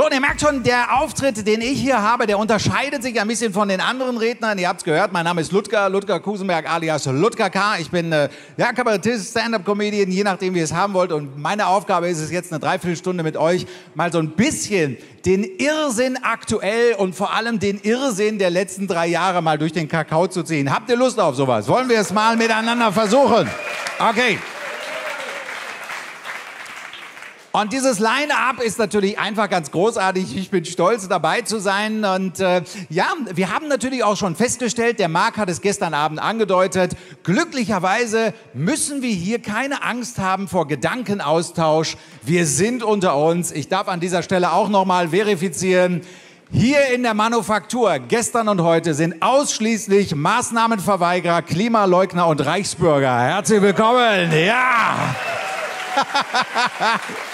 So, 0.00 0.06
und 0.06 0.14
ihr 0.14 0.20
merkt 0.22 0.40
schon, 0.40 0.62
der 0.62 0.98
Auftritt, 0.98 1.46
den 1.46 1.60
ich 1.60 1.78
hier 1.78 2.00
habe, 2.00 2.26
der 2.26 2.38
unterscheidet 2.38 3.02
sich 3.02 3.20
ein 3.20 3.28
bisschen 3.28 3.52
von 3.52 3.68
den 3.68 3.82
anderen 3.82 4.16
Rednern. 4.16 4.56
Ihr 4.56 4.66
habt 4.66 4.80
es 4.80 4.84
gehört, 4.84 5.12
mein 5.12 5.26
Name 5.26 5.42
ist 5.42 5.52
Ludger, 5.52 5.90
Ludger 5.90 6.20
Kusenberg 6.20 6.72
alias 6.72 7.04
Ludger 7.04 7.50
K. 7.50 7.76
Ich 7.80 7.90
bin 7.90 8.10
äh, 8.10 8.30
ja, 8.56 8.72
Kabarettist, 8.72 9.32
Stand-Up-Comedian, 9.32 10.10
je 10.10 10.24
nachdem, 10.24 10.54
wie 10.54 10.60
ihr 10.60 10.64
es 10.64 10.72
haben 10.72 10.94
wollt. 10.94 11.12
Und 11.12 11.36
meine 11.36 11.66
Aufgabe 11.66 12.08
ist 12.08 12.18
es 12.18 12.30
jetzt 12.30 12.50
eine 12.50 12.60
Dreiviertelstunde 12.60 13.22
mit 13.22 13.36
euch, 13.36 13.66
mal 13.94 14.10
so 14.10 14.20
ein 14.20 14.30
bisschen 14.30 14.96
den 15.26 15.44
Irrsinn 15.44 16.16
aktuell 16.22 16.94
und 16.94 17.14
vor 17.14 17.34
allem 17.34 17.58
den 17.58 17.78
Irrsinn 17.78 18.38
der 18.38 18.48
letzten 18.48 18.88
drei 18.88 19.06
Jahre 19.06 19.42
mal 19.42 19.58
durch 19.58 19.74
den 19.74 19.86
Kakao 19.86 20.28
zu 20.28 20.44
ziehen. 20.44 20.72
Habt 20.72 20.88
ihr 20.88 20.96
Lust 20.96 21.20
auf 21.20 21.34
sowas? 21.34 21.68
Wollen 21.68 21.90
wir 21.90 22.00
es 22.00 22.10
mal 22.10 22.38
miteinander 22.38 22.90
versuchen? 22.90 23.50
Okay. 23.98 24.38
Und 27.52 27.72
dieses 27.72 27.98
Line-up 27.98 28.62
ist 28.62 28.78
natürlich 28.78 29.18
einfach 29.18 29.50
ganz 29.50 29.72
großartig. 29.72 30.36
Ich 30.36 30.50
bin 30.50 30.64
stolz 30.64 31.08
dabei 31.08 31.42
zu 31.42 31.58
sein. 31.58 32.04
Und 32.04 32.38
äh, 32.38 32.62
ja, 32.88 33.08
wir 33.34 33.52
haben 33.52 33.66
natürlich 33.66 34.04
auch 34.04 34.16
schon 34.16 34.36
festgestellt, 34.36 35.00
der 35.00 35.08
Marc 35.08 35.36
hat 35.36 35.50
es 35.50 35.60
gestern 35.60 35.92
Abend 35.92 36.20
angedeutet, 36.20 36.92
glücklicherweise 37.24 38.34
müssen 38.54 39.02
wir 39.02 39.10
hier 39.10 39.42
keine 39.42 39.82
Angst 39.82 40.18
haben 40.18 40.46
vor 40.46 40.68
Gedankenaustausch. 40.68 41.96
Wir 42.22 42.46
sind 42.46 42.84
unter 42.84 43.16
uns. 43.16 43.50
Ich 43.50 43.66
darf 43.68 43.88
an 43.88 43.98
dieser 43.98 44.22
Stelle 44.22 44.52
auch 44.52 44.68
nochmal 44.68 45.08
verifizieren, 45.08 46.02
hier 46.52 46.88
in 46.94 47.02
der 47.02 47.14
Manufaktur 47.14 47.98
gestern 47.98 48.48
und 48.48 48.62
heute 48.62 48.94
sind 48.94 49.22
ausschließlich 49.22 50.14
Maßnahmenverweigerer, 50.14 51.42
Klimaleugner 51.42 52.26
und 52.28 52.44
Reichsbürger. 52.44 53.20
Herzlich 53.20 53.62
willkommen. 53.62 54.32
Ja. 54.32 55.16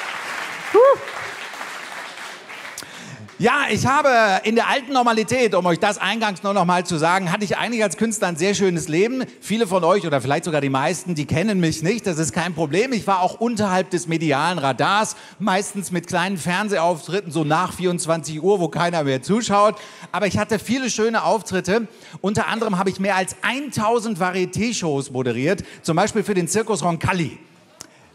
Ja, 3.39 3.65
ich 3.70 3.84
habe 3.84 4.09
in 4.45 4.55
der 4.55 4.67
alten 4.67 4.95
Normalität, 4.95 5.55
um 5.55 5.67
euch 5.67 5.79
das 5.79 5.98
eingangs 5.98 6.42
nur 6.42 6.55
noch 6.55 6.65
mal 6.65 6.87
zu 6.87 6.97
sagen, 6.97 7.31
hatte 7.31 7.45
ich 7.45 7.59
eigentlich 7.59 7.83
als 7.83 7.98
Künstler 7.98 8.28
ein 8.28 8.37
sehr 8.37 8.55
schönes 8.55 8.89
Leben. 8.89 9.25
Viele 9.43 9.67
von 9.67 9.84
euch 9.84 10.06
oder 10.06 10.23
vielleicht 10.23 10.47
sogar 10.47 10.62
die 10.62 10.70
meisten, 10.70 11.15
die 11.15 11.27
kennen 11.27 11.61
mich 11.61 11.83
nicht. 11.83 12.06
Das 12.06 12.19
ist 12.19 12.33
kein 12.33 12.55
Problem. 12.55 12.95
Ich 12.95 13.06
war 13.06 13.20
auch 13.20 13.39
unterhalb 13.39 13.91
des 13.91 14.09
medialen 14.09 14.59
Radars, 14.59 15.17
meistens 15.39 15.91
mit 15.91 16.06
kleinen 16.06 16.39
Fernsehauftritten 16.39 17.31
so 17.31 17.45
nach 17.45 17.75
24 17.75 18.43
Uhr, 18.43 18.59
wo 18.59 18.69
keiner 18.69 19.05
mehr 19.05 19.20
zuschaut. 19.20 19.75
Aber 20.12 20.27
ich 20.27 20.39
hatte 20.39 20.59
viele 20.59 20.89
schöne 20.89 21.23
Auftritte. 21.23 21.89
Unter 22.23 22.47
anderem 22.47 22.78
habe 22.78 22.89
ich 22.89 23.00
mehr 23.00 23.17
als 23.17 23.37
1000 23.43 24.19
Varieté-Shows 24.19 25.11
moderiert, 25.11 25.62
zum 25.83 25.95
Beispiel 25.95 26.23
für 26.23 26.33
den 26.33 26.48
Zirkus 26.48 26.83
Roncalli. 26.83 27.37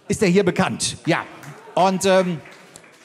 Ist 0.08 0.24
der 0.24 0.30
hier 0.30 0.44
bekannt? 0.44 0.98
Ja. 1.06 1.26
Und 1.76 2.06
ähm, 2.06 2.40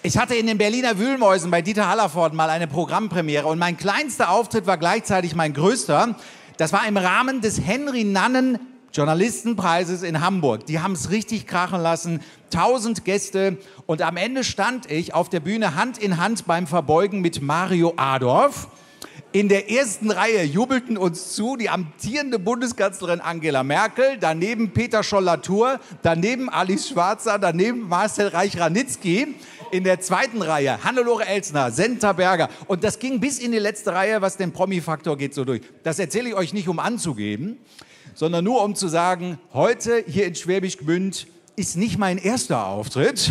ich 0.06 0.16
hatte 0.16 0.36
in 0.36 0.46
den 0.46 0.56
Berliner 0.56 1.00
Wühlmäusen 1.00 1.50
bei 1.50 1.62
Dieter 1.62 1.88
Hallervorden 1.88 2.36
mal 2.36 2.48
eine 2.48 2.68
Programmpremiere 2.68 3.48
und 3.48 3.58
mein 3.58 3.76
kleinster 3.76 4.30
Auftritt 4.30 4.64
war 4.64 4.78
gleichzeitig 4.78 5.34
mein 5.34 5.52
größter. 5.52 6.14
Das 6.58 6.72
war 6.72 6.86
im 6.86 6.96
Rahmen 6.96 7.40
des 7.40 7.60
Henry 7.60 8.04
Nannen 8.04 8.60
Journalistenpreises 8.92 10.04
in 10.04 10.20
Hamburg. 10.20 10.64
Die 10.66 10.78
haben 10.78 10.92
es 10.92 11.10
richtig 11.10 11.48
krachen 11.48 11.82
lassen. 11.82 12.20
Tausend 12.50 13.04
Gäste 13.04 13.58
und 13.86 14.00
am 14.00 14.16
Ende 14.16 14.44
stand 14.44 14.88
ich 14.88 15.12
auf 15.12 15.28
der 15.28 15.40
Bühne 15.40 15.74
Hand 15.74 15.98
in 15.98 16.18
Hand 16.18 16.46
beim 16.46 16.68
Verbeugen 16.68 17.20
mit 17.20 17.42
Mario 17.42 17.94
Adorf. 17.96 18.68
In 19.32 19.48
der 19.50 19.70
ersten 19.70 20.10
Reihe 20.10 20.44
jubelten 20.44 20.96
uns 20.96 21.34
zu 21.34 21.56
die 21.56 21.68
amtierende 21.68 22.38
Bundeskanzlerin 22.38 23.20
Angela 23.20 23.64
Merkel, 23.64 24.16
daneben 24.18 24.70
Peter 24.70 25.02
Scholl-Latour, 25.02 25.80
daneben 26.02 26.48
Alice 26.48 26.88
Schwarzer, 26.88 27.38
daneben 27.38 27.88
Marcel 27.88 28.28
Reich-Ranitzky. 28.28 29.34
In 29.76 29.84
der 29.84 30.00
zweiten 30.00 30.40
Reihe 30.40 30.82
Hannelore 30.82 31.26
Elsner, 31.26 31.70
Senta 31.70 32.14
Berger. 32.14 32.48
Und 32.66 32.82
das 32.82 32.98
ging 32.98 33.20
bis 33.20 33.38
in 33.38 33.52
die 33.52 33.58
letzte 33.58 33.92
Reihe, 33.92 34.22
was 34.22 34.38
den 34.38 34.50
Promi-Faktor 34.50 35.18
geht 35.18 35.34
so 35.34 35.44
durch. 35.44 35.60
Das 35.82 35.98
erzähle 35.98 36.30
ich 36.30 36.34
euch 36.34 36.54
nicht, 36.54 36.66
um 36.66 36.78
anzugeben, 36.78 37.58
sondern 38.14 38.42
nur 38.42 38.64
um 38.64 38.74
zu 38.74 38.88
sagen, 38.88 39.38
heute 39.52 40.02
hier 40.08 40.24
in 40.24 40.34
Schwäbisch 40.34 40.78
Gmünd 40.78 41.26
ist 41.56 41.76
nicht 41.76 41.98
mein 41.98 42.16
erster 42.16 42.68
Auftritt. 42.68 43.30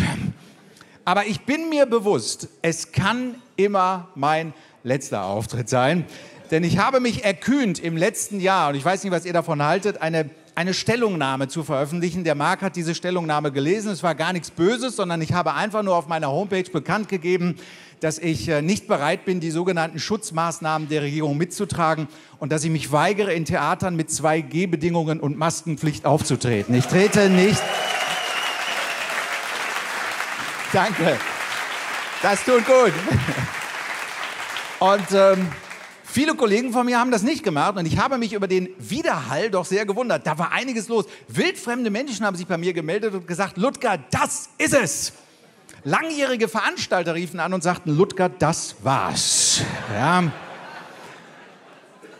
Aber 1.04 1.26
ich 1.26 1.40
bin 1.40 1.68
mir 1.68 1.84
bewusst, 1.84 2.46
es 2.62 2.92
kann 2.92 3.42
immer 3.56 4.10
mein 4.14 4.54
letzter 4.84 5.24
Auftritt 5.24 5.68
sein. 5.68 6.04
Denn 6.52 6.62
ich 6.62 6.78
habe 6.78 7.00
mich 7.00 7.24
erkühnt 7.24 7.80
im 7.80 7.96
letzten 7.96 8.38
Jahr, 8.38 8.68
und 8.68 8.76
ich 8.76 8.84
weiß 8.84 9.02
nicht, 9.02 9.12
was 9.12 9.24
ihr 9.24 9.32
davon 9.32 9.64
haltet, 9.64 10.00
eine, 10.00 10.30
eine 10.56 10.72
Stellungnahme 10.72 11.48
zu 11.48 11.62
veröffentlichen. 11.62 12.24
Der 12.24 12.34
Marc 12.34 12.62
hat 12.62 12.76
diese 12.76 12.94
Stellungnahme 12.94 13.52
gelesen. 13.52 13.92
Es 13.92 14.02
war 14.02 14.14
gar 14.14 14.32
nichts 14.32 14.50
Böses, 14.50 14.96
sondern 14.96 15.20
ich 15.20 15.34
habe 15.34 15.52
einfach 15.52 15.82
nur 15.82 15.94
auf 15.94 16.08
meiner 16.08 16.28
Homepage 16.28 16.68
bekannt 16.70 17.10
gegeben, 17.10 17.56
dass 18.00 18.18
ich 18.18 18.48
äh, 18.48 18.62
nicht 18.62 18.88
bereit 18.88 19.26
bin, 19.26 19.38
die 19.38 19.50
sogenannten 19.50 19.98
Schutzmaßnahmen 19.98 20.88
der 20.88 21.02
Regierung 21.02 21.36
mitzutragen 21.36 22.08
und 22.38 22.52
dass 22.52 22.64
ich 22.64 22.70
mich 22.70 22.90
weigere, 22.90 23.34
in 23.34 23.44
Theatern 23.44 23.96
mit 23.96 24.08
2G-Bedingungen 24.08 25.20
und 25.20 25.36
Maskenpflicht 25.36 26.06
aufzutreten. 26.06 26.74
Ich 26.74 26.86
trete 26.86 27.28
nicht. 27.28 27.62
Danke. 30.72 31.18
Das 32.22 32.42
tut 32.44 32.66
gut. 32.66 32.92
Und 34.78 35.06
ähm, 35.12 35.48
viele 36.16 36.34
Kollegen 36.34 36.72
von 36.72 36.86
mir 36.86 36.98
haben 36.98 37.10
das 37.10 37.22
nicht 37.22 37.42
gemacht 37.42 37.76
und 37.76 37.84
ich 37.84 37.98
habe 37.98 38.16
mich 38.16 38.32
über 38.32 38.48
den 38.48 38.70
Widerhall 38.78 39.50
doch 39.50 39.66
sehr 39.66 39.84
gewundert. 39.84 40.26
Da 40.26 40.38
war 40.38 40.50
einiges 40.50 40.88
los. 40.88 41.04
Wildfremde 41.28 41.90
Menschen 41.90 42.24
haben 42.24 42.38
sich 42.38 42.46
bei 42.46 42.56
mir 42.56 42.72
gemeldet 42.72 43.12
und 43.12 43.28
gesagt, 43.28 43.58
Ludger, 43.58 43.98
das 44.10 44.48
ist 44.56 44.72
es. 44.72 45.12
Langjährige 45.84 46.48
Veranstalter 46.48 47.14
riefen 47.14 47.38
an 47.38 47.52
und 47.52 47.62
sagten, 47.62 47.94
Ludger, 47.94 48.30
das 48.30 48.76
war's. 48.82 49.60
Ja. 49.92 50.32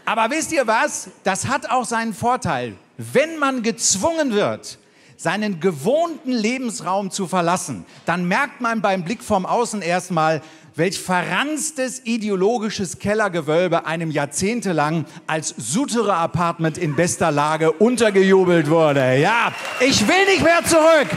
Aber 0.04 0.28
wisst 0.28 0.52
ihr 0.52 0.66
was? 0.66 1.08
Das 1.24 1.48
hat 1.48 1.70
auch 1.70 1.86
seinen 1.86 2.12
Vorteil. 2.12 2.74
Wenn 2.98 3.38
man 3.38 3.62
gezwungen 3.62 4.34
wird, 4.34 4.78
seinen 5.16 5.58
gewohnten 5.58 6.32
Lebensraum 6.32 7.10
zu 7.10 7.26
verlassen, 7.26 7.86
dann 8.04 8.28
merkt 8.28 8.60
man 8.60 8.82
beim 8.82 9.04
Blick 9.04 9.24
vom 9.24 9.46
Außen 9.46 9.80
erstmal, 9.80 10.42
welch 10.76 11.00
verranztes 11.00 12.02
ideologisches 12.04 12.98
Kellergewölbe 12.98 13.86
einem 13.86 14.10
jahrzehntelang 14.10 15.06
als 15.26 15.54
Suterer 15.56 16.18
Apartment 16.18 16.76
in 16.76 16.94
bester 16.94 17.32
Lage 17.32 17.72
untergejubelt 17.72 18.68
wurde. 18.68 19.16
Ja, 19.16 19.52
ich 19.80 20.06
will 20.06 20.26
nicht 20.26 20.42
mehr 20.42 20.62
zurück. 20.64 21.08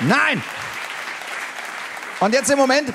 Nein. 0.00 0.42
Und 2.20 2.32
jetzt 2.32 2.50
im 2.50 2.58
Moment, 2.58 2.94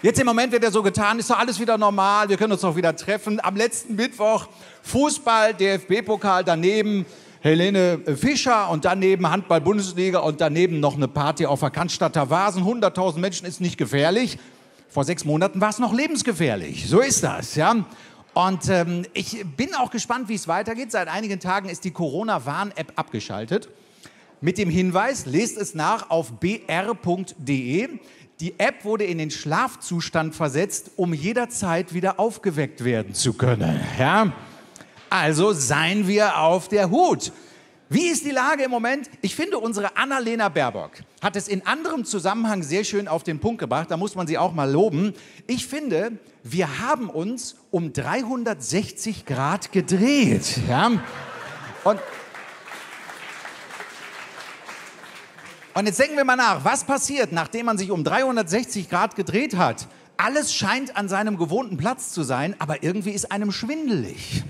Jetzt 0.00 0.20
im 0.20 0.26
Moment 0.26 0.52
wird 0.52 0.62
ja 0.62 0.70
so 0.70 0.80
getan, 0.80 1.18
ist 1.18 1.28
doch 1.28 1.40
alles 1.40 1.58
wieder 1.58 1.76
normal, 1.76 2.28
wir 2.28 2.36
können 2.36 2.52
uns 2.52 2.60
doch 2.60 2.76
wieder 2.76 2.94
treffen. 2.94 3.40
Am 3.42 3.56
letzten 3.56 3.96
Mittwoch 3.96 4.46
Fußball, 4.84 5.54
DFB-Pokal 5.54 6.44
daneben, 6.44 7.04
Helene 7.40 8.00
Fischer 8.16 8.68
und 8.68 8.84
daneben 8.84 9.30
Handball-Bundesliga 9.30 10.18
und 10.18 10.40
daneben 10.40 10.80
noch 10.80 10.96
eine 10.96 11.06
Party 11.06 11.46
auf 11.46 11.60
der 11.60 11.70
Cannstatter 11.70 12.30
Vasen. 12.30 12.64
100.000 12.64 13.18
Menschen 13.18 13.46
ist 13.46 13.60
nicht 13.60 13.78
gefährlich. 13.78 14.38
Vor 14.88 15.04
sechs 15.04 15.24
Monaten 15.24 15.60
war 15.60 15.68
es 15.68 15.78
noch 15.78 15.94
lebensgefährlich. 15.94 16.88
So 16.88 17.00
ist 17.00 17.22
das, 17.22 17.54
ja. 17.54 17.84
Und 18.34 18.68
ähm, 18.68 19.04
ich 19.14 19.44
bin 19.56 19.74
auch 19.74 19.90
gespannt, 19.90 20.28
wie 20.28 20.34
es 20.34 20.48
weitergeht. 20.48 20.90
Seit 20.90 21.06
einigen 21.06 21.38
Tagen 21.38 21.68
ist 21.68 21.84
die 21.84 21.92
Corona-Warn-App 21.92 22.92
abgeschaltet. 22.96 23.68
Mit 24.40 24.58
dem 24.58 24.70
Hinweis, 24.70 25.26
lest 25.26 25.58
es 25.58 25.74
nach 25.74 26.10
auf 26.10 26.32
br.de. 26.40 27.88
Die 28.40 28.58
App 28.58 28.84
wurde 28.84 29.04
in 29.04 29.18
den 29.18 29.30
Schlafzustand 29.30 30.34
versetzt, 30.34 30.92
um 30.96 31.14
jederzeit 31.14 31.94
wieder 31.94 32.18
aufgeweckt 32.18 32.84
werden 32.84 33.14
zu 33.14 33.32
können. 33.32 33.80
Ja? 33.98 34.32
Also 35.10 35.52
seien 35.52 36.06
wir 36.06 36.38
auf 36.38 36.68
der 36.68 36.90
Hut. 36.90 37.32
Wie 37.90 38.08
ist 38.08 38.26
die 38.26 38.30
Lage 38.30 38.64
im 38.64 38.70
Moment? 38.70 39.08
Ich 39.22 39.34
finde, 39.34 39.58
unsere 39.58 39.96
Annalena 39.96 40.50
Baerbock 40.50 40.90
hat 41.22 41.36
es 41.36 41.48
in 41.48 41.66
anderem 41.66 42.04
Zusammenhang 42.04 42.62
sehr 42.62 42.84
schön 42.84 43.08
auf 43.08 43.22
den 43.22 43.40
Punkt 43.40 43.60
gebracht. 43.60 43.90
Da 43.90 43.96
muss 43.96 44.14
man 44.14 44.26
sie 44.26 44.36
auch 44.36 44.52
mal 44.52 44.70
loben. 44.70 45.14
Ich 45.46 45.66
finde, 45.66 46.12
wir 46.42 46.80
haben 46.80 47.08
uns 47.08 47.56
um 47.70 47.94
360 47.94 49.24
Grad 49.24 49.72
gedreht. 49.72 50.58
Ja? 50.68 50.90
Und, 51.84 51.98
und 55.72 55.86
jetzt 55.86 55.98
denken 55.98 56.16
wir 56.18 56.24
mal 56.24 56.36
nach, 56.36 56.62
was 56.66 56.84
passiert, 56.84 57.32
nachdem 57.32 57.64
man 57.64 57.78
sich 57.78 57.90
um 57.90 58.04
360 58.04 58.90
Grad 58.90 59.16
gedreht 59.16 59.56
hat? 59.56 59.88
Alles 60.18 60.52
scheint 60.52 60.94
an 60.94 61.08
seinem 61.08 61.38
gewohnten 61.38 61.78
Platz 61.78 62.12
zu 62.12 62.22
sein, 62.22 62.54
aber 62.58 62.82
irgendwie 62.82 63.12
ist 63.12 63.32
einem 63.32 63.50
schwindelig 63.50 64.42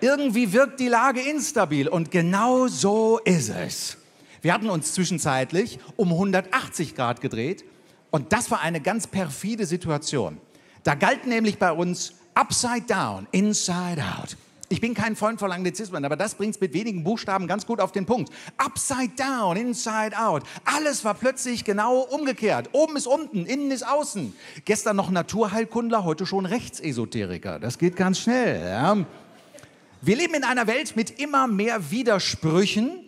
irgendwie 0.00 0.52
wirkt 0.52 0.80
die 0.80 0.88
Lage 0.88 1.20
instabil 1.20 1.88
und 1.88 2.10
genau 2.10 2.66
so 2.68 3.18
ist 3.24 3.50
es. 3.50 3.96
Wir 4.42 4.52
hatten 4.52 4.70
uns 4.70 4.92
zwischenzeitlich 4.92 5.78
um 5.96 6.12
180 6.12 6.94
Grad 6.94 7.20
gedreht 7.20 7.64
und 8.10 8.32
das 8.32 8.50
war 8.50 8.60
eine 8.60 8.80
ganz 8.80 9.06
perfide 9.06 9.66
Situation. 9.66 10.38
Da 10.84 10.94
galt 10.94 11.26
nämlich 11.26 11.58
bei 11.58 11.72
uns 11.72 12.14
Upside 12.34 12.86
Down, 12.86 13.26
Inside 13.32 14.02
Out. 14.18 14.36
Ich 14.68 14.80
bin 14.80 14.94
kein 14.94 15.14
Freund 15.14 15.38
von 15.38 15.52
Anglizismen, 15.52 16.04
aber 16.04 16.16
das 16.16 16.34
bringt 16.34 16.56
es 16.56 16.60
mit 16.60 16.72
wenigen 16.72 17.04
Buchstaben 17.04 17.46
ganz 17.46 17.66
gut 17.66 17.80
auf 17.80 17.92
den 17.92 18.04
Punkt. 18.04 18.32
Upside 18.56 19.10
down, 19.16 19.56
inside 19.56 20.18
out. 20.18 20.42
Alles 20.64 21.04
war 21.04 21.14
plötzlich 21.14 21.62
genau 21.62 22.00
umgekehrt. 22.00 22.70
Oben 22.72 22.96
ist 22.96 23.06
unten, 23.06 23.46
innen 23.46 23.70
ist 23.70 23.86
außen. 23.86 24.34
Gestern 24.64 24.96
noch 24.96 25.10
Naturheilkundler, 25.10 26.02
heute 26.02 26.26
schon 26.26 26.46
Rechtsesoteriker. 26.46 27.60
Das 27.60 27.78
geht 27.78 27.94
ganz 27.94 28.18
schnell. 28.18 28.60
Ja. 28.60 29.06
Wir 30.02 30.16
leben 30.16 30.34
in 30.34 30.44
einer 30.44 30.66
Welt 30.66 30.94
mit 30.94 31.18
immer 31.18 31.46
mehr 31.46 31.90
Widersprüchen, 31.90 33.04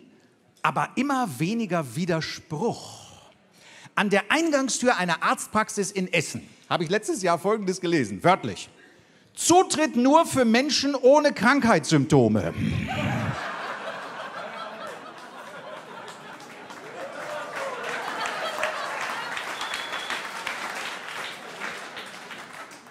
aber 0.61 0.89
immer 0.95 1.39
weniger 1.39 1.95
Widerspruch. 1.95 3.09
An 3.95 4.09
der 4.09 4.31
Eingangstür 4.31 4.97
einer 4.97 5.21
Arztpraxis 5.23 5.91
in 5.91 6.11
Essen 6.11 6.41
habe 6.69 6.83
ich 6.83 6.89
letztes 6.89 7.21
Jahr 7.21 7.37
Folgendes 7.37 7.79
gelesen, 7.79 8.23
wörtlich. 8.23 8.69
Zutritt 9.35 9.95
nur 9.95 10.25
für 10.25 10.45
Menschen 10.45 10.95
ohne 10.95 11.31
Krankheitssymptome. 11.31 12.53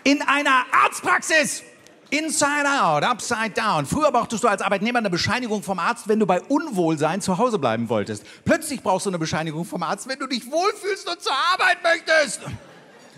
In 0.04 0.22
einer 0.22 0.64
Arztpraxis. 0.72 1.62
Inside 2.10 2.66
out, 2.66 3.04
upside 3.04 3.50
down. 3.50 3.84
Früher 3.84 4.10
brauchtest 4.10 4.42
du 4.42 4.48
als 4.48 4.62
Arbeitnehmer 4.62 4.98
eine 4.98 5.10
Bescheinigung 5.10 5.62
vom 5.62 5.78
Arzt, 5.78 6.08
wenn 6.08 6.18
du 6.18 6.24
bei 6.24 6.40
Unwohlsein 6.40 7.20
zu 7.20 7.36
Hause 7.36 7.58
bleiben 7.58 7.90
wolltest. 7.90 8.24
Plötzlich 8.46 8.82
brauchst 8.82 9.04
du 9.04 9.10
eine 9.10 9.18
Bescheinigung 9.18 9.66
vom 9.66 9.82
Arzt, 9.82 10.08
wenn 10.08 10.18
du 10.18 10.26
dich 10.26 10.50
wohlfühlst 10.50 11.06
und 11.06 11.20
zur 11.20 11.34
Arbeit 11.52 11.82
möchtest. 11.82 12.40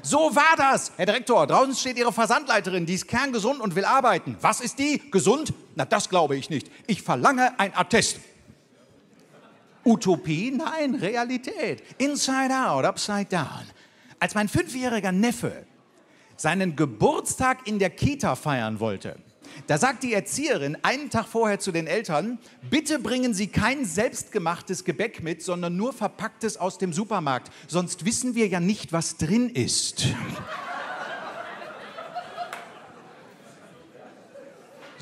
So 0.02 0.34
war 0.34 0.56
das. 0.56 0.90
Herr 0.96 1.06
Direktor, 1.06 1.46
draußen 1.46 1.76
steht 1.76 1.98
Ihre 1.98 2.12
Versandleiterin, 2.12 2.84
die 2.84 2.94
ist 2.94 3.06
kerngesund 3.06 3.60
und 3.60 3.76
will 3.76 3.84
arbeiten. 3.84 4.36
Was 4.40 4.60
ist 4.60 4.80
die? 4.80 5.00
Gesund? 5.12 5.52
Na, 5.76 5.84
das 5.84 6.08
glaube 6.08 6.36
ich 6.36 6.50
nicht. 6.50 6.68
Ich 6.88 7.02
verlange 7.02 7.60
ein 7.60 7.72
Attest. 7.76 8.18
Utopie? 9.84 10.50
Nein, 10.50 10.96
Realität. 10.96 11.84
Inside 11.98 12.52
out, 12.52 12.84
upside 12.84 13.26
down. 13.26 13.66
Als 14.18 14.34
mein 14.34 14.48
fünfjähriger 14.48 15.12
Neffe 15.12 15.64
seinen 16.40 16.74
Geburtstag 16.74 17.66
in 17.68 17.78
der 17.78 17.90
Kita 17.90 18.34
feiern 18.34 18.80
wollte, 18.80 19.16
da 19.66 19.76
sagt 19.76 20.04
die 20.04 20.14
Erzieherin 20.14 20.78
einen 20.80 21.10
Tag 21.10 21.26
vorher 21.26 21.58
zu 21.58 21.70
den 21.70 21.86
Eltern, 21.86 22.38
bitte 22.70 22.98
bringen 22.98 23.34
Sie 23.34 23.48
kein 23.48 23.84
selbstgemachtes 23.84 24.84
Gebäck 24.84 25.22
mit, 25.22 25.42
sondern 25.42 25.76
nur 25.76 25.92
verpacktes 25.92 26.56
aus 26.56 26.78
dem 26.78 26.94
Supermarkt, 26.94 27.52
sonst 27.68 28.06
wissen 28.06 28.34
wir 28.34 28.48
ja 28.48 28.58
nicht, 28.58 28.94
was 28.94 29.18
drin 29.18 29.50
ist. 29.50 30.06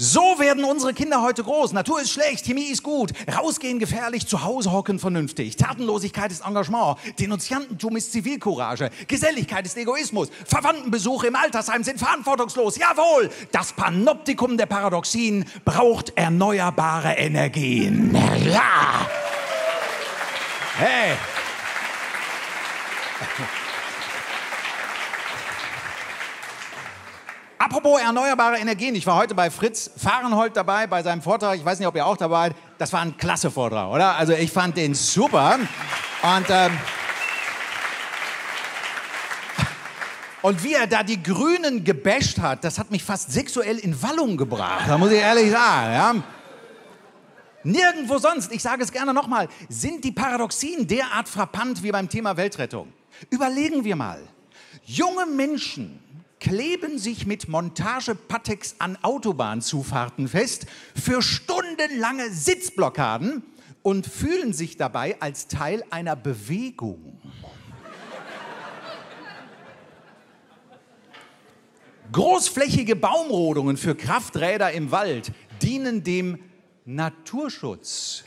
So 0.00 0.38
werden 0.38 0.62
unsere 0.62 0.94
Kinder 0.94 1.22
heute 1.22 1.42
groß. 1.42 1.72
Natur 1.72 2.00
ist 2.00 2.12
schlecht, 2.12 2.46
Chemie 2.46 2.70
ist 2.70 2.84
gut, 2.84 3.12
rausgehen 3.36 3.80
gefährlich, 3.80 4.28
zu 4.28 4.44
Hause 4.44 4.70
hocken 4.70 5.00
vernünftig. 5.00 5.56
Tatenlosigkeit 5.56 6.30
ist 6.30 6.46
Engagement, 6.46 6.98
Denunziantentum 7.18 7.96
ist 7.96 8.12
Zivilcourage, 8.12 8.90
Geselligkeit 9.08 9.66
ist 9.66 9.76
Egoismus, 9.76 10.28
Verwandtenbesuche 10.46 11.26
im 11.26 11.34
Altersheim 11.34 11.82
sind 11.82 11.98
verantwortungslos. 11.98 12.78
Jawohl, 12.78 13.28
das 13.50 13.72
Panoptikum 13.72 14.56
der 14.56 14.66
Paradoxien 14.66 15.44
braucht 15.64 16.12
erneuerbare 16.16 17.14
Energien. 17.14 18.14
Ja! 18.44 19.04
Hey! 20.76 21.16
Apropos 27.60 28.00
erneuerbare 28.00 28.58
Energien, 28.58 28.94
ich 28.94 29.04
war 29.04 29.16
heute 29.16 29.34
bei 29.34 29.50
Fritz 29.50 29.90
Fahrenhold 29.96 30.56
dabei 30.56 30.86
bei 30.86 31.02
seinem 31.02 31.20
Vortrag. 31.22 31.56
Ich 31.58 31.64
weiß 31.64 31.80
nicht, 31.80 31.88
ob 31.88 31.96
ihr 31.96 32.06
auch 32.06 32.16
dabei 32.16 32.48
seid. 32.48 32.56
Das 32.78 32.92
war 32.92 33.00
ein 33.00 33.16
klasse 33.16 33.50
Vortrag, 33.50 33.88
oder? 33.88 34.14
Also 34.14 34.32
ich 34.32 34.52
fand 34.52 34.76
den 34.76 34.94
super. 34.94 35.58
Und, 36.22 36.46
ähm, 36.50 36.78
und 40.42 40.62
wie 40.62 40.74
er 40.74 40.86
da 40.86 41.02
die 41.02 41.20
Grünen 41.20 41.82
gebasht 41.82 42.38
hat, 42.38 42.62
das 42.62 42.78
hat 42.78 42.92
mich 42.92 43.02
fast 43.02 43.32
sexuell 43.32 43.78
in 43.78 44.00
Wallung 44.00 44.36
gebracht. 44.36 44.84
Da 44.86 44.96
muss 44.96 45.10
ich 45.10 45.18
ehrlich 45.18 45.50
sagen. 45.50 45.92
Ja? 45.92 46.14
Nirgendwo 47.64 48.18
sonst, 48.18 48.52
ich 48.52 48.62
sage 48.62 48.84
es 48.84 48.92
gerne 48.92 49.12
nochmal, 49.12 49.48
sind 49.68 50.04
die 50.04 50.12
Paradoxien 50.12 50.86
derart 50.86 51.28
frappant 51.28 51.82
wie 51.82 51.90
beim 51.90 52.08
Thema 52.08 52.36
Weltrettung. 52.36 52.92
Überlegen 53.30 53.82
wir 53.82 53.96
mal. 53.96 54.22
Junge 54.84 55.26
Menschen 55.26 55.98
kleben 56.40 56.98
sich 56.98 57.26
mit 57.26 57.48
Montagepatex 57.48 58.76
an 58.78 58.96
Autobahnzufahrten 59.02 60.28
fest 60.28 60.66
für 60.94 61.22
stundenlange 61.22 62.30
Sitzblockaden 62.30 63.42
und 63.82 64.06
fühlen 64.06 64.52
sich 64.52 64.76
dabei 64.76 65.20
als 65.20 65.48
Teil 65.48 65.84
einer 65.90 66.16
Bewegung. 66.16 67.20
Großflächige 72.10 72.96
Baumrodungen 72.96 73.76
für 73.76 73.94
Krafträder 73.94 74.72
im 74.72 74.90
Wald 74.90 75.32
dienen 75.60 76.04
dem 76.04 76.38
Naturschutz. 76.86 78.24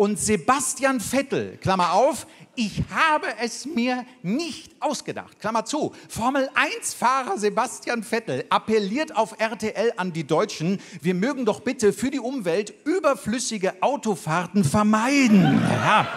Und 0.00 0.18
Sebastian 0.18 0.98
Vettel, 0.98 1.58
Klammer 1.58 1.92
auf, 1.92 2.26
ich 2.56 2.82
habe 2.90 3.26
es 3.38 3.66
mir 3.66 4.06
nicht 4.22 4.72
ausgedacht. 4.80 5.38
Klammer 5.38 5.66
zu. 5.66 5.94
Formel 6.08 6.48
1-Fahrer 6.54 7.36
Sebastian 7.36 8.02
Vettel 8.02 8.46
appelliert 8.48 9.14
auf 9.14 9.38
RTL 9.38 9.92
an 9.98 10.14
die 10.14 10.26
Deutschen, 10.26 10.80
wir 11.02 11.12
mögen 11.12 11.44
doch 11.44 11.60
bitte 11.60 11.92
für 11.92 12.10
die 12.10 12.18
Umwelt 12.18 12.72
überflüssige 12.86 13.82
Autofahrten 13.82 14.64
vermeiden. 14.64 15.60
Ja. 15.68 16.08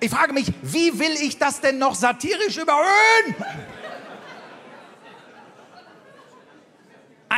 Ich 0.00 0.08
frage 0.08 0.32
mich, 0.32 0.50
wie 0.62 0.98
will 0.98 1.12
ich 1.20 1.36
das 1.36 1.60
denn 1.60 1.76
noch 1.76 1.94
satirisch 1.94 2.56
überhöhen? 2.56 3.34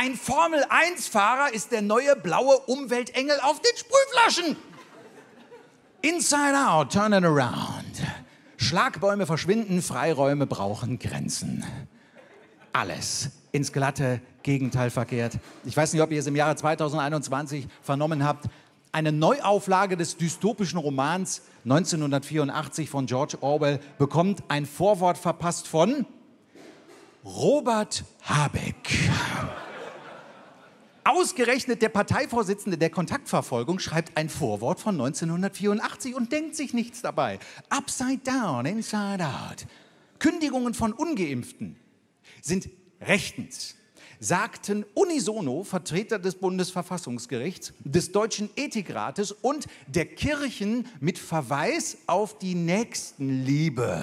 Ein 0.03 0.15
Formel-1-Fahrer 0.15 1.53
ist 1.53 1.71
der 1.71 1.83
neue 1.83 2.15
blaue 2.15 2.57
Umweltengel 2.61 3.39
auf 3.43 3.61
den 3.61 3.77
Sprühflaschen. 3.77 4.57
Inside 6.01 6.57
out, 6.57 6.91
turn 6.91 7.13
it 7.13 7.23
around. 7.23 8.01
Schlagbäume 8.57 9.27
verschwinden, 9.27 9.83
Freiräume 9.83 10.47
brauchen 10.47 10.97
Grenzen. 10.97 11.63
Alles 12.73 13.29
ins 13.51 13.71
glatte 13.71 14.21
Gegenteil 14.41 14.89
verkehrt. 14.89 15.37
Ich 15.65 15.77
weiß 15.77 15.93
nicht, 15.93 16.01
ob 16.01 16.09
ihr 16.09 16.19
es 16.19 16.25
im 16.25 16.35
Jahre 16.35 16.55
2021 16.55 17.67
vernommen 17.83 18.25
habt. 18.25 18.45
Eine 18.91 19.11
Neuauflage 19.11 19.97
des 19.97 20.17
dystopischen 20.17 20.79
Romans 20.79 21.43
1984 21.65 22.89
von 22.89 23.05
George 23.05 23.37
Orwell 23.41 23.79
bekommt 23.99 24.41
ein 24.47 24.65
Vorwort 24.65 25.19
verpasst 25.19 25.67
von 25.67 26.07
Robert 27.23 28.03
Habeck. 28.23 29.11
Ausgerechnet 31.13 31.81
der 31.81 31.89
Parteivorsitzende 31.89 32.77
der 32.77 32.89
Kontaktverfolgung 32.89 33.79
schreibt 33.79 34.15
ein 34.15 34.29
Vorwort 34.29 34.79
von 34.79 34.95
1984 34.95 36.15
und 36.15 36.31
denkt 36.31 36.55
sich 36.55 36.73
nichts 36.73 37.01
dabei. 37.01 37.37
Upside 37.67 38.19
down, 38.23 38.65
inside 38.65 39.21
out. 39.25 39.65
Kündigungen 40.19 40.73
von 40.73 40.93
ungeimpften 40.93 41.75
sind 42.41 42.69
rechtens, 43.01 43.75
sagten 44.21 44.85
unisono 44.93 45.65
Vertreter 45.65 46.17
des 46.17 46.35
Bundesverfassungsgerichts, 46.35 47.73
des 47.83 48.13
Deutschen 48.13 48.49
Ethikrates 48.55 49.33
und 49.33 49.65
der 49.87 50.05
Kirchen 50.05 50.87
mit 51.01 51.19
Verweis 51.19 51.97
auf 52.07 52.37
die 52.37 52.55
Nächstenliebe. 52.55 54.01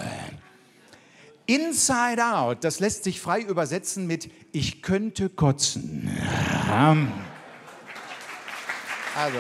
Inside 1.49 2.23
Out, 2.23 2.62
das 2.62 2.78
lässt 2.78 3.05
sich 3.05 3.23
frei 3.23 3.40
übersetzen 3.40 4.07
mit 4.07 4.31
Ich 4.52 4.83
könnte 4.83 5.31
kotzen. 5.31 6.11
Also. 9.17 9.38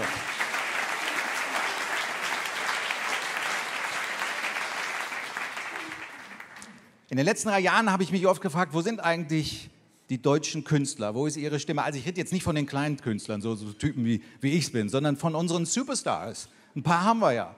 In 7.10 7.18
den 7.18 7.26
letzten 7.26 7.50
drei 7.50 7.60
Jahren 7.60 7.92
habe 7.92 8.02
ich 8.02 8.10
mich 8.10 8.26
oft 8.26 8.40
gefragt, 8.40 8.72
wo 8.72 8.80
sind 8.80 9.00
eigentlich 9.00 9.68
die 10.08 10.22
deutschen 10.22 10.64
Künstler? 10.64 11.14
Wo 11.14 11.26
ist 11.26 11.36
ihre 11.36 11.60
Stimme? 11.60 11.82
Also 11.82 11.98
ich 11.98 12.06
rede 12.06 12.18
jetzt 12.18 12.32
nicht 12.32 12.42
von 12.42 12.54
den 12.54 12.64
kleinen 12.64 12.96
Künstlern, 12.96 13.42
so, 13.42 13.54
so 13.54 13.70
Typen 13.74 14.06
wie, 14.06 14.22
wie 14.40 14.52
ich 14.52 14.72
bin, 14.72 14.88
sondern 14.88 15.18
von 15.18 15.34
unseren 15.34 15.66
Superstars. 15.66 16.48
Ein 16.74 16.82
paar 16.82 17.04
haben 17.04 17.20
wir 17.20 17.34
ja. 17.34 17.54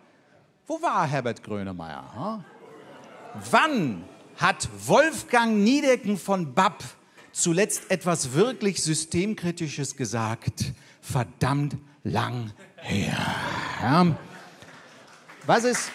Wo 0.67 0.83
war 0.83 1.07
Herbert 1.07 1.41
Grönemeyer? 1.45 2.43
Hm? 2.43 2.45
Wann 3.53 4.05
hat 4.41 4.69
Wolfgang 4.87 5.59
Niedecken 5.59 6.17
von 6.17 6.55
BAP 6.55 6.83
zuletzt 7.31 7.91
etwas 7.91 8.33
wirklich 8.33 8.83
Systemkritisches 8.83 9.97
gesagt? 9.97 10.73
Verdammt 11.03 11.77
lang 12.05 12.53
her. 12.77 14.17
Was 15.47 15.65
ist... 15.65 15.93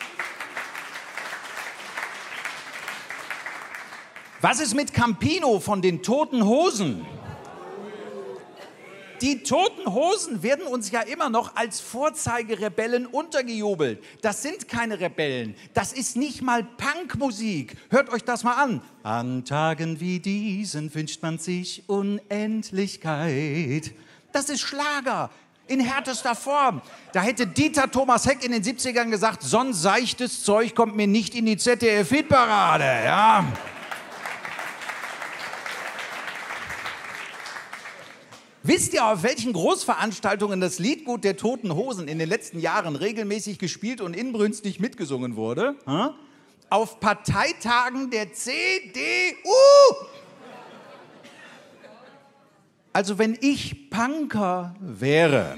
Was 4.41 4.59
ist 4.59 4.75
mit 4.75 4.93
Campino 4.93 5.59
von 5.59 5.81
den 5.81 6.03
Toten 6.03 6.45
Hosen? 6.45 7.03
Die 9.25 9.41
Toten 9.41 9.91
Hosen 9.91 10.43
werden 10.43 10.67
uns 10.67 10.91
ja 10.91 11.01
immer 11.01 11.31
noch 11.31 11.55
als 11.55 11.81
Vorzeigerebellen 11.81 13.07
untergejubelt. 13.07 14.03
Das 14.21 14.43
sind 14.43 14.67
keine 14.67 14.99
Rebellen. 14.99 15.55
Das 15.73 15.93
ist 15.93 16.15
nicht 16.15 16.43
mal 16.43 16.63
Punkmusik. 16.63 17.75
Hört 17.89 18.13
euch 18.13 18.23
das 18.23 18.43
mal 18.43 18.53
an. 18.53 18.83
An 19.01 19.43
Tagen 19.43 19.99
wie 19.99 20.19
diesen 20.19 20.93
wünscht 20.93 21.23
man 21.23 21.39
sich 21.39 21.81
Unendlichkeit. 21.87 23.95
Das 24.31 24.49
ist 24.49 24.61
Schlager 24.61 25.31
in 25.65 25.79
härtester 25.79 26.35
Form. 26.35 26.83
Da 27.11 27.23
hätte 27.23 27.47
Dieter 27.47 27.89
Thomas 27.89 28.27
Heck 28.27 28.45
in 28.45 28.51
den 28.51 28.61
70ern 28.61 29.09
gesagt, 29.09 29.41
so 29.41 29.57
ein 29.57 29.73
seichtes 29.73 30.43
Zeug 30.43 30.75
kommt 30.75 30.95
mir 30.95 31.07
nicht 31.07 31.33
in 31.33 31.47
die 31.47 31.57
ZDF-Hitparade. 31.57 32.83
Ja. 32.83 33.43
Wisst 38.67 38.95
ihr, 38.95 39.05
auf 39.05 39.21
welchen 39.21 39.53
Großveranstaltungen 39.53 40.59
das 40.59 40.79
Liedgut 40.79 41.23
der 41.23 41.37
Toten 41.37 41.75
Hosen 41.75 42.07
in 42.07 42.17
den 42.17 42.27
letzten 42.27 42.59
Jahren 42.59 42.95
regelmäßig 42.95 43.59
gespielt 43.59 44.01
und 44.01 44.15
inbrünstig 44.15 44.79
mitgesungen 44.79 45.35
wurde? 45.35 45.75
Hm? 45.85 46.09
Auf 46.71 46.99
Parteitagen 46.99 48.09
der 48.09 48.33
CDU! 48.33 48.55
Also 52.91 53.19
wenn 53.19 53.37
ich 53.39 53.91
Punker 53.91 54.73
wäre 54.79 55.57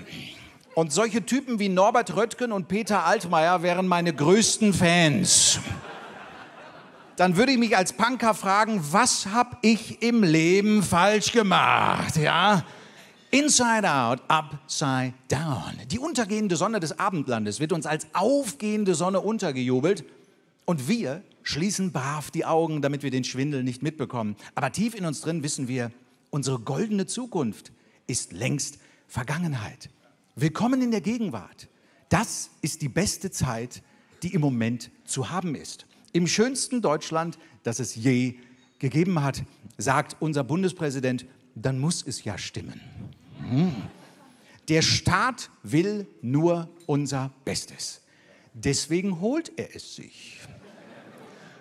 und 0.76 0.92
solche 0.92 1.26
Typen 1.26 1.60
wie 1.60 1.70
Norbert 1.70 2.14
Röttgen 2.14 2.52
und 2.52 2.68
Peter 2.68 3.06
Altmaier 3.06 3.64
wären 3.64 3.88
meine 3.88 4.14
größten 4.14 4.74
Fans, 4.74 5.60
dann 7.16 7.38
würde 7.38 7.54
ich 7.54 7.58
mich 7.58 7.78
als 7.78 7.94
Punker 7.94 8.34
fragen, 8.34 8.82
was 8.92 9.28
habe 9.28 9.56
ich 9.62 10.02
im 10.02 10.24
Leben 10.24 10.84
falsch 10.84 11.32
gemacht? 11.32 12.18
Ja? 12.18 12.66
Inside 13.30 13.86
out, 13.86 14.22
upside 14.30 15.14
down. 15.28 15.74
Die 15.92 16.00
untergehende 16.00 16.56
Sonne 16.56 16.80
des 16.80 16.98
Abendlandes 16.98 17.60
wird 17.60 17.74
uns 17.74 17.86
als 17.86 18.08
aufgehende 18.14 18.96
Sonne 18.96 19.20
untergejubelt 19.20 20.06
und 20.64 20.88
wir 20.88 21.24
schließen 21.44 21.92
brav 21.92 22.32
die 22.32 22.46
Augen, 22.46 22.82
damit 22.82 23.04
wir 23.04 23.12
den 23.12 23.26
Schwindel 23.26 23.64
nicht 23.64 23.84
mitbekommen. 23.84 24.38
Aber 24.56 24.72
tief 24.72 24.96
in 24.96 25.06
uns 25.06 25.20
drin 25.20 25.44
wissen 25.44 25.68
wir, 25.68 25.92
unsere 26.30 26.60
goldene 26.60 27.06
Zukunft 27.06 27.74
ist 28.08 28.32
längst 28.32 28.80
Vergangenheit. 29.10 29.90
Willkommen 30.36 30.82
in 30.82 30.92
der 30.92 31.02
Gegenwart. 31.02 31.68
Das 32.08 32.50
ist 32.62 32.82
die 32.82 32.90
beste 32.90 33.30
Zeit, 33.30 33.84
die 34.24 34.34
im 34.34 34.40
Moment 34.40 34.90
zu 35.04 35.30
haben 35.30 35.54
ist. 35.54 35.86
Im 36.14 36.28
schönsten 36.28 36.82
Deutschland, 36.82 37.38
das 37.64 37.80
es 37.80 37.94
je 37.94 38.36
gegeben 38.80 39.22
hat, 39.22 39.44
sagt 39.78 40.16
unser 40.22 40.46
Bundespräsident, 40.46 41.26
dann 41.56 41.78
muss 41.78 42.06
es 42.08 42.24
ja 42.24 42.38
stimmen. 42.38 42.80
Der 44.67 44.82
Staat 44.82 45.50
will 45.63 46.08
nur 46.22 46.70
unser 46.86 47.32
Bestes. 47.46 48.01
Deswegen 48.53 49.22
holt 49.22 49.51
er 49.58 49.75
es 49.75 49.96
sich. 49.96 50.39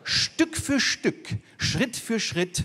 Stück 0.02 0.56
für 0.56 0.80
Stück, 0.80 1.36
Schritt 1.58 1.96
für 1.96 2.20
Schritt, 2.20 2.64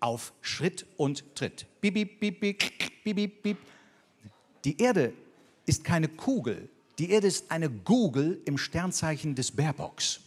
auf 0.00 0.32
Schritt 0.40 0.86
und 0.96 1.24
Tritt. 1.34 1.66
Bip, 1.80 1.94
bip, 1.94 2.20
bip, 2.20 2.40
bip, 2.40 3.04
bip, 3.04 3.42
bip. 3.42 3.58
Die 4.64 4.80
Erde 4.80 5.12
ist 5.66 5.84
keine 5.84 6.08
Kugel. 6.08 6.68
Die 6.98 7.10
Erde 7.10 7.28
ist 7.28 7.50
eine 7.50 7.70
Google 7.70 8.40
im 8.44 8.58
Sternzeichen 8.58 9.34
des 9.34 9.50
Bärbocks. 9.50 10.20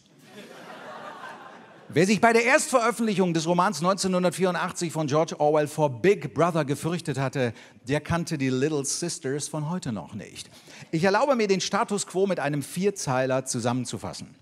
Wer 1.88 2.06
sich 2.06 2.20
bei 2.20 2.32
der 2.32 2.44
Erstveröffentlichung 2.44 3.34
des 3.34 3.46
Romans 3.46 3.78
1984 3.78 4.90
von 4.90 5.06
George 5.06 5.38
Orwell 5.38 5.68
vor 5.68 5.90
Big 5.90 6.32
Brother 6.32 6.64
gefürchtet 6.64 7.18
hatte, 7.18 7.52
der 7.86 8.00
kannte 8.00 8.38
die 8.38 8.48
Little 8.48 8.84
Sisters 8.84 9.48
von 9.48 9.68
heute 9.68 9.92
noch 9.92 10.14
nicht. 10.14 10.48
Ich 10.90 11.04
erlaube 11.04 11.36
mir 11.36 11.46
den 11.46 11.60
Status 11.60 12.06
quo 12.06 12.26
mit 12.26 12.40
einem 12.40 12.62
Vierzeiler 12.62 13.44
zusammenzufassen. 13.44 14.34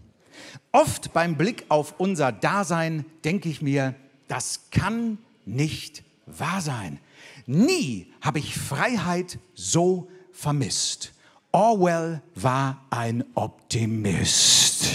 Oft 0.71 1.13
beim 1.13 1.37
Blick 1.37 1.67
auf 1.69 1.95
unser 1.99 2.31
Dasein 2.31 3.05
denke 3.25 3.49
ich 3.49 3.61
mir, 3.61 3.97
das 4.29 4.71
kann 4.71 5.19
nicht 5.45 6.05
wahr 6.27 6.61
sein. 6.61 7.01
Nie 7.47 8.07
habe 8.21 8.39
ich 8.39 8.57
Freiheit 8.57 9.39
so 9.55 10.09
vermisst. 10.33 11.13
Orwell 11.51 12.23
war 12.35 12.87
ein 12.91 13.25
Optimist. 13.35 14.87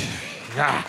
Ja. 0.55 0.83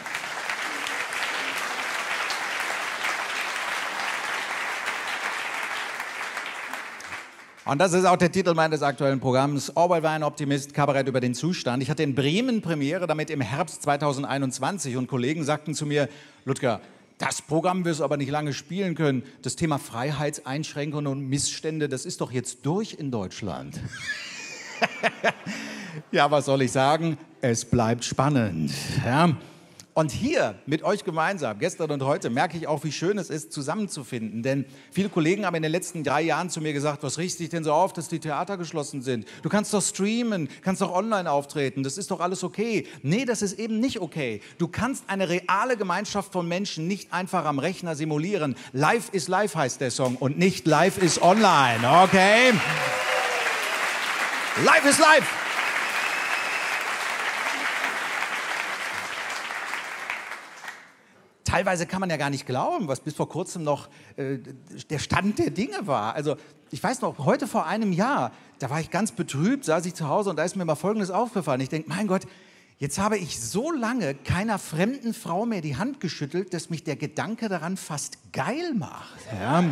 Und 7.69 7.77
das 7.83 7.93
ist 7.93 8.07
auch 8.07 8.17
der 8.17 8.33
Titel 8.33 8.55
meines 8.55 8.81
aktuellen 8.81 9.21
Programms. 9.21 9.77
Orwell 9.77 10.03
war 10.03 10.13
ein 10.13 10.23
Optimist, 10.23 10.73
Kabarett 10.73 11.07
über 11.07 11.21
den 11.21 11.35
Zustand. 11.35 11.83
Ich 11.83 11.91
hatte 11.91 12.03
in 12.03 12.15
Bremen 12.15 12.63
Premiere 12.63 13.07
damit 13.07 13.29
im 13.29 13.43
Herbst 13.43 13.83
2021 13.83 14.97
und 14.97 15.07
Kollegen 15.07 15.45
sagten 15.45 15.75
zu 15.75 15.85
mir, 15.85 16.09
Ludger, 16.47 16.81
das 17.19 17.43
Programm 17.43 17.85
wirst 17.85 18.01
du 18.01 18.05
aber 18.05 18.17
nicht 18.17 18.31
lange 18.31 18.55
spielen 18.55 18.95
können. 18.95 19.23
Das 19.43 19.55
Thema 19.55 19.79
Freiheitseinschränkungen 19.79 21.07
und 21.09 21.29
Missstände, 21.29 21.91
das 21.91 22.07
ist 22.07 22.23
doch 22.23 22.33
jetzt 22.33 22.65
durch 22.65 22.95
in 22.99 23.11
Deutschland. 23.11 23.79
ja, 26.11 26.31
was 26.31 26.47
soll 26.47 26.63
ich 26.63 26.73
sagen? 26.73 27.19
Es 27.43 27.67
bleibt 27.67 28.03
spannend. 28.03 28.73
Ja. 29.05 29.37
Und 29.99 30.13
hier 30.13 30.55
mit 30.65 30.85
euch 30.85 31.03
gemeinsam, 31.03 31.59
gestern 31.59 31.91
und 31.91 32.05
heute, 32.05 32.31
merke 32.31 32.57
ich 32.57 32.69
auch, 32.69 32.85
wie 32.85 32.93
schön 32.93 33.19
es 33.19 33.31
ist, 33.31 33.53
zusammenzufinden. 33.53 34.45
Denn 34.45 34.65
viele 34.93 35.09
Kollegen 35.09 35.45
haben 35.45 35.57
in 35.57 35.65
den 35.65 35.73
letzten 35.73 36.05
drei 36.05 36.23
Jahren 36.23 36.51
zu 36.51 36.61
mir 36.61 36.73
gesagt, 36.73 37.03
was 37.03 37.19
riecht 37.19 37.41
dich 37.41 37.49
denn 37.49 37.65
so 37.65 37.73
auf, 37.73 37.95
dass 37.95 38.07
die 38.07 38.21
Theater 38.21 38.57
geschlossen 38.59 39.03
sind? 39.03 39.27
Du 39.43 39.49
kannst 39.49 39.75
doch 39.75 39.83
streamen, 39.83 40.49
kannst 40.63 40.83
doch 40.83 40.95
online 40.95 41.29
auftreten, 41.29 41.83
das 41.83 41.99
ist 41.99 42.13
doch 42.13 42.21
alles 42.21 42.45
okay. 42.45 42.87
Nee, 43.03 43.25
das 43.25 43.43
ist 43.43 43.59
eben 43.59 43.81
nicht 43.81 44.01
okay. 44.01 44.41
Du 44.59 44.69
kannst 44.69 45.03
eine 45.09 45.29
reale 45.29 45.77
Gemeinschaft 45.77 46.33
von 46.33 46.47
Menschen 46.47 46.87
nicht 46.87 47.13
einfach 47.13 47.45
am 47.45 47.59
Rechner 47.59 47.97
simulieren. 47.97 48.55
Live 48.73 49.09
is 49.11 49.27
live 49.27 49.57
heißt 49.57 49.81
der 49.81 49.91
Song 49.91 50.15
und 50.15 50.39
nicht 50.39 50.69
live 50.69 51.03
is 51.03 51.21
online, 51.21 51.81
okay? 52.05 52.53
Live 54.65 54.85
is 54.85 55.01
live. 55.01 55.38
Teilweise 61.49 61.87
kann 61.87 62.01
man 62.01 62.11
ja 62.11 62.17
gar 62.17 62.31
nicht 62.31 62.47
glauben, 62.47 62.89
was 62.89 63.01
bis 63.01 63.15
vor 63.15 63.29
kurzem 63.29 63.65
noch 63.65 63.89
äh, 64.17 64.39
der 64.91 64.99
Stand 64.99 65.39
der 65.39 65.51
Dinge 65.51 65.87
war. 65.87 66.15
Also 66.15 66.37
ich 66.71 66.83
weiß 66.83 67.01
noch, 67.01 67.19
heute 67.19 67.47
vor 67.47 67.67
einem 67.67 67.93
Jahr, 67.93 68.33
da 68.59 68.69
war 68.69 68.81
ich 68.81 68.91
ganz 68.91 69.13
betrübt, 69.13 69.65
saß 69.65 69.87
ich 69.87 69.95
zu 69.95 70.09
Hause 70.09 70.31
und 70.31 70.37
da 70.37 70.45
ist 70.45 70.57
mir 70.57 70.65
mal 70.67 70.75
Folgendes 70.75 71.11
aufgefallen. 71.11 71.63
Ich 71.63 71.71
denke, 71.71 71.89
mein 71.89 72.07
Gott, 72.07 72.23
jetzt 72.77 72.99
habe 72.99 73.17
ich 73.17 73.41
so 73.41 73.73
lange 73.73 74.15
keiner 74.15 74.59
fremden 74.59 75.15
Frau 75.15 75.47
mehr 75.47 75.63
die 75.63 75.77
Hand 75.77 76.01
geschüttelt, 76.01 76.53
dass 76.53 76.69
mich 76.69 76.85
der 76.85 76.97
Gedanke 76.97 77.49
daran 77.49 77.79
fast 77.79 78.19
geil 78.33 78.75
macht. 78.75 79.19
Ja. 79.41 79.65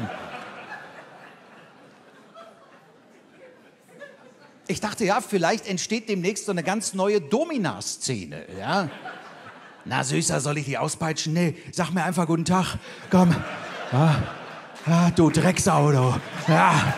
Ich 4.69 4.81
dachte, 4.81 5.05
ja, 5.05 5.21
vielleicht 5.21 5.69
entsteht 5.69 6.09
demnächst 6.09 6.47
so 6.47 6.53
eine 6.53 6.65
ganz 6.65 6.95
neue 6.95 7.21
Domina-Szene. 7.21 8.47
Ja. 8.59 8.91
Na, 9.89 10.03
Süßer, 10.03 10.41
soll 10.41 10.59
ich 10.59 10.65
die 10.65 10.79
auspeitschen? 10.79 11.33
Nee, 11.33 11.55
sag 11.71 11.93
mir 11.93 12.03
einfach 12.03 12.27
guten 12.27 12.45
Tag. 12.45 12.77
Komm. 13.09 13.33
Ja, 13.93 14.21
ja 14.85 15.11
du 15.13 15.31
Drecksau, 15.31 15.93
du. 15.93 16.21
Ja. 16.49 16.95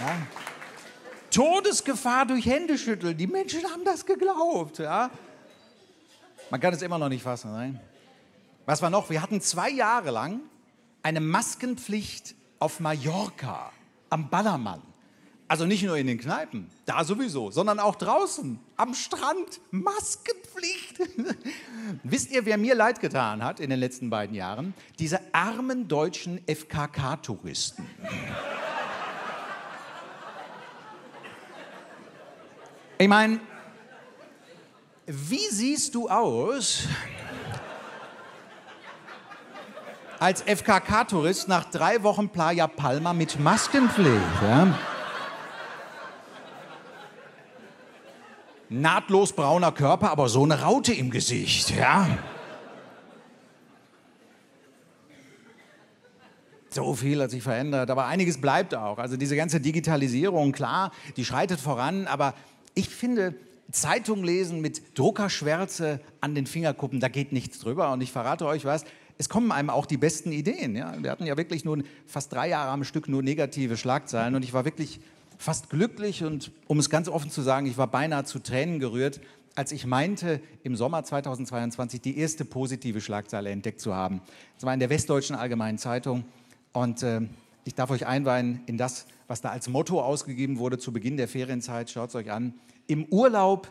ja. 0.00 0.16
Todesgefahr 1.30 2.26
durch 2.26 2.44
Händeschütteln. 2.44 3.16
Die 3.16 3.28
Menschen 3.28 3.62
haben 3.70 3.84
das 3.84 4.04
geglaubt. 4.04 4.78
Ja. 4.78 5.10
Man 6.50 6.60
kann 6.60 6.74
es 6.74 6.82
immer 6.82 6.98
noch 6.98 7.08
nicht 7.08 7.22
fassen. 7.22 7.52
Nein? 7.52 7.80
Was 8.66 8.82
war 8.82 8.90
noch? 8.90 9.10
Wir 9.10 9.22
hatten 9.22 9.40
zwei 9.40 9.70
Jahre 9.70 10.10
lang 10.10 10.40
eine 11.04 11.20
Maskenpflicht 11.20 12.34
auf 12.58 12.80
Mallorca 12.80 13.70
am 14.10 14.28
Ballermann. 14.28 14.82
Also 15.54 15.66
nicht 15.66 15.84
nur 15.84 15.96
in 15.96 16.08
den 16.08 16.18
Kneipen, 16.18 16.68
da 16.84 17.04
sowieso, 17.04 17.52
sondern 17.52 17.78
auch 17.78 17.94
draußen, 17.94 18.58
am 18.76 18.92
Strand, 18.92 19.60
Maskenpflicht. 19.70 20.98
Wisst 22.02 22.32
ihr, 22.32 22.44
wer 22.44 22.58
mir 22.58 22.74
leid 22.74 23.00
getan 23.00 23.44
hat 23.44 23.60
in 23.60 23.70
den 23.70 23.78
letzten 23.78 24.10
beiden 24.10 24.34
Jahren? 24.34 24.74
Diese 24.98 25.20
armen 25.32 25.86
deutschen 25.86 26.40
FKK-Touristen. 26.48 27.86
Ich 32.98 33.08
meine, 33.08 33.38
wie 35.06 35.48
siehst 35.50 35.94
du 35.94 36.08
aus, 36.08 36.88
als 40.18 40.42
FKK-Tourist 40.42 41.46
nach 41.46 41.64
drei 41.64 42.02
Wochen 42.02 42.28
Playa 42.28 42.66
Palma 42.66 43.12
mit 43.12 43.38
Maskenpflicht. 43.38 44.42
Ja. 44.42 44.93
Nahtlos 48.80 49.32
brauner 49.32 49.72
Körper, 49.72 50.10
aber 50.10 50.28
so 50.28 50.44
eine 50.44 50.62
Raute 50.62 50.92
im 50.92 51.10
Gesicht. 51.10 51.70
Ja. 51.76 52.08
So 56.70 56.94
viel 56.94 57.22
hat 57.22 57.30
sich 57.30 57.42
verändert, 57.42 57.88
aber 57.90 58.06
einiges 58.06 58.40
bleibt 58.40 58.74
auch. 58.74 58.98
Also 58.98 59.16
diese 59.16 59.36
ganze 59.36 59.60
Digitalisierung, 59.60 60.50
klar, 60.50 60.90
die 61.16 61.24
schreitet 61.24 61.60
voran, 61.60 62.08
aber 62.08 62.34
ich 62.74 62.88
finde, 62.88 63.34
Zeitung 63.70 64.24
lesen 64.24 64.60
mit 64.60 64.98
Druckerschwärze 64.98 66.00
an 66.20 66.34
den 66.34 66.46
Fingerkuppen, 66.46 66.98
da 66.98 67.08
geht 67.08 67.32
nichts 67.32 67.60
drüber. 67.60 67.92
Und 67.92 68.00
ich 68.00 68.10
verrate 68.10 68.46
euch 68.46 68.64
was, 68.64 68.84
es 69.18 69.28
kommen 69.28 69.52
einem 69.52 69.70
auch 69.70 69.86
die 69.86 69.96
besten 69.96 70.32
Ideen. 70.32 70.74
Ja? 70.74 70.94
Wir 71.00 71.10
hatten 71.10 71.26
ja 71.26 71.36
wirklich 71.36 71.64
nur 71.64 71.78
fast 72.06 72.32
drei 72.32 72.48
Jahre 72.48 72.70
am 72.70 72.82
Stück 72.84 73.08
nur 73.08 73.22
negative 73.22 73.76
Schlagzeilen 73.76 74.34
und 74.34 74.42
ich 74.42 74.52
war 74.52 74.64
wirklich 74.64 75.00
fast 75.44 75.68
glücklich 75.68 76.24
und 76.24 76.50
um 76.68 76.78
es 76.78 76.88
ganz 76.88 77.06
offen 77.06 77.30
zu 77.30 77.42
sagen, 77.42 77.66
ich 77.66 77.76
war 77.76 77.86
beinahe 77.86 78.24
zu 78.24 78.38
Tränen 78.38 78.80
gerührt, 78.80 79.20
als 79.54 79.72
ich 79.72 79.86
meinte, 79.86 80.40
im 80.62 80.74
Sommer 80.74 81.04
2022 81.04 82.00
die 82.00 82.18
erste 82.18 82.46
positive 82.46 83.02
Schlagzeile 83.02 83.50
entdeckt 83.50 83.80
zu 83.80 83.94
haben. 83.94 84.22
Das 84.56 84.64
war 84.64 84.72
in 84.72 84.80
der 84.80 84.88
Westdeutschen 84.88 85.36
Allgemeinen 85.36 85.76
Zeitung 85.76 86.24
und 86.72 87.02
äh, 87.02 87.20
ich 87.64 87.74
darf 87.74 87.90
euch 87.90 88.06
einweihen 88.06 88.62
in 88.66 88.78
das, 88.78 89.06
was 89.28 89.42
da 89.42 89.50
als 89.50 89.68
Motto 89.68 90.00
ausgegeben 90.00 90.58
wurde 90.58 90.78
zu 90.78 90.92
Beginn 90.92 91.18
der 91.18 91.28
Ferienzeit. 91.28 91.90
Schaut 91.90 92.08
es 92.08 92.14
euch 92.14 92.32
an. 92.32 92.54
Im 92.86 93.04
Urlaub 93.06 93.70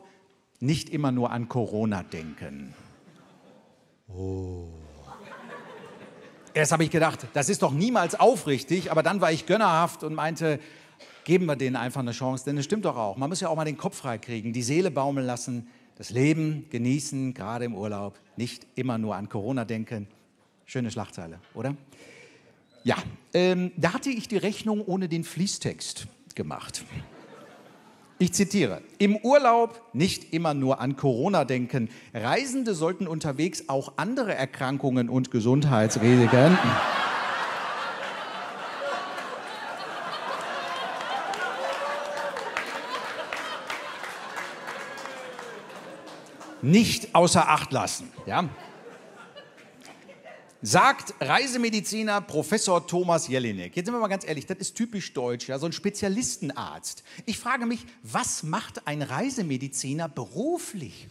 nicht 0.60 0.90
immer 0.90 1.12
nur 1.12 1.32
an 1.32 1.50
Corona 1.50 2.04
denken. 2.04 2.74
Oh. 4.08 4.68
Erst 6.54 6.72
habe 6.72 6.84
ich 6.84 6.92
gedacht, 6.92 7.26
das 7.34 7.50
ist 7.50 7.64
doch 7.64 7.72
niemals 7.72 8.14
aufrichtig, 8.14 8.92
aber 8.92 9.02
dann 9.02 9.22
war 9.22 9.32
ich 9.32 9.48
gönnerhaft 9.48 10.04
und 10.04 10.14
meinte, 10.14 10.60
geben 11.24 11.46
wir 11.46 11.56
denen 11.56 11.76
einfach 11.76 12.02
eine 12.02 12.12
Chance, 12.12 12.46
denn 12.46 12.58
es 12.58 12.66
stimmt 12.66 12.86
doch 12.86 12.98
auch. 12.98 13.18
Man 13.18 13.30
muss 13.30 13.40
ja 13.40 13.50
auch 13.50 13.56
mal 13.56 13.66
den 13.66 13.78
Kopf 13.78 13.98
frei 13.98 14.18
kriegen, 14.18 14.54
die 14.54 14.64
Seele 14.64 14.92
baumeln 14.92 15.26
lassen, 15.26 15.68
das 15.96 16.10
Leben 16.10 16.66
genießen, 16.70 17.34
gerade 17.34 17.66
im 17.66 17.76
Urlaub, 17.76 18.20
nicht 18.36 18.66
immer 18.76 18.98
nur 18.98 19.16
an 19.16 19.30
Corona 19.30 19.66
denken. 19.66 20.08
Schöne 20.66 20.92
Schlagzeile, 20.92 21.40
oder? 21.54 21.76
Ja, 22.84 22.98
ähm, 23.34 23.72
da 23.78 23.94
hatte 23.94 24.10
ich 24.10 24.28
die 24.28 24.38
Rechnung 24.38 24.82
ohne 24.82 25.08
den 25.08 25.24
Fließtext 25.24 26.08
gemacht. 26.36 26.84
Ich 28.20 28.32
zitiere, 28.34 28.82
im 29.00 29.18
Urlaub 29.18 29.82
nicht 29.94 30.34
immer 30.34 30.54
nur 30.54 30.80
an 30.80 30.96
Corona 30.96 31.46
denken. 31.46 31.90
Reisende 32.14 32.74
sollten 32.74 33.08
unterwegs 33.08 33.66
auch 33.68 33.94
andere 33.98 34.34
Erkrankungen 34.34 35.10
und 35.10 35.32
Gesundheitsrisiken. 35.32 36.58
Nicht 46.64 47.14
außer 47.14 47.48
Acht 47.48 47.72
lassen. 47.72 48.12
Ja? 48.26 48.50
sagt 50.64 51.14
Reisemediziner 51.20 52.22
Professor 52.22 52.88
Thomas 52.88 53.28
Jelinek. 53.28 53.76
Jetzt 53.76 53.86
sind 53.86 53.94
wir 53.94 54.00
mal 54.00 54.08
ganz 54.08 54.26
ehrlich, 54.26 54.46
das 54.46 54.58
ist 54.58 54.76
typisch 54.76 55.14
deutsch, 55.14 55.50
ja, 55.50 55.60
so 55.60 55.66
ein 55.66 55.74
Spezialistenarzt. 55.74 57.04
Ich 57.26 57.38
frage 57.38 57.66
mich, 57.66 57.86
was 58.02 58.44
macht 58.44 58.88
ein 58.88 59.02
Reisemediziner 59.02 60.08
beruflich? 60.08 61.10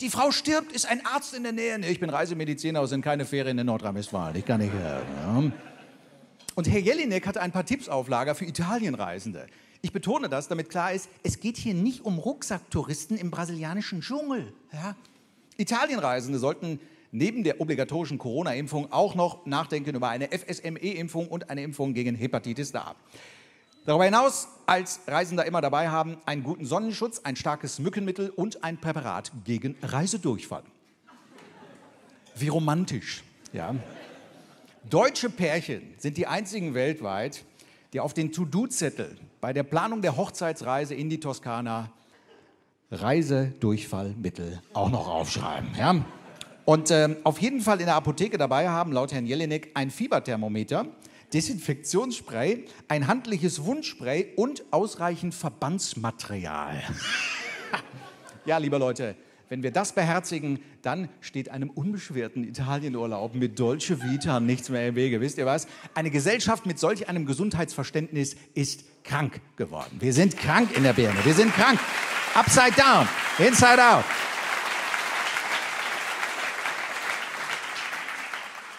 Die 0.00 0.10
Frau 0.10 0.30
stirbt, 0.30 0.70
ist 0.70 0.86
ein 0.86 1.04
Arzt 1.04 1.34
in 1.34 1.42
der 1.42 1.50
Nähe. 1.50 1.76
Nee, 1.76 1.88
ich 1.88 1.98
bin 1.98 2.08
Reisemediziner, 2.08 2.78
aber 2.78 2.86
sind 2.86 3.02
keine 3.02 3.24
Ferien 3.24 3.58
in 3.58 3.66
Nordrhein-Westfalen. 3.66 4.36
Ich 4.36 4.44
kann 4.44 4.60
nicht 4.60 4.72
hören. 4.72 5.02
Ja. 5.26 5.52
Und 6.54 6.70
Herr 6.70 6.78
Jelinek 6.78 7.26
hatte 7.26 7.40
ein 7.40 7.50
paar 7.50 7.66
Tipps 7.66 7.88
auf 7.88 8.06
Lager 8.06 8.36
für 8.36 8.44
Italienreisende. 8.44 9.48
Ich 9.80 9.92
betone 9.92 10.28
das, 10.28 10.48
damit 10.48 10.70
klar 10.70 10.92
ist, 10.92 11.08
es 11.22 11.38
geht 11.38 11.56
hier 11.56 11.74
nicht 11.74 12.04
um 12.04 12.18
Rucksacktouristen 12.18 13.16
im 13.16 13.30
brasilianischen 13.30 14.00
Dschungel. 14.00 14.52
Ja. 14.72 14.96
Italienreisende 15.56 16.38
sollten 16.38 16.80
neben 17.12 17.44
der 17.44 17.60
obligatorischen 17.60 18.18
Corona-Impfung 18.18 18.92
auch 18.92 19.14
noch 19.14 19.46
nachdenken 19.46 19.94
über 19.94 20.08
eine 20.08 20.28
FSME-Impfung 20.28 21.28
und 21.28 21.50
eine 21.50 21.62
Impfung 21.62 21.94
gegen 21.94 22.14
Hepatitis 22.16 22.74
A. 22.74 22.96
Darüber 23.86 24.04
hinaus 24.04 24.48
als 24.66 25.00
Reisender 25.06 25.46
immer 25.46 25.60
dabei 25.60 25.88
haben 25.88 26.18
einen 26.26 26.42
guten 26.42 26.66
Sonnenschutz, 26.66 27.20
ein 27.20 27.36
starkes 27.36 27.78
Mückenmittel 27.78 28.30
und 28.30 28.62
ein 28.62 28.78
Präparat 28.78 29.32
gegen 29.44 29.76
Reisedurchfall. 29.80 30.64
Wie 32.34 32.48
romantisch, 32.48 33.24
ja. 33.52 33.74
Deutsche 34.90 35.30
Pärchen 35.30 35.94
sind 35.98 36.16
die 36.16 36.26
einzigen 36.26 36.74
weltweit, 36.74 37.44
die 37.92 38.00
auf 38.00 38.12
den 38.12 38.32
To-Do-Zettel 38.32 39.16
bei 39.40 39.52
der 39.52 39.62
Planung 39.62 40.02
der 40.02 40.16
Hochzeitsreise 40.16 40.94
in 40.94 41.10
die 41.10 41.20
Toskana 41.20 41.90
Reisedurchfallmittel 42.90 44.62
auch 44.72 44.90
noch 44.90 45.08
aufschreiben. 45.08 45.70
Ja? 45.78 46.04
Und 46.64 46.90
äh, 46.90 47.16
auf 47.24 47.40
jeden 47.40 47.60
Fall 47.60 47.80
in 47.80 47.86
der 47.86 47.94
Apotheke 47.94 48.38
dabei 48.38 48.68
haben, 48.68 48.92
laut 48.92 49.12
Herrn 49.12 49.26
Jelinek, 49.26 49.70
ein 49.74 49.90
Fieberthermometer, 49.90 50.86
Desinfektionsspray, 51.32 52.64
ein 52.88 53.06
handliches 53.06 53.64
Wundspray 53.64 54.32
und 54.36 54.64
ausreichend 54.70 55.34
Verbandsmaterial. 55.34 56.82
ja, 58.46 58.58
liebe 58.58 58.78
Leute, 58.78 59.16
wenn 59.48 59.62
wir 59.62 59.70
das 59.70 59.92
beherzigen, 59.92 60.60
dann 60.82 61.08
steht 61.20 61.48
einem 61.48 61.70
unbeschwerten 61.70 62.44
Italienurlaub 62.44 63.34
mit 63.34 63.58
Dolce 63.58 64.02
Vita 64.02 64.40
nichts 64.40 64.68
mehr 64.68 64.88
im 64.88 64.94
Wege. 64.94 65.20
Wisst 65.20 65.38
ihr 65.38 65.46
was? 65.46 65.66
Eine 65.94 66.10
Gesellschaft 66.10 66.66
mit 66.66 66.78
solch 66.78 67.08
einem 67.08 67.24
Gesundheitsverständnis 67.24 68.36
ist 68.54 68.84
krank 69.04 69.40
geworden. 69.56 69.96
Wir 70.00 70.12
sind 70.12 70.36
krank 70.36 70.76
in 70.76 70.82
der 70.82 70.92
Birne. 70.92 71.24
Wir 71.24 71.34
sind 71.34 71.52
krank. 71.54 71.80
Upside 72.34 72.72
down, 72.76 73.08
inside 73.38 73.82
out. 73.82 74.04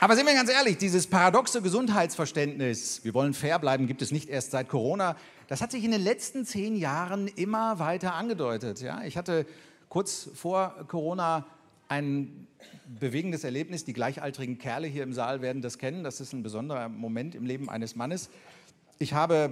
Aber 0.02 0.16
sind 0.16 0.28
wir 0.28 0.34
ganz 0.34 0.50
ehrlich, 0.50 0.78
dieses 0.78 1.08
paradoxe 1.08 1.62
Gesundheitsverständnis, 1.62 3.04
wir 3.04 3.14
wollen 3.14 3.34
fair 3.34 3.60
bleiben, 3.60 3.86
gibt 3.86 4.02
es 4.02 4.12
nicht 4.12 4.30
erst 4.30 4.52
seit 4.52 4.70
Corona. 4.70 5.18
Das 5.48 5.62
hat 5.62 5.72
sich 5.72 5.84
in 5.84 5.92
den 5.92 6.02
letzten 6.02 6.46
zehn 6.46 6.78
Jahren 6.78 7.28
immer 7.28 7.80
weiter 7.80 8.14
angedeutet. 8.14 8.80
Ja, 8.80 9.02
ich 9.04 9.18
hatte 9.18 9.46
kurz 9.90 10.30
vor 10.34 10.86
Corona 10.88 11.46
ein 11.88 12.48
bewegendes 13.00 13.44
Erlebnis. 13.44 13.84
Die 13.84 13.94
gleichaltrigen 13.94 14.58
Kerle 14.58 14.88
hier 14.88 15.04
im 15.04 15.14
Saal 15.14 15.42
werden 15.42 15.62
das 15.62 15.78
kennen. 15.78 16.04
Das 16.04 16.22
ist 16.22 16.34
ein 16.34 16.44
besonderer 16.44 16.88
Moment 16.88 17.36
im 17.36 17.46
Leben 17.46 17.70
eines 17.70 17.96
Mannes. 17.96 18.30
Ich 19.00 19.14
habe 19.14 19.52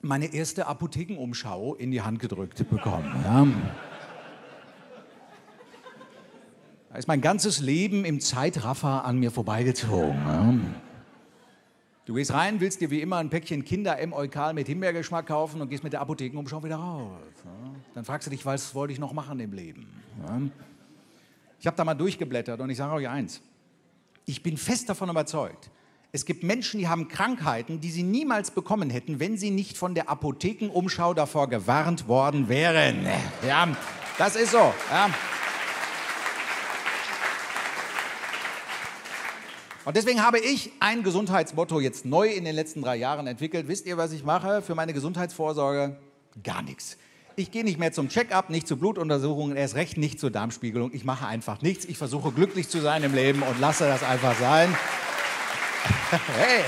meine 0.00 0.32
erste 0.32 0.66
Apothekenumschau 0.66 1.74
in 1.74 1.90
die 1.90 2.02
Hand 2.02 2.20
gedrückt 2.20 2.68
bekommen. 2.70 3.12
Ja. 3.24 3.46
Da 6.90 6.96
ist 6.96 7.08
mein 7.08 7.20
ganzes 7.20 7.60
Leben 7.60 8.04
im 8.04 8.20
Zeitraffer 8.20 9.04
an 9.04 9.18
mir 9.18 9.30
vorbeigezogen. 9.30 10.14
Ja. 10.26 10.54
Du 12.08 12.14
gehst 12.14 12.32
rein, 12.32 12.58
willst 12.58 12.80
dir 12.80 12.90
wie 12.90 13.02
immer 13.02 13.18
ein 13.18 13.28
Päckchen 13.28 13.66
Kinder 13.66 13.98
M 13.98 14.14
Eukal 14.14 14.54
mit 14.54 14.66
Himbeergeschmack 14.66 15.26
kaufen 15.26 15.60
und 15.60 15.68
gehst 15.68 15.84
mit 15.84 15.92
der 15.92 16.00
Apothekenumschau 16.00 16.64
wieder 16.64 16.76
raus. 16.76 17.10
Dann 17.94 18.06
fragst 18.06 18.26
du 18.26 18.30
dich, 18.30 18.46
was 18.46 18.74
wollte 18.74 18.94
ich 18.94 18.98
noch 18.98 19.12
machen 19.12 19.38
im 19.40 19.52
Leben? 19.52 19.86
Ich 21.60 21.66
habe 21.66 21.76
da 21.76 21.84
mal 21.84 21.92
durchgeblättert 21.92 22.62
und 22.62 22.70
ich 22.70 22.78
sage 22.78 22.94
euch 22.94 23.06
eins. 23.06 23.42
Ich 24.24 24.42
bin 24.42 24.56
fest 24.56 24.88
davon 24.88 25.10
überzeugt, 25.10 25.70
es 26.10 26.24
gibt 26.24 26.44
Menschen, 26.44 26.80
die 26.80 26.88
haben 26.88 27.08
Krankheiten, 27.08 27.78
die 27.78 27.90
sie 27.90 28.04
niemals 28.04 28.52
bekommen 28.52 28.88
hätten, 28.88 29.20
wenn 29.20 29.36
sie 29.36 29.50
nicht 29.50 29.76
von 29.76 29.94
der 29.94 30.08
Apothekenumschau 30.08 31.12
davor 31.12 31.50
gewarnt 31.50 32.08
worden 32.08 32.48
wären. 32.48 33.06
Ja, 33.46 33.68
das 34.16 34.34
ist 34.34 34.52
so. 34.52 34.72
Ja. 34.90 35.10
Und 39.88 39.96
deswegen 39.96 40.22
habe 40.22 40.38
ich 40.38 40.70
ein 40.80 41.02
Gesundheitsmotto 41.02 41.80
jetzt 41.80 42.04
neu 42.04 42.28
in 42.28 42.44
den 42.44 42.54
letzten 42.54 42.82
drei 42.82 42.96
Jahren 42.96 43.26
entwickelt. 43.26 43.68
Wisst 43.68 43.86
ihr, 43.86 43.96
was 43.96 44.12
ich 44.12 44.22
mache 44.22 44.60
für 44.60 44.74
meine 44.74 44.92
Gesundheitsvorsorge? 44.92 45.96
Gar 46.44 46.60
nichts. 46.60 46.98
Ich 47.36 47.50
gehe 47.50 47.64
nicht 47.64 47.78
mehr 47.78 47.90
zum 47.90 48.10
Check-up, 48.10 48.50
nicht 48.50 48.68
zu 48.68 48.76
Blutuntersuchungen, 48.76 49.56
erst 49.56 49.76
recht 49.76 49.96
nicht 49.96 50.20
zur 50.20 50.30
Darmspiegelung. 50.30 50.92
Ich 50.92 51.06
mache 51.06 51.26
einfach 51.26 51.62
nichts. 51.62 51.86
Ich 51.86 51.96
versuche 51.96 52.32
glücklich 52.32 52.68
zu 52.68 52.82
sein 52.82 53.02
im 53.02 53.14
Leben 53.14 53.40
und 53.40 53.60
lasse 53.60 53.88
das 53.88 54.02
einfach 54.02 54.38
sein. 54.38 54.76
hey! 56.36 56.64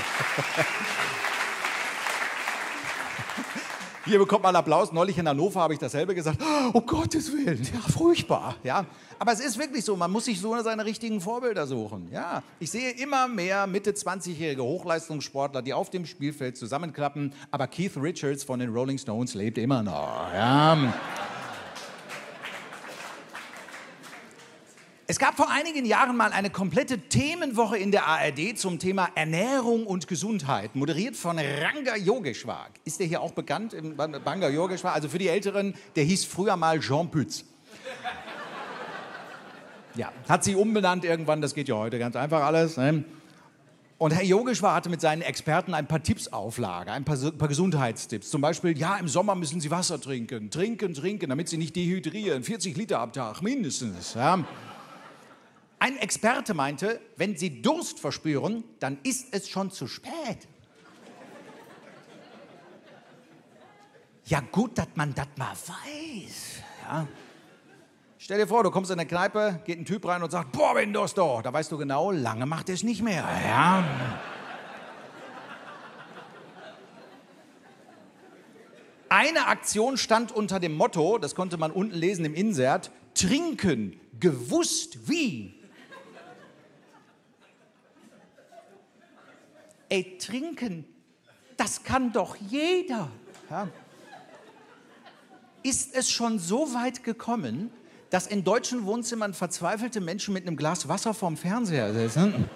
Hier 4.11 4.19
bekommt 4.19 4.43
man 4.43 4.53
Applaus. 4.57 4.91
Neulich 4.91 5.17
in 5.17 5.25
Hannover 5.25 5.61
habe 5.61 5.71
ich 5.73 5.79
dasselbe 5.79 6.13
gesagt. 6.13 6.37
Oh 6.73 6.81
Gottes 6.81 7.31
Willen, 7.31 7.65
ja, 7.73 7.79
furchtbar. 7.79 8.55
Ja. 8.61 8.85
Aber 9.17 9.31
es 9.31 9.39
ist 9.39 9.57
wirklich 9.57 9.85
so, 9.85 9.95
man 9.95 10.11
muss 10.11 10.25
sich 10.25 10.41
so 10.41 10.53
seine 10.61 10.83
richtigen 10.83 11.21
Vorbilder 11.21 11.65
suchen. 11.65 12.09
Ja. 12.11 12.43
Ich 12.59 12.71
sehe 12.71 12.91
immer 12.91 13.29
mehr 13.29 13.67
Mitte 13.67 13.91
20-jährige 13.91 14.63
Hochleistungssportler, 14.63 15.61
die 15.61 15.73
auf 15.73 15.91
dem 15.91 16.05
Spielfeld 16.05 16.57
zusammenklappen. 16.57 17.31
Aber 17.51 17.67
Keith 17.67 17.93
Richards 17.95 18.43
von 18.43 18.59
den 18.59 18.73
Rolling 18.73 18.97
Stones 18.97 19.33
lebt 19.33 19.57
immer 19.57 19.81
noch. 19.81 20.33
Ja. 20.33 20.93
Es 25.11 25.19
gab 25.19 25.35
vor 25.35 25.51
einigen 25.51 25.85
Jahren 25.85 26.15
mal 26.15 26.31
eine 26.31 26.49
komplette 26.49 26.97
Themenwoche 26.97 27.77
in 27.77 27.91
der 27.91 28.07
ARD 28.07 28.57
zum 28.57 28.79
Thema 28.79 29.09
Ernährung 29.13 29.85
und 29.85 30.07
Gesundheit, 30.07 30.73
moderiert 30.73 31.17
von 31.17 31.37
Ranga 31.37 31.97
Yogeshwar. 31.97 32.69
Ist 32.85 33.01
der 33.01 33.07
hier 33.07 33.19
auch 33.19 33.33
bekannt, 33.33 33.75
Ranga 33.97 34.47
Yogeshwar? 34.47 34.93
Also 34.93 35.09
für 35.09 35.17
die 35.17 35.27
Älteren, 35.27 35.73
der 35.97 36.05
hieß 36.05 36.23
früher 36.23 36.55
mal 36.55 36.79
Jean 36.79 37.11
Pütz. 37.11 37.43
Ja, 39.95 40.13
hat 40.29 40.45
sich 40.45 40.55
umbenannt 40.55 41.03
irgendwann, 41.03 41.41
das 41.41 41.55
geht 41.55 41.67
ja 41.67 41.75
heute 41.75 41.99
ganz 41.99 42.15
einfach 42.15 42.45
alles. 42.45 42.77
Ne? 42.77 43.03
Und 43.97 44.11
Herr 44.11 44.23
Yogeshwar 44.23 44.75
hatte 44.75 44.89
mit 44.89 45.01
seinen 45.01 45.23
Experten 45.23 45.73
ein 45.73 45.87
paar 45.87 46.01
Tipps 46.01 46.29
auflage, 46.29 46.89
ein 46.89 47.03
paar, 47.03 47.17
paar, 47.31 47.49
Gesundheitstipps. 47.49 48.29
Zum 48.29 48.39
Beispiel, 48.39 48.77
ja, 48.77 48.95
im 48.95 49.09
Sommer 49.09 49.35
müssen 49.35 49.59
Sie 49.59 49.71
Wasser 49.71 49.99
trinken, 49.99 50.49
trinken, 50.51 50.93
trinken, 50.93 51.29
damit 51.29 51.49
Sie 51.49 51.57
nicht 51.57 51.75
dehydrieren. 51.75 52.43
40 52.43 52.77
Liter 52.77 52.99
am 52.99 53.11
Tag, 53.11 53.41
mindestens. 53.41 54.13
Ja. 54.13 54.45
Ein 55.81 55.97
Experte 55.97 56.53
meinte, 56.53 57.01
wenn 57.17 57.35
Sie 57.35 57.63
Durst 57.63 57.99
verspüren, 57.99 58.63
dann 58.79 58.99
ist 59.01 59.33
es 59.33 59.49
schon 59.49 59.71
zu 59.71 59.87
spät. 59.87 60.47
Ja 64.25 64.41
gut, 64.51 64.77
dass 64.77 64.89
man 64.93 65.15
das 65.15 65.25
mal 65.37 65.53
weiß. 65.53 66.61
Ja. 66.83 67.07
Stell 68.19 68.37
dir 68.37 68.45
vor, 68.45 68.61
du 68.61 68.69
kommst 68.69 68.91
in 68.91 68.99
eine 68.99 69.07
Kneipe, 69.07 69.59
geht 69.65 69.79
ein 69.79 69.85
Typ 69.85 70.05
rein 70.05 70.21
und 70.21 70.29
sagt, 70.29 70.51
boah, 70.51 70.75
bin 70.75 70.93
Durst 70.93 71.17
doch. 71.17 71.41
Da 71.41 71.51
weißt 71.51 71.71
du 71.71 71.79
genau, 71.79 72.11
lange 72.11 72.45
macht 72.45 72.69
er 72.69 72.75
es 72.75 72.83
nicht 72.83 73.01
mehr. 73.01 73.27
Ja. 73.43 73.83
Eine 79.09 79.47
Aktion 79.47 79.97
stand 79.97 80.31
unter 80.31 80.59
dem 80.59 80.75
Motto, 80.75 81.17
das 81.17 81.33
konnte 81.33 81.57
man 81.57 81.71
unten 81.71 81.95
lesen 81.95 82.23
im 82.23 82.35
Insert, 82.35 82.91
trinken, 83.15 83.99
gewusst 84.19 85.09
wie. 85.09 85.60
Ey, 89.91 90.17
trinken, 90.17 90.85
das 91.57 91.83
kann 91.83 92.13
doch 92.13 92.37
jeder. 92.37 93.09
Ja. 93.49 93.67
Ist 95.63 95.93
es 95.93 96.09
schon 96.09 96.39
so 96.39 96.73
weit 96.73 97.03
gekommen, 97.03 97.69
dass 98.09 98.25
in 98.25 98.45
deutschen 98.45 98.85
Wohnzimmern 98.85 99.33
verzweifelte 99.33 99.99
Menschen 99.99 100.33
mit 100.33 100.47
einem 100.47 100.55
Glas 100.55 100.87
Wasser 100.87 101.13
vorm 101.13 101.35
Fernseher 101.35 101.93
sitzen 101.93 102.49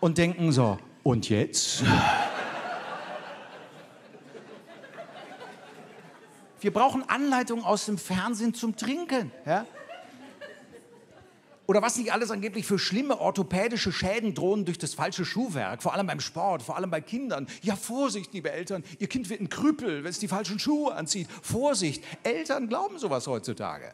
und 0.00 0.18
denken 0.18 0.52
so, 0.52 0.78
und 1.02 1.30
jetzt? 1.30 1.82
Wir 6.60 6.70
brauchen 6.70 7.08
Anleitungen 7.08 7.64
aus 7.64 7.86
dem 7.86 7.96
Fernsehen 7.96 8.52
zum 8.52 8.76
Trinken. 8.76 9.32
Ja? 9.46 9.64
Oder 11.66 11.82
was 11.82 11.96
nicht 11.96 12.12
alles 12.12 12.30
angeblich 12.30 12.64
für 12.64 12.78
schlimme 12.78 13.20
orthopädische 13.20 13.92
Schäden 13.92 14.34
drohen 14.34 14.64
durch 14.64 14.78
das 14.78 14.94
falsche 14.94 15.24
Schuhwerk, 15.24 15.82
vor 15.82 15.94
allem 15.94 16.06
beim 16.06 16.20
Sport, 16.20 16.62
vor 16.62 16.76
allem 16.76 16.90
bei 16.90 17.00
Kindern. 17.00 17.48
Ja, 17.62 17.74
Vorsicht, 17.74 18.32
liebe 18.32 18.52
Eltern, 18.52 18.84
ihr 18.98 19.08
Kind 19.08 19.28
wird 19.28 19.40
ein 19.40 19.48
Krüppel, 19.48 20.04
wenn 20.04 20.10
es 20.10 20.20
die 20.20 20.28
falschen 20.28 20.58
Schuhe 20.58 20.94
anzieht. 20.94 21.28
Vorsicht, 21.42 22.04
Eltern 22.22 22.68
glauben 22.68 22.98
sowas 22.98 23.26
heutzutage. 23.26 23.92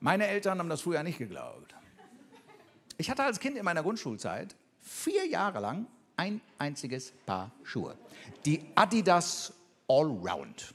Meine 0.00 0.26
Eltern 0.26 0.58
haben 0.58 0.68
das 0.68 0.80
früher 0.80 1.04
nicht 1.04 1.18
geglaubt. 1.18 1.74
Ich 2.98 3.08
hatte 3.10 3.22
als 3.22 3.38
Kind 3.38 3.56
in 3.56 3.64
meiner 3.64 3.82
Grundschulzeit 3.82 4.56
vier 4.80 5.26
Jahre 5.26 5.60
lang 5.60 5.86
ein 6.16 6.40
einziges 6.58 7.12
Paar 7.26 7.52
Schuhe. 7.62 7.96
Die 8.44 8.64
Adidas 8.74 9.52
Allround. 9.88 10.74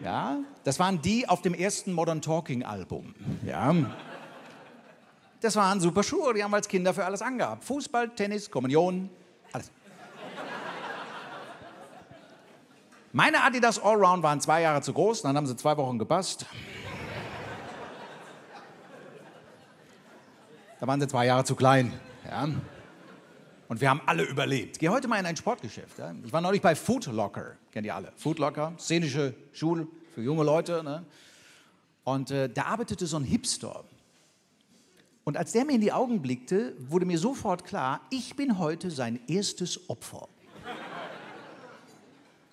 Ja, 0.00 0.38
das 0.64 0.78
waren 0.78 1.00
die 1.00 1.28
auf 1.28 1.42
dem 1.42 1.54
ersten 1.54 1.92
Modern 1.92 2.20
Talking 2.20 2.64
Album. 2.64 3.14
Ja. 3.44 3.74
Das 5.40 5.56
waren 5.56 5.80
super 5.80 6.02
Schuhe, 6.02 6.34
die 6.34 6.42
haben 6.42 6.52
wir 6.52 6.56
als 6.56 6.68
Kinder 6.68 6.94
für 6.94 7.04
alles 7.04 7.22
angehabt. 7.22 7.64
Fußball, 7.64 8.10
Tennis, 8.10 8.50
Kommunion, 8.50 9.10
alles. 9.52 9.70
Meine 13.12 13.42
Adidas 13.42 13.78
Allround 13.78 14.22
waren 14.22 14.40
zwei 14.40 14.62
Jahre 14.62 14.80
zu 14.80 14.92
groß, 14.92 15.22
dann 15.22 15.36
haben 15.36 15.46
sie 15.46 15.56
zwei 15.56 15.76
Wochen 15.76 15.98
gepasst. 15.98 16.46
Da 20.80 20.86
waren 20.86 21.00
sie 21.00 21.06
zwei 21.06 21.26
Jahre 21.26 21.44
zu 21.44 21.54
klein. 21.54 21.92
Ja. 22.24 22.48
Und 23.72 23.80
wir 23.80 23.88
haben 23.88 24.02
alle 24.04 24.24
überlebt. 24.24 24.78
Geh 24.78 24.90
heute 24.90 25.08
mal 25.08 25.18
in 25.18 25.24
ein 25.24 25.34
Sportgeschäft. 25.34 25.98
Ja? 25.98 26.14
Ich 26.22 26.30
war 26.30 26.42
neulich 26.42 26.60
bei 26.60 26.74
Food 26.74 27.06
Locker. 27.06 27.56
Kennt 27.70 27.86
ihr 27.86 27.94
alle? 27.94 28.12
Food 28.16 28.38
Locker, 28.38 28.74
szenische 28.78 29.32
Schule 29.54 29.88
für 30.14 30.20
junge 30.20 30.44
Leute. 30.44 30.84
Ne? 30.84 31.06
Und 32.04 32.30
äh, 32.30 32.50
da 32.50 32.64
arbeitete 32.64 33.06
so 33.06 33.16
ein 33.16 33.24
Hipster. 33.24 33.82
Und 35.24 35.38
als 35.38 35.52
der 35.52 35.64
mir 35.64 35.72
in 35.72 35.80
die 35.80 35.90
Augen 35.90 36.20
blickte, 36.20 36.74
wurde 36.80 37.06
mir 37.06 37.18
sofort 37.18 37.64
klar, 37.64 38.02
ich 38.10 38.36
bin 38.36 38.58
heute 38.58 38.90
sein 38.90 39.18
erstes 39.26 39.88
Opfer. 39.88 40.28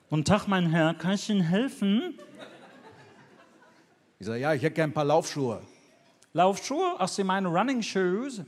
Guten 0.10 0.24
Tag, 0.24 0.48
mein 0.48 0.70
Herr, 0.70 0.94
kann 0.94 1.16
ich 1.16 1.30
Ihnen 1.30 1.42
helfen? 1.42 2.18
Ich 4.20 4.26
sage, 4.26 4.40
ja, 4.40 4.54
ich 4.54 4.62
hätte 4.62 4.76
gerne 4.76 4.92
ein 4.92 4.94
paar 4.94 5.04
Laufschuhe. 5.04 5.62
Laufschuhe? 6.32 6.96
Ach, 6.98 7.10
Sie 7.10 7.26
meinen 7.26 7.48
Running 7.48 7.82
Shoes? 7.82 8.42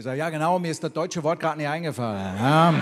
Ich 0.00 0.04
sage, 0.04 0.16
ja 0.16 0.30
genau, 0.30 0.58
mir 0.58 0.70
ist 0.70 0.82
das 0.82 0.94
deutsche 0.94 1.22
Wort 1.22 1.38
gerade 1.38 1.58
nicht 1.58 1.68
eingefallen. 1.68 2.34
Ja. 2.38 2.74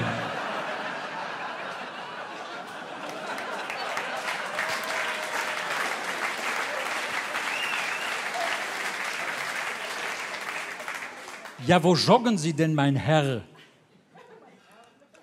Ja, 11.67 11.83
wo 11.83 11.97
joggen 11.97 12.39
Sie 12.39 12.53
denn, 12.53 12.73
mein 12.73 12.95
Herr? 12.95 13.43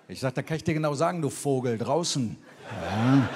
Ich 0.06 0.20
sage, 0.20 0.34
da 0.34 0.42
kann 0.42 0.58
ich 0.58 0.64
dir 0.64 0.74
genau 0.74 0.92
sagen, 0.92 1.22
du 1.22 1.30
Vogel, 1.30 1.78
draußen. 1.78 2.36
Ja. 2.82 3.28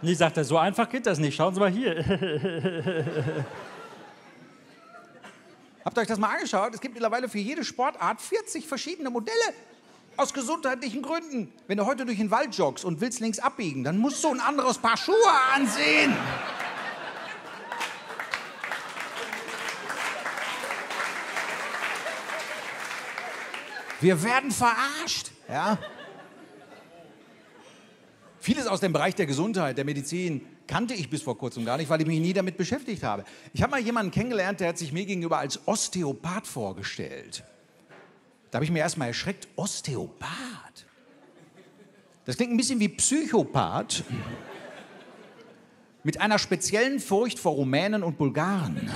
Nee, 0.00 0.14
sagt 0.14 0.38
er, 0.38 0.44
so 0.44 0.56
einfach 0.56 0.88
geht 0.88 1.04
das 1.04 1.18
nicht. 1.18 1.36
Schauen 1.36 1.52
Sie 1.52 1.60
mal 1.60 1.70
hier. 1.70 2.02
Habt 5.92 5.98
ihr 5.98 6.02
euch 6.04 6.08
das 6.08 6.18
mal 6.18 6.30
angeschaut? 6.30 6.72
Es 6.72 6.80
gibt 6.80 6.94
mittlerweile 6.94 7.28
für 7.28 7.38
jede 7.38 7.62
Sportart 7.62 8.18
40 8.22 8.66
verschiedene 8.66 9.10
Modelle. 9.10 9.36
Aus 10.16 10.32
gesundheitlichen 10.32 11.02
Gründen. 11.02 11.52
Wenn 11.66 11.76
du 11.76 11.84
heute 11.84 12.06
durch 12.06 12.16
den 12.16 12.30
Wald 12.30 12.56
joggst 12.56 12.86
und 12.86 13.02
willst 13.02 13.20
links 13.20 13.38
abbiegen, 13.38 13.84
dann 13.84 13.98
musst 13.98 14.24
du 14.24 14.28
ein 14.28 14.40
anderes 14.40 14.78
Paar 14.78 14.96
Schuhe 14.96 15.14
ansehen. 15.54 16.16
Wir 24.00 24.22
werden 24.22 24.50
verarscht. 24.50 25.30
Ja? 25.46 25.76
Vieles 28.42 28.66
aus 28.66 28.80
dem 28.80 28.92
Bereich 28.92 29.14
der 29.14 29.26
Gesundheit, 29.26 29.78
der 29.78 29.84
Medizin, 29.84 30.44
kannte 30.66 30.94
ich 30.94 31.08
bis 31.08 31.22
vor 31.22 31.38
kurzem 31.38 31.64
gar 31.64 31.76
nicht, 31.76 31.88
weil 31.88 32.00
ich 32.00 32.08
mich 32.08 32.18
nie 32.18 32.32
damit 32.32 32.56
beschäftigt 32.56 33.04
habe. 33.04 33.22
Ich 33.54 33.62
habe 33.62 33.70
mal 33.70 33.80
jemanden 33.80 34.10
kennengelernt, 34.10 34.58
der 34.58 34.70
hat 34.70 34.78
sich 34.78 34.92
mir 34.92 35.06
gegenüber 35.06 35.38
als 35.38 35.60
Osteopath 35.68 36.48
vorgestellt. 36.48 37.44
Da 38.50 38.56
habe 38.56 38.64
ich 38.64 38.72
mir 38.72 38.80
erst 38.80 38.98
mal 38.98 39.06
erschreckt, 39.06 39.46
Osteopath. 39.54 40.86
Das 42.24 42.36
klingt 42.36 42.52
ein 42.52 42.56
bisschen 42.56 42.80
wie 42.80 42.88
Psychopath. 42.88 44.02
Mit 46.02 46.20
einer 46.20 46.40
speziellen 46.40 46.98
Furcht 46.98 47.38
vor 47.38 47.52
Rumänen 47.52 48.02
und 48.02 48.18
Bulgaren. 48.18 48.90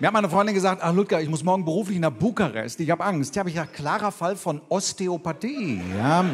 Mir 0.00 0.06
hat 0.06 0.14
meine 0.14 0.28
Freundin 0.28 0.54
gesagt, 0.54 0.80
ach 0.80 0.94
Ludger, 0.94 1.20
ich 1.20 1.28
muss 1.28 1.42
morgen 1.42 1.64
beruflich 1.64 1.98
nach 1.98 2.12
Bukarest. 2.12 2.78
Ich 2.78 2.88
habe 2.88 3.04
Angst. 3.04 3.34
Ja, 3.34 3.40
habe 3.40 3.48
ich 3.48 3.56
gesagt, 3.56 3.74
klarer 3.74 4.12
Fall 4.12 4.36
von 4.36 4.60
Osteopathie. 4.68 5.80
Ja. 5.98 6.24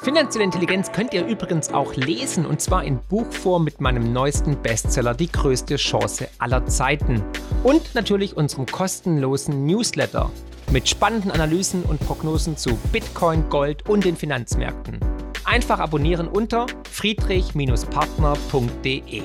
Finanzielle 0.00 0.44
Intelligenz 0.44 0.90
könnt 0.92 1.12
ihr 1.12 1.26
übrigens 1.26 1.74
auch 1.74 1.94
lesen 1.94 2.46
und 2.46 2.62
zwar 2.62 2.84
in 2.84 3.00
Buchform 3.10 3.64
mit 3.64 3.82
meinem 3.82 4.14
neuesten 4.14 4.56
Bestseller 4.62 5.12
Die 5.12 5.30
größte 5.30 5.76
Chance 5.76 6.28
aller 6.38 6.64
Zeiten 6.66 7.22
und 7.64 7.94
natürlich 7.94 8.34
unserem 8.34 8.64
kostenlosen 8.64 9.66
Newsletter 9.66 10.30
mit 10.70 10.88
spannenden 10.88 11.30
Analysen 11.30 11.82
und 11.82 12.00
Prognosen 12.00 12.56
zu 12.56 12.74
Bitcoin, 12.92 13.48
Gold 13.50 13.86
und 13.88 14.04
den 14.04 14.16
Finanzmärkten. 14.16 15.13
Einfach 15.44 15.78
abonnieren 15.78 16.26
unter 16.26 16.66
friedrich-partner.de. 16.90 19.22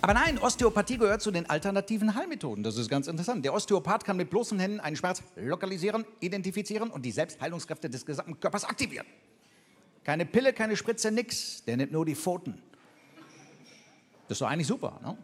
Aber 0.00 0.14
nein, 0.14 0.38
Osteopathie 0.38 0.96
gehört 0.98 1.22
zu 1.22 1.30
den 1.30 1.48
alternativen 1.48 2.14
Heilmethoden. 2.14 2.64
Das 2.64 2.76
ist 2.76 2.88
ganz 2.88 3.06
interessant. 3.06 3.44
Der 3.44 3.54
Osteopath 3.54 4.04
kann 4.04 4.16
mit 4.16 4.30
bloßen 4.30 4.58
Händen 4.58 4.80
einen 4.80 4.96
Schmerz 4.96 5.22
lokalisieren, 5.36 6.04
identifizieren 6.20 6.90
und 6.90 7.04
die 7.04 7.12
Selbstheilungskräfte 7.12 7.88
des 7.88 8.04
gesamten 8.04 8.40
Körpers 8.40 8.64
aktivieren. 8.64 9.06
Keine 10.04 10.26
Pille, 10.26 10.52
keine 10.52 10.76
Spritze, 10.76 11.12
nix. 11.12 11.62
Der 11.64 11.76
nimmt 11.76 11.92
nur 11.92 12.04
die 12.04 12.16
Pfoten. 12.16 12.60
Das 14.26 14.36
ist 14.36 14.40
doch 14.40 14.48
eigentlich 14.48 14.66
super, 14.66 14.98
ne? 15.02 15.16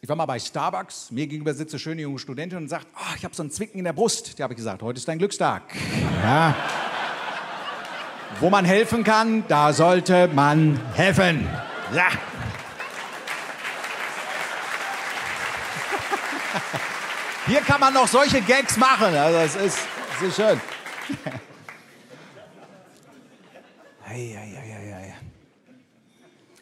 Ich 0.00 0.08
war 0.08 0.14
mal 0.14 0.26
bei 0.26 0.38
Starbucks, 0.38 1.10
mir 1.10 1.26
gegenüber 1.26 1.52
sitzt 1.52 1.74
eine 1.74 1.80
schöne 1.80 2.02
junge 2.02 2.20
Studentin 2.20 2.58
und 2.58 2.68
sagt, 2.68 2.86
oh, 2.94 3.14
ich 3.16 3.24
habe 3.24 3.34
so 3.34 3.42
einen 3.42 3.50
Zwicken 3.50 3.78
in 3.78 3.84
der 3.84 3.92
Brust. 3.92 4.38
Da 4.38 4.44
habe 4.44 4.52
ich 4.52 4.56
gesagt, 4.56 4.80
heute 4.80 4.98
ist 4.98 5.08
dein 5.08 5.18
Glückstag. 5.18 5.74
Ja. 6.22 6.54
Wo 8.40 8.50
man 8.50 8.64
helfen 8.64 9.04
kann, 9.04 9.44
da 9.48 9.72
sollte 9.72 10.28
man 10.28 10.80
helfen. 10.94 11.48
Ja. 11.92 12.08
Hier 17.46 17.60
kann 17.62 17.80
man 17.80 17.94
noch 17.94 18.06
solche 18.06 18.42
Gags 18.42 18.76
machen. 18.76 19.14
Also 19.16 19.38
es 19.38 19.56
ist, 19.56 19.78
ist 20.22 20.36
schön. 20.36 20.60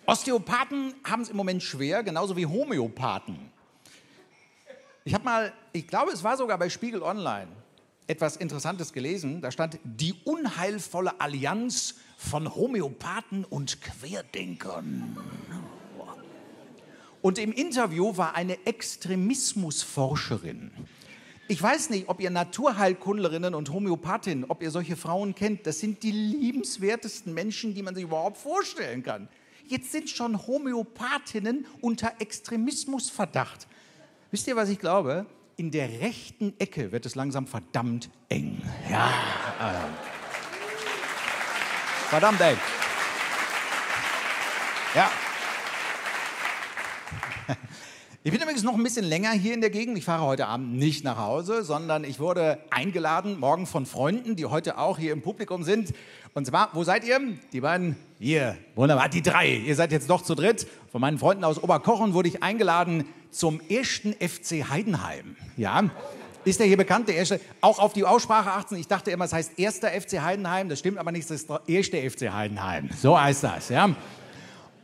Osteopathen 0.07 0.95
haben 1.05 1.23
es 1.23 1.31
im 1.31 1.37
Moment 1.37 1.63
schwer, 1.63 2.03
genauso 2.03 2.37
wie 2.37 2.47
Homöopathen. 2.47 3.51
Ich 5.05 5.15
habe 5.15 5.25
mal, 5.25 5.53
ich 5.73 5.87
glaube, 5.87 6.13
es 6.13 6.23
war 6.23 6.37
sogar 6.37 6.59
bei 6.59 6.69
Spiegel 6.69 7.03
Online, 7.03 7.49
etwas 8.07 8.37
Interessantes 8.37 8.93
gelesen. 8.93 9.41
Da 9.41 9.51
stand 9.51 9.81
die 9.85 10.15
unheilvolle 10.25 11.21
Allianz 11.21 11.97
von 12.17 12.55
Homöopathen 12.55 13.45
und 13.45 13.83
Querdenkern. 13.83 15.17
Und 17.23 17.39
im 17.39 17.53
Interview 17.53 18.17
war 18.17 18.37
eine 18.37 18.65
Extremismusforscherin. 18.67 20.71
Ich 21.49 21.63
weiß 21.63 21.91
nicht, 21.91 22.09
ob 22.09 22.21
ihr 22.21 22.31
Naturheilkundlerinnen 22.31 23.55
und 23.55 23.71
Homöopathinnen, 23.71 24.47
ob 24.49 24.63
ihr 24.63 24.71
solche 24.71 24.97
Frauen 24.97 25.35
kennt. 25.35 25.67
Das 25.67 25.79
sind 25.79 26.03
die 26.03 26.11
liebenswertesten 26.11 27.35
Menschen, 27.35 27.75
die 27.75 27.83
man 27.83 27.95
sich 27.95 28.05
überhaupt 28.05 28.37
vorstellen 28.37 29.03
kann. 29.03 29.29
Jetzt 29.69 29.93
sind 29.93 30.11
schon 30.11 30.47
Homöopathinnen 30.47 31.67
unter 31.81 32.13
Extremismusverdacht. 32.21 33.67
Wisst 34.31 34.47
ihr, 34.49 34.57
was 34.57 34.69
ich 34.69 34.79
glaube? 34.79 35.27
In 35.59 35.71
der 35.71 35.89
rechten 36.03 36.53
Ecke 36.59 36.93
wird 36.93 37.07
es 37.07 37.15
langsam 37.15 37.47
verdammt 37.47 38.11
eng. 38.29 38.61
Ja. 38.91 39.09
Äh. 39.59 39.73
Verdammt 42.11 42.39
eng. 42.43 42.59
Ja. 44.95 45.11
Ich 48.23 48.33
bin 48.33 48.43
übrigens 48.43 48.65
noch 48.65 48.75
ein 48.75 48.83
bisschen 48.83 49.05
länger 49.05 49.31
hier 49.31 49.55
in 49.55 49.61
der 49.63 49.71
Gegend. 49.71 49.97
Ich 49.97 50.05
fahre 50.05 50.25
heute 50.25 50.47
Abend 50.49 50.75
nicht 50.75 51.05
nach 51.05 51.17
Hause, 51.17 51.63
sondern 51.63 52.05
ich 52.05 52.19
wurde 52.19 52.59
eingeladen, 52.71 53.39
morgen 53.39 53.67
von 53.67 53.87
Freunden, 53.87 54.35
die 54.37 54.45
heute 54.47 54.77
auch 54.77 54.99
hier 54.99 55.13
im 55.13 55.23
Publikum 55.23 55.63
sind. 55.63 55.95
Und 56.37 56.45
zwar, 56.45 56.69
wo 56.75 56.85
seid 56.85 57.03
ihr? 57.05 57.19
Die 57.55 57.63
beiden? 57.63 57.97
Hier, 58.19 58.59
wunderbar, 58.75 59.09
die 59.09 59.23
drei. 59.23 59.55
Ihr 59.55 59.75
seid 59.75 59.91
jetzt 59.91 60.11
doch 60.11 60.21
zu 60.21 60.35
dritt. 60.35 60.67
Von 60.93 61.01
meinen 61.01 61.19
Freunden 61.19 61.45
aus 61.45 61.63
Oberkochen 61.63 62.13
wurde 62.13 62.29
ich 62.29 62.43
eingeladen 62.43 63.07
zum 63.31 63.59
ersten 63.71 64.13
FC 64.13 64.69
Heidenheim. 64.69 65.37
Ja, 65.57 65.85
ist 66.45 66.61
der 66.61 66.67
hier 66.67 66.77
bekannt, 66.77 67.09
der 67.09 67.17
erste? 67.17 67.41
Auch 67.63 67.79
auf 67.79 67.95
die 67.95 68.05
Aussprache 68.05 68.51
achten. 68.51 68.77
Ich 68.77 68.87
dachte 68.87 69.11
immer, 69.13 69.25
es 69.25 69.33
heißt 69.33 69.59
erster 69.59 69.89
FC 69.89 70.21
Heidenheim. 70.21 70.69
Das 70.69 70.79
stimmt 70.79 70.99
aber 70.99 71.11
nicht, 71.11 71.25
das 71.25 71.41
ist 71.41 71.49
der 71.49 71.63
erste 71.67 72.11
FC 72.11 72.31
Heidenheim. 72.31 72.91
So 73.01 73.19
heißt 73.19 73.43
das, 73.43 73.71
ja. 73.71 73.97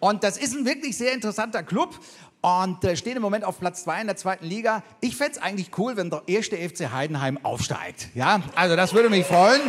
Und 0.00 0.24
das 0.24 0.38
ist 0.38 0.56
ein 0.56 0.64
wirklich 0.64 0.96
sehr 0.96 1.12
interessanter 1.12 1.62
Club 1.62 2.00
und 2.40 2.82
äh, 2.82 2.96
stehen 2.96 3.16
im 3.16 3.22
Moment 3.22 3.44
auf 3.44 3.60
Platz 3.60 3.84
2 3.84 4.00
in 4.00 4.06
der 4.06 4.16
zweiten 4.16 4.46
Liga. 4.46 4.82
Ich 5.02 5.16
fände 5.16 5.32
es 5.32 5.38
eigentlich 5.42 5.68
cool, 5.76 5.98
wenn 5.98 6.08
der 6.08 6.22
erste 6.28 6.56
FC 6.56 6.90
Heidenheim 6.90 7.38
aufsteigt. 7.42 8.08
Ja, 8.14 8.40
also 8.54 8.74
das 8.74 8.94
würde 8.94 9.10
mich 9.10 9.26
freuen. 9.26 9.60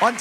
Und 0.00 0.14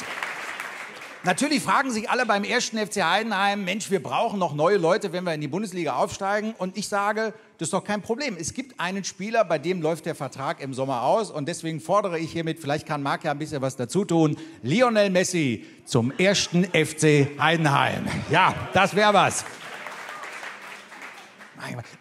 natürlich 1.24 1.62
fragen 1.62 1.92
sich 1.92 2.10
alle 2.10 2.26
beim 2.26 2.44
ersten 2.44 2.78
FC 2.80 3.04
Heidenheim, 3.04 3.64
Mensch, 3.64 3.92
wir 3.92 4.02
brauchen 4.02 4.40
noch 4.40 4.56
neue 4.56 4.78
Leute, 4.78 5.14
wenn 5.14 5.24
wir 5.24 5.36
in 5.36 5.42
die 5.42 5.48
Bundesliga 5.48 5.96
aufsteigen. 5.96 6.56
Und 6.58 6.78
ich 6.78 6.88
sage, 6.88 7.34
das 7.60 7.68
ist 7.68 7.74
doch 7.74 7.84
kein 7.84 8.02
Problem. 8.02 8.38
Es 8.40 8.56
gibt 8.56 8.80
einen 8.80 9.04
Spieler, 9.04 9.46
bei 9.46 9.60
dem 9.60 9.82
läuft 9.82 10.08
der 10.08 10.16
Vertrag 10.16 10.62
im 10.62 10.74
Sommer 10.74 11.04
aus. 11.04 11.30
Und 11.30 11.48
deswegen 11.48 11.80
fordere 11.80 12.18
ich 12.18 12.32
hiermit, 12.32 12.60
vielleicht 12.60 12.88
kann 12.88 13.04
Marc 13.04 13.24
ja 13.24 13.32
ein 13.32 13.40
bisschen 13.40 13.62
was 13.62 13.76
dazu 13.76 14.04
tun, 14.04 14.36
Lionel 14.64 15.12
Messi 15.12 15.66
zum 15.86 16.12
ersten 16.18 16.64
FC 16.64 17.40
Heidenheim. 17.40 18.08
Ja, 18.32 18.56
das 18.74 18.96
wäre 18.96 19.14
was. 19.14 19.46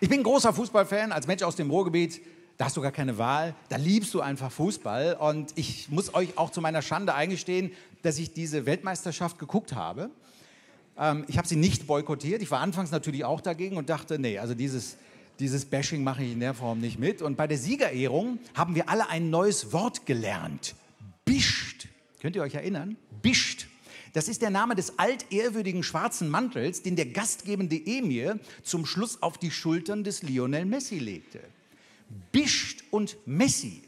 Ich 0.00 0.08
bin 0.08 0.22
großer 0.22 0.52
Fußballfan, 0.52 1.12
als 1.12 1.26
Mensch 1.26 1.42
aus 1.42 1.56
dem 1.56 1.70
Ruhrgebiet. 1.70 2.20
Da 2.56 2.66
hast 2.66 2.76
du 2.76 2.80
gar 2.80 2.92
keine 2.92 3.18
Wahl, 3.18 3.54
da 3.68 3.76
liebst 3.76 4.14
du 4.14 4.20
einfach 4.20 4.50
Fußball. 4.50 5.16
Und 5.20 5.52
ich 5.56 5.90
muss 5.90 6.14
euch 6.14 6.38
auch 6.38 6.50
zu 6.50 6.60
meiner 6.60 6.80
Schande 6.80 7.14
eingestehen, 7.14 7.70
dass 8.02 8.18
ich 8.18 8.32
diese 8.32 8.64
Weltmeisterschaft 8.64 9.38
geguckt 9.38 9.74
habe. 9.74 10.10
Ähm, 10.98 11.24
ich 11.28 11.36
habe 11.36 11.46
sie 11.46 11.56
nicht 11.56 11.86
boykottiert. 11.86 12.40
Ich 12.40 12.50
war 12.50 12.60
anfangs 12.60 12.90
natürlich 12.90 13.24
auch 13.24 13.40
dagegen 13.40 13.76
und 13.76 13.90
dachte, 13.90 14.18
nee, 14.18 14.38
also 14.38 14.54
dieses, 14.54 14.96
dieses 15.38 15.66
Bashing 15.66 16.02
mache 16.02 16.24
ich 16.24 16.32
in 16.32 16.40
der 16.40 16.54
Form 16.54 16.80
nicht 16.80 16.98
mit. 16.98 17.20
Und 17.20 17.36
bei 17.36 17.46
der 17.46 17.58
Siegerehrung 17.58 18.38
haben 18.54 18.74
wir 18.74 18.88
alle 18.88 19.10
ein 19.10 19.28
neues 19.28 19.72
Wort 19.72 20.06
gelernt. 20.06 20.74
Bischt. 21.26 21.88
Könnt 22.20 22.36
ihr 22.36 22.42
euch 22.42 22.54
erinnern? 22.54 22.96
Bischt. 23.20 23.68
Das 24.14 24.28
ist 24.28 24.40
der 24.40 24.48
Name 24.48 24.74
des 24.74 24.98
altehrwürdigen 24.98 25.82
schwarzen 25.82 26.30
Mantels, 26.30 26.82
den 26.82 26.96
der 26.96 27.04
gastgebende 27.04 27.76
Emir 27.76 28.38
zum 28.62 28.86
Schluss 28.86 29.22
auf 29.22 29.36
die 29.36 29.50
Schultern 29.50 30.04
des 30.04 30.22
Lionel 30.22 30.64
Messi 30.64 30.98
legte. 30.98 31.40
Bischt 32.32 32.84
und 32.90 33.16
Messi. 33.26 33.82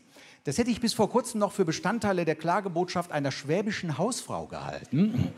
Das 0.44 0.56
hätte 0.58 0.70
ich 0.70 0.80
bis 0.80 0.94
vor 0.94 1.10
kurzem 1.10 1.40
noch 1.40 1.52
für 1.52 1.64
Bestandteile 1.64 2.24
der 2.24 2.34
Klagebotschaft 2.34 3.12
einer 3.12 3.30
schwäbischen 3.30 3.98
Hausfrau 3.98 4.46
gehalten, 4.46 5.32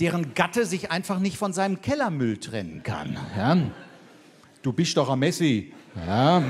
deren 0.00 0.34
Gatte 0.34 0.66
sich 0.66 0.90
einfach 0.90 1.20
nicht 1.20 1.36
von 1.36 1.52
seinem 1.52 1.80
Kellermüll 1.80 2.38
trennen 2.38 2.82
kann. 2.82 3.16
Ja? 3.36 3.56
Du 4.62 4.72
bist 4.72 4.96
doch 4.96 5.08
ein 5.10 5.18
Messi. 5.20 5.72
Ja. 5.94 6.42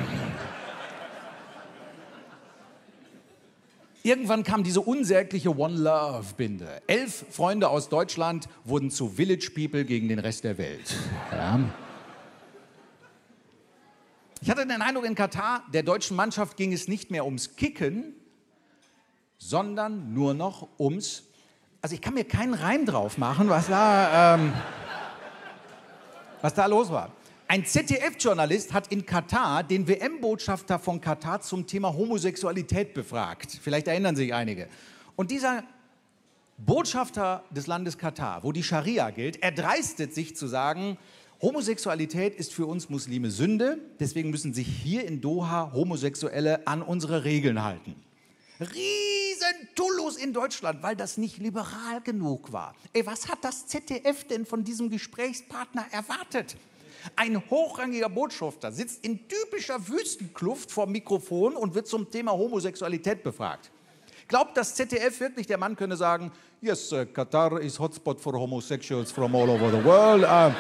Irgendwann 4.03 4.43
kam 4.43 4.65
diese 4.65 4.81
unsägliche 4.81 5.55
One 5.55 5.77
Love 5.77 6.33
Binde. 6.37 6.81
Elf 6.87 7.27
Freunde 7.31 7.69
aus 7.69 7.91
Deutschland 7.91 8.49
wurden 8.65 8.91
zu 8.91 9.11
Village 9.11 9.51
People 9.55 9.85
gegen 9.85 10.09
den 10.09 10.19
Rest 10.19 10.45
der 10.45 10.57
Welt. 10.57 10.95
Ja. 11.31 11.61
Ich 14.41 14.49
hatte 14.49 14.65
den 14.65 14.83
Eindruck, 14.83 15.05
in 15.05 15.17
Katar, 15.17 15.65
der 15.73 15.83
deutschen 15.83 16.17
Mannschaft 16.17 16.57
ging 16.57 16.73
es 16.73 16.87
nicht 16.87 17.11
mehr 17.11 17.25
ums 17.25 17.57
Kicken, 17.57 18.15
sondern 19.37 20.15
nur 20.15 20.33
noch 20.33 20.69
ums. 20.79 21.25
Also 21.83 21.97
ich 21.97 22.01
kann 22.01 22.15
mir 22.15 22.25
keinen 22.25 22.55
Reim 22.55 22.87
drauf 22.87 23.19
machen, 23.19 23.49
was 23.49 23.67
da, 23.67 24.37
ähm, 24.37 24.53
was 26.41 26.55
da 26.55 26.67
los 26.67 26.91
war. 26.91 27.11
Ein 27.49 27.65
ZDF-Journalist 27.65 28.73
hat 28.73 28.93
in 28.93 29.05
Katar 29.05 29.65
den 29.65 29.89
WM-Botschafter 29.89 30.79
von 30.79 31.01
Katar 31.01 31.41
zum 31.41 31.67
Thema 31.67 31.93
Homosexualität 31.93 32.95
befragt. 32.95 33.59
Vielleicht 33.61 33.89
erinnern 33.89 34.15
sich 34.15 34.35
einige. 34.35 34.69
Und 35.17 35.33
dieser 35.33 35.65
Botschafter 36.59 37.43
des 37.51 37.67
Landes 37.67 37.99
Katar, 37.99 38.45
wo 38.45 38.53
die 38.53 38.63
Scharia 38.63 39.11
gilt, 39.11 39.43
erdreistet 39.43 40.15
sich 40.15 40.37
zu 40.37 40.47
sagen, 40.47 40.97
Homosexualität 41.41 42.35
ist 42.35 42.53
für 42.53 42.67
uns 42.67 42.89
Muslime 42.89 43.31
Sünde, 43.31 43.79
deswegen 44.01 44.31
müssen 44.31 44.53
sich 44.53 44.67
hier 44.67 45.07
in 45.07 45.21
Doha 45.21 45.71
Homosexuelle 45.73 46.67
an 46.67 46.83
unsere 46.83 47.23
Regeln 47.23 47.63
halten. 47.63 47.95
Riesen 48.59 49.69
Tullus 49.77 50.17
in 50.17 50.33
Deutschland, 50.33 50.83
weil 50.83 50.97
das 50.97 51.17
nicht 51.17 51.39
liberal 51.39 52.01
genug 52.03 52.53
war. 52.53 52.75
Ey, 52.93 53.07
was 53.07 53.29
hat 53.29 53.45
das 53.45 53.69
ZDF 53.69 54.25
denn 54.25 54.47
von 54.47 54.65
diesem 54.65 54.91
Gesprächspartner 54.91 55.87
erwartet? 55.93 56.57
Ein 57.15 57.41
hochrangiger 57.49 58.09
Botschafter 58.09 58.73
sitzt 58.73 59.05
in 59.05 59.21
typischer 59.29 59.87
Wüstenkluft 59.87 60.73
vor 60.73 60.89
Mikrofon 60.89 61.55
und 61.55 61.73
wird 61.73 61.87
zum 61.87 62.11
Thema 62.11 62.33
Homosexualität 62.33 63.23
befragt. 63.23 63.71
Glaubt 64.27 64.57
das 64.57 64.75
ZDF 64.75 65.21
wirklich, 65.21 65.47
der 65.47 65.59
Mann 65.59 65.77
könne 65.77 65.97
sagen, 65.97 66.33
yes, 66.61 66.93
uh, 66.93 67.07
Qatar 67.07 67.61
is 67.61 67.79
hotspot 67.79 68.21
for 68.21 68.33
homosexuals 68.33 69.13
from 69.13 69.37
all 69.37 69.49
over 69.49 69.71
the 69.71 69.85
world. 69.85 70.25
Uh, 70.25 70.53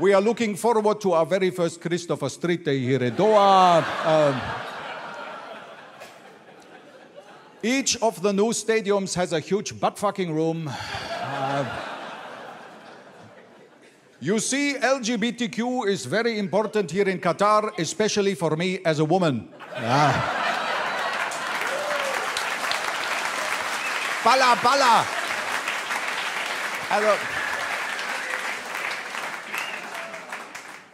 we 0.00 0.12
are 0.14 0.20
looking 0.20 0.56
forward 0.56 1.00
to 1.02 1.12
our 1.12 1.26
very 1.26 1.50
first 1.50 1.80
Christopher 1.80 2.28
Street 2.28 2.64
Day 2.64 2.78
here 2.78 3.02
in 3.02 3.14
Doha. 3.14 3.84
Uh, 4.04 4.40
each 7.62 8.00
of 8.00 8.22
the 8.22 8.32
new 8.32 8.50
stadiums 8.52 9.14
has 9.14 9.32
a 9.32 9.40
huge 9.40 9.78
butt 9.78 9.98
fucking 9.98 10.34
room. 10.34 10.68
Uh, 10.68 11.86
You 14.22 14.38
see, 14.38 14.74
LGBTQ 14.74 15.86
is 15.88 16.04
very 16.04 16.38
important 16.38 16.90
here 16.90 17.08
in 17.08 17.18
Qatar, 17.20 17.72
especially 17.78 18.34
for 18.34 18.54
me 18.54 18.78
as 18.84 18.98
a 18.98 19.04
woman. 19.06 19.48
Balla, 24.22 24.56
balla. 24.60 25.06
Also, 26.90 27.39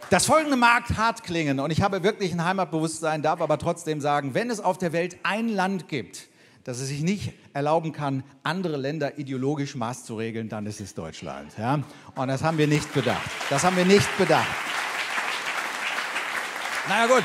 das 0.09 0.25
folgende 0.25 0.55
mag 0.55 0.95
hart 0.95 1.23
klingen 1.23 1.59
und 1.59 1.71
ich 1.71 1.81
habe 1.81 2.03
wirklich 2.03 2.31
ein 2.31 2.43
Heimatbewusstsein, 2.43 3.21
darf 3.21 3.41
aber 3.41 3.57
trotzdem 3.57 3.99
sagen, 3.99 4.33
wenn 4.33 4.49
es 4.49 4.59
auf 4.59 4.77
der 4.77 4.93
Welt 4.93 5.17
ein 5.23 5.49
Land 5.49 5.89
gibt, 5.89 6.29
dass 6.63 6.79
es 6.79 6.87
sich 6.87 7.01
nicht 7.01 7.33
erlauben 7.53 7.91
kann, 7.91 8.23
andere 8.43 8.77
Länder 8.77 9.17
ideologisch 9.17 9.75
Maß 9.75 10.05
zu 10.05 10.15
regeln, 10.15 10.49
dann 10.49 10.65
ist 10.65 10.79
es 10.79 10.93
Deutschland. 10.93 11.51
Ja? 11.57 11.81
Und 12.15 12.27
das 12.27 12.43
haben 12.43 12.57
wir 12.57 12.67
nicht 12.67 12.93
bedacht. 12.93 13.29
Das 13.49 13.63
haben 13.63 13.75
wir 13.77 13.85
nicht 13.85 14.17
bedacht. 14.17 14.47
Naja 16.87 17.07
gut. 17.07 17.23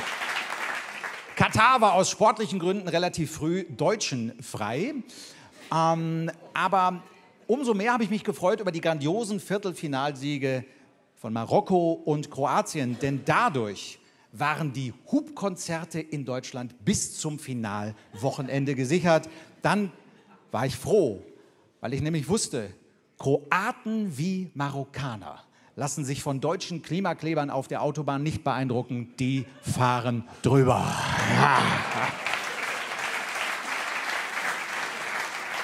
Katar 1.37 1.81
war 1.81 1.95
aus 1.95 2.11
sportlichen 2.11 2.59
Gründen 2.59 2.89
relativ 2.89 3.33
früh 3.33 3.65
deutschenfrei. 3.65 4.95
Ähm, 5.75 6.31
aber 6.53 7.03
umso 7.47 7.75
mehr 7.75 7.93
habe 7.93 8.05
ich 8.05 8.11
mich 8.11 8.25
gefreut 8.25 8.61
über 8.61 8.71
die 8.71 8.81
grandiosen 8.81 9.41
Viertelfinalsiege 9.41 10.65
von 11.23 11.33
Marokko 11.33 11.93
und 11.93 12.33
Kroatien, 12.33 12.99
denn 13.01 13.23
dadurch 13.25 14.01
waren 14.33 14.73
die 14.73 14.93
Hubkonzerte 15.13 16.01
in 16.01 16.25
Deutschland 16.25 16.85
bis 16.85 17.17
zum 17.17 17.39
Finalwochenende 17.39 18.75
gesichert. 18.75 19.29
Dann 19.63 19.93
war 20.51 20.67
ich 20.67 20.75
froh, 20.75 21.23
weil 21.81 21.95
ich 21.95 22.03
nämlich 22.03 22.29
wusste, 22.29 22.71
Kroaten 23.21 24.19
wie 24.19 24.51
Marokkaner 24.55 25.45
lassen 25.77 26.05
sich 26.05 26.25
von 26.25 26.41
deutschen 26.41 26.83
Klimaklebern 26.83 27.51
auf 27.51 27.69
der 27.69 27.83
Autobahn 27.83 28.25
nicht 28.25 28.43
beeindrucken, 28.43 29.15
die 29.21 29.47
fahren 29.61 30.25
drüber. 30.43 30.85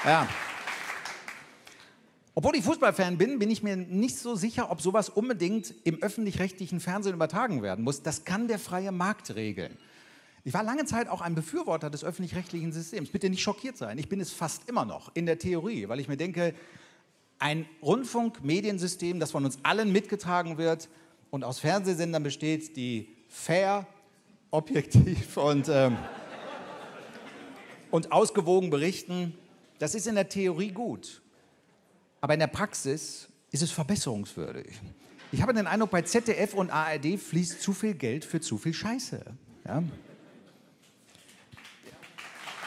Ja. 0.05 0.11
ja. 0.23 0.27
Obwohl 2.35 2.55
ich 2.55 2.63
Fußballfan 2.63 3.17
bin, 3.17 3.39
bin 3.39 3.49
ich 3.49 3.63
mir 3.63 3.75
nicht 3.75 4.17
so 4.17 4.35
sicher, 4.35 4.71
ob 4.71 4.81
sowas 4.81 5.09
unbedingt 5.09 5.73
im 5.83 6.01
öffentlich-rechtlichen 6.01 6.79
Fernsehen 6.79 7.13
übertragen 7.13 7.61
werden 7.61 7.83
muss. 7.83 8.03
Das 8.03 8.23
kann 8.23 8.47
der 8.47 8.59
freie 8.59 8.91
Markt 8.91 9.35
regeln. 9.35 9.77
Ich 10.45 10.53
war 10.53 10.63
lange 10.63 10.85
Zeit 10.85 11.09
auch 11.09 11.21
ein 11.21 11.35
Befürworter 11.35 11.89
des 11.89 12.03
öffentlich-rechtlichen 12.03 12.71
Systems. 12.71 13.09
Bitte 13.09 13.29
nicht 13.29 13.41
schockiert 13.41 13.77
sein. 13.77 13.97
Ich 13.97 14.07
bin 14.07 14.21
es 14.21 14.31
fast 14.31 14.69
immer 14.69 14.85
noch 14.85 15.11
in 15.15 15.25
der 15.25 15.37
Theorie, 15.37 15.89
weil 15.89 15.99
ich 15.99 16.07
mir 16.07 16.17
denke, 16.17 16.53
ein 17.39 17.65
Rundfunkmediensystem, 17.81 19.19
das 19.19 19.31
von 19.31 19.45
uns 19.45 19.59
allen 19.63 19.91
mitgetragen 19.91 20.57
wird 20.57 20.89
und 21.29 21.43
aus 21.43 21.59
Fernsehsendern 21.59 22.23
besteht, 22.23 22.75
die 22.77 23.15
fair, 23.27 23.87
objektiv 24.51 25.37
und, 25.37 25.67
ähm, 25.69 25.97
und 27.91 28.11
ausgewogen 28.11 28.69
berichten, 28.69 29.35
das 29.77 29.95
ist 29.95 30.07
in 30.07 30.15
der 30.15 30.29
Theorie 30.29 30.71
gut. 30.71 31.21
Aber 32.21 32.33
in 32.33 32.39
der 32.39 32.47
Praxis 32.47 33.27
ist 33.51 33.63
es 33.63 33.71
verbesserungswürdig. 33.71 34.79
Ich 35.31 35.41
habe 35.41 35.53
den 35.53 35.67
Eindruck, 35.67 35.91
bei 35.91 36.01
ZDF 36.01 36.53
und 36.53 36.71
ARD 36.71 37.17
fließt 37.19 37.61
zu 37.61 37.73
viel 37.73 37.93
Geld 37.93 38.25
für 38.25 38.41
zu 38.41 38.57
viel 38.57 38.73
Scheiße. 38.73 39.23
Ja, 39.65 39.83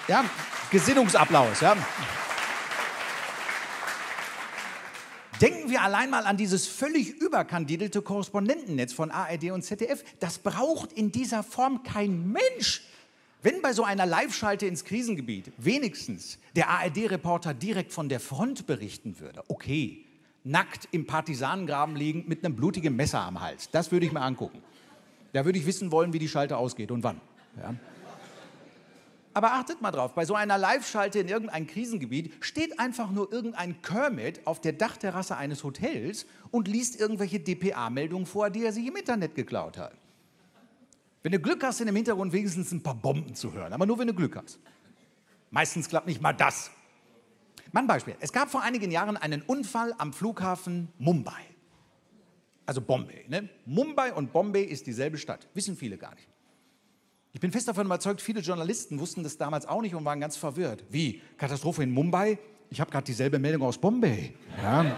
ja 0.09 0.25
Gesinnungsapplaus. 0.71 1.61
Ja. 1.61 1.77
Denken 5.41 5.71
wir 5.71 5.83
allein 5.83 6.09
mal 6.09 6.25
an 6.25 6.37
dieses 6.37 6.69
völlig 6.69 7.09
überkandidelte 7.21 8.01
Korrespondentennetz 8.01 8.93
von 8.93 9.11
ARD 9.11 9.51
und 9.51 9.63
ZDF. 9.63 10.05
Das 10.21 10.39
braucht 10.39 10.93
in 10.93 11.11
dieser 11.11 11.43
Form 11.43 11.83
kein 11.83 12.31
Mensch. 12.31 12.85
Wenn 13.43 13.61
bei 13.61 13.73
so 13.73 13.83
einer 13.83 14.07
Live-Schalte 14.07 14.67
ins 14.67 14.85
Krisengebiet 14.85 15.53
wenigstens 15.59 16.39
der 16.55 16.69
ARD-Reporter 16.69 17.55
direkt 17.55 17.93
von 17.93 18.09
der 18.09 18.21
Front 18.21 18.69
berichten 18.69 19.19
würde, 19.19 19.43
okay, 19.49 20.05
nackt 20.45 20.89
im 20.93 21.07
Partisanengraben 21.07 21.97
liegend 21.97 22.29
mit 22.29 22.45
einem 22.45 22.55
blutigen 22.55 22.95
Messer 22.95 23.21
am 23.21 23.41
Hals, 23.41 23.69
das 23.71 23.91
würde 23.91 24.07
ich 24.07 24.13
mir 24.13 24.21
angucken. 24.21 24.63
Da 25.33 25.45
würde 25.45 25.59
ich 25.59 25.67
wissen 25.67 25.91
wollen, 25.91 26.13
wie 26.13 26.21
die 26.21 26.29
Schalte 26.29 26.57
ausgeht 26.57 26.93
und 26.93 27.03
wann. 27.03 27.21
Ja. 27.61 27.75
Aber 29.35 29.55
achtet 29.55 29.81
mal 29.81 29.91
drauf, 29.91 30.15
bei 30.15 30.25
so 30.25 30.35
einer 30.35 30.59
Live-Schalte 30.59 31.19
in 31.19 31.27
irgendein 31.27 31.67
Krisengebiet 31.67 32.33
steht 32.41 32.79
einfach 32.79 33.11
nur 33.11 33.33
irgendein 33.33 33.81
Kermit 33.83 34.47
auf 34.47 34.61
der 34.61 34.75
Dachterrasse 34.75 35.37
eines 35.37 35.65
Hotels 35.65 36.27
und 36.53 36.69
liest 36.69 37.01
irgendwelche 37.01 37.41
DPA-Meldungen 37.41 38.27
vor, 38.27 38.51
die 38.51 38.65
er 38.65 38.73
sich 38.73 38.87
im 38.87 38.95
Internet 38.95 39.35
geklaut 39.35 39.79
hat. 39.79 39.95
Wenn 41.23 41.33
du 41.33 41.39
Glück 41.39 41.63
hast, 41.63 41.79
sind 41.79 41.89
im 41.89 41.97
Hintergrund 41.97 42.33
wenigstens 42.33 42.73
ein 42.73 42.83
paar 42.83 42.95
Bomben 42.95 43.35
zu 43.35 43.53
hören, 43.53 43.73
aber 43.73 43.87
nur 43.87 43.99
wenn 43.99 44.09
du 44.09 44.15
Glück 44.15 44.37
hast. 44.37 44.59
Meistens 45.51 45.89
klappt 45.89 46.07
nicht 46.07 46.21
mal 46.21 46.33
das. 46.33 46.71
Mein 47.73 47.87
Beispiel. 47.87 48.17
Es 48.21 48.33
gab 48.33 48.51
vor 48.51 48.63
einigen 48.63 48.91
Jahren 48.91 49.17
einen 49.17 49.43
Unfall 49.43 49.95
am 49.99 50.13
Flughafen 50.13 50.89
Mumbai. 50.99 51.43
Also 52.67 52.81
Bombay. 52.81 53.25
Ne? 53.29 53.49
Mumbai 53.67 54.13
und 54.13 54.33
Bombay 54.33 54.65
ist 54.65 54.87
dieselbe 54.87 55.19
Stadt. 55.19 55.49
Wissen 55.55 55.77
viele 55.77 55.99
gar 55.99 56.15
nicht. 56.15 56.29
Ich 57.33 57.41
bin 57.41 57.51
fest 57.51 57.67
davon 57.67 57.87
überzeugt, 57.87 58.21
viele 58.21 58.41
Journalisten 58.41 59.01
wussten 59.01 59.23
das 59.23 59.39
damals 59.39 59.67
auch 59.67 59.81
nicht 59.81 59.95
und 59.95 60.05
waren 60.05 60.21
ganz 60.21 60.37
verwirrt. 60.37 60.85
Wie? 60.91 61.23
Katastrophe 61.39 61.83
in 61.83 61.91
Mumbai? 61.91 62.39
Ich 62.69 62.81
habe 62.81 62.91
gerade 62.91 63.05
dieselbe 63.05 63.39
Meldung 63.39 63.63
aus 63.63 63.79
Bombay. 63.79 64.35
Ja. 64.63 64.97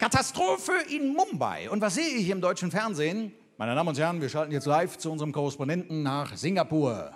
Katastrophe 0.00 0.72
in 0.88 1.12
Mumbai. 1.12 1.68
Und 1.68 1.82
was 1.82 1.96
sehe 1.96 2.16
ich 2.16 2.30
im 2.30 2.40
deutschen 2.40 2.70
Fernsehen? 2.70 3.32
Meine 3.58 3.74
Damen 3.74 3.90
und 3.90 3.98
Herren, 3.98 4.22
wir 4.22 4.30
schalten 4.30 4.50
jetzt 4.50 4.64
live 4.64 4.96
zu 4.96 5.12
unserem 5.12 5.30
Korrespondenten 5.30 6.02
nach 6.02 6.34
Singapur. 6.38 7.12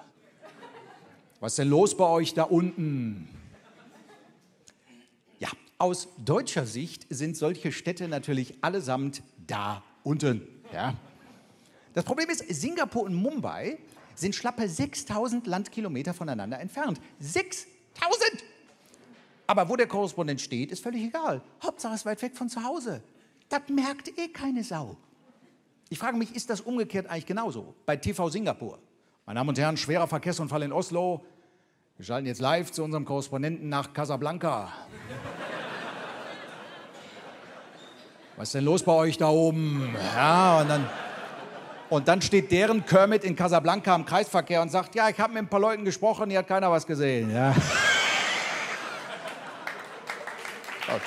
Was 1.40 1.52
ist 1.52 1.60
denn 1.60 1.70
los 1.70 1.96
bei 1.96 2.04
euch 2.04 2.34
da 2.34 2.42
unten? 2.42 3.26
Ja, 5.38 5.48
aus 5.78 6.08
deutscher 6.18 6.66
Sicht 6.66 7.06
sind 7.08 7.38
solche 7.38 7.72
Städte 7.72 8.06
natürlich 8.06 8.62
allesamt 8.62 9.22
da 9.46 9.82
unten. 10.02 10.46
Ja. 10.70 10.92
Das 11.94 12.04
Problem 12.04 12.28
ist, 12.28 12.40
Singapur 12.54 13.04
und 13.04 13.14
Mumbai 13.14 13.78
sind 14.14 14.34
schlappe 14.34 14.68
6000 14.68 15.46
Landkilometer 15.46 16.12
voneinander 16.12 16.60
entfernt. 16.60 17.00
6000! 17.18 18.44
Aber 19.46 19.68
wo 19.68 19.76
der 19.76 19.86
Korrespondent 19.86 20.40
steht, 20.40 20.70
ist 20.72 20.82
völlig 20.82 21.04
egal. 21.04 21.42
Hauptsache 21.62 21.94
es 21.94 22.00
ist 22.00 22.06
weit 22.06 22.22
weg 22.22 22.36
von 22.36 22.48
zu 22.48 22.62
Hause. 22.62 23.02
Das 23.48 23.62
merkt 23.68 24.08
eh 24.18 24.28
keine 24.28 24.64
Sau. 24.64 24.96
Ich 25.90 25.98
frage 25.98 26.16
mich, 26.16 26.34
ist 26.34 26.48
das 26.48 26.62
umgekehrt 26.62 27.06
eigentlich 27.06 27.26
genauso? 27.26 27.74
Bei 27.84 27.96
TV 27.96 28.28
Singapur. 28.30 28.78
Meine 29.26 29.38
Damen 29.40 29.50
und 29.50 29.58
Herren, 29.58 29.76
schwerer 29.76 30.06
Verkehrsunfall 30.06 30.62
in 30.62 30.72
Oslo. 30.72 31.24
Wir 31.96 32.04
schalten 32.04 32.26
jetzt 32.26 32.40
live 32.40 32.72
zu 32.72 32.82
unserem 32.82 33.04
Korrespondenten 33.04 33.68
nach 33.68 33.92
Casablanca. 33.92 34.72
Was 38.36 38.48
ist 38.48 38.54
denn 38.54 38.64
los 38.64 38.82
bei 38.82 38.92
euch 38.92 39.16
da 39.16 39.28
oben? 39.28 39.94
Ja, 40.16 40.60
und 40.60 40.68
dann, 40.68 40.90
und 41.90 42.08
dann 42.08 42.20
steht 42.20 42.50
deren 42.50 42.84
Kermit 42.84 43.22
in 43.22 43.36
Casablanca 43.36 43.94
im 43.94 44.04
Kreisverkehr 44.04 44.60
und 44.60 44.70
sagt, 44.70 44.96
ja, 44.96 45.08
ich 45.08 45.20
habe 45.20 45.34
mit 45.34 45.42
ein 45.42 45.48
paar 45.48 45.60
Leuten 45.60 45.84
gesprochen, 45.84 46.30
hier 46.30 46.40
hat 46.40 46.48
keiner 46.48 46.70
was 46.70 46.84
gesehen. 46.84 47.30
Ja. 47.30 47.54
Oh, 50.86 51.00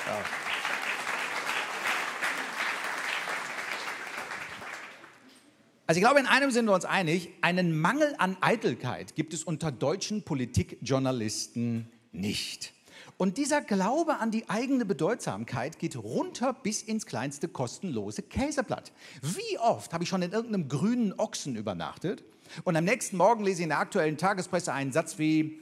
also 5.86 5.98
ich 5.98 6.04
glaube, 6.04 6.18
in 6.18 6.26
einem 6.26 6.50
sind 6.50 6.66
wir 6.66 6.72
uns 6.72 6.84
einig, 6.84 7.30
einen 7.42 7.78
Mangel 7.80 8.12
an 8.18 8.36
Eitelkeit 8.40 9.14
gibt 9.14 9.32
es 9.32 9.44
unter 9.44 9.70
deutschen 9.70 10.24
Politikjournalisten 10.24 11.88
nicht. 12.10 12.72
Und 13.18 13.36
dieser 13.36 13.60
Glaube 13.60 14.18
an 14.18 14.32
die 14.32 14.48
eigene 14.48 14.84
Bedeutsamkeit 14.84 15.78
geht 15.78 15.96
runter 15.96 16.52
bis 16.54 16.82
ins 16.82 17.06
kleinste 17.06 17.46
kostenlose 17.46 18.22
Käseblatt. 18.22 18.92
Wie 19.22 19.58
oft 19.60 19.92
habe 19.92 20.02
ich 20.02 20.10
schon 20.10 20.22
in 20.22 20.32
irgendeinem 20.32 20.68
grünen 20.68 21.12
Ochsen 21.18 21.54
übernachtet 21.54 22.24
und 22.64 22.74
am 22.74 22.84
nächsten 22.84 23.16
Morgen 23.16 23.44
lese 23.44 23.60
ich 23.60 23.64
in 23.64 23.70
der 23.70 23.78
aktuellen 23.78 24.18
Tagespresse 24.18 24.72
einen 24.72 24.90
Satz 24.90 25.18
wie, 25.18 25.60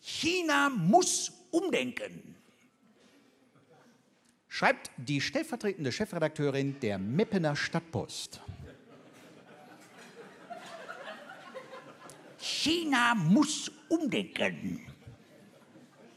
China 0.00 0.68
muss 0.68 1.32
umdenken 1.50 2.34
schreibt 4.54 4.92
die 4.96 5.20
stellvertretende 5.20 5.90
Chefredakteurin 5.90 6.78
der 6.78 6.96
Meppener 6.96 7.56
Stadtpost. 7.56 8.40
China 12.38 13.16
muss 13.16 13.72
umdenken. 13.88 14.86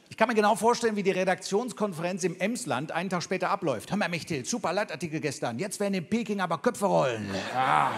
Ich 0.09 0.17
kann 0.17 0.27
mir 0.27 0.35
genau 0.35 0.55
vorstellen, 0.55 0.95
wie 0.95 1.01
die 1.01 1.09
Redaktionskonferenz 1.09 2.23
im 2.25 2.39
Emsland 2.39 2.91
einen 2.91 3.09
Tag 3.09 3.23
später 3.23 3.49
abläuft. 3.49 3.89
Hör 3.89 3.97
mal, 3.97 4.07
Mechtil, 4.07 4.45
super 4.45 4.71
Leitartikel 4.71 5.19
gestern. 5.19 5.57
Jetzt 5.57 5.79
werden 5.79 5.95
in 5.95 6.07
Peking 6.07 6.39
aber 6.39 6.59
Köpfe 6.59 6.85
rollen. 6.85 7.27
Ja. 7.55 7.91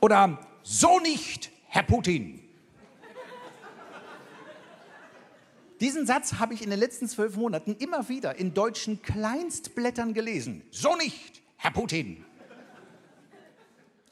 Oder 0.00 0.40
so 0.64 0.98
nicht, 0.98 1.52
Herr 1.68 1.84
Putin. 1.84 2.39
Diesen 5.80 6.06
Satz 6.06 6.34
habe 6.34 6.52
ich 6.52 6.62
in 6.62 6.70
den 6.70 6.78
letzten 6.78 7.08
zwölf 7.08 7.36
Monaten 7.36 7.74
immer 7.78 8.08
wieder 8.08 8.36
in 8.36 8.52
deutschen 8.52 9.00
Kleinstblättern 9.00 10.12
gelesen. 10.12 10.62
So 10.70 10.94
nicht, 10.96 11.42
Herr 11.56 11.70
Putin. 11.70 12.24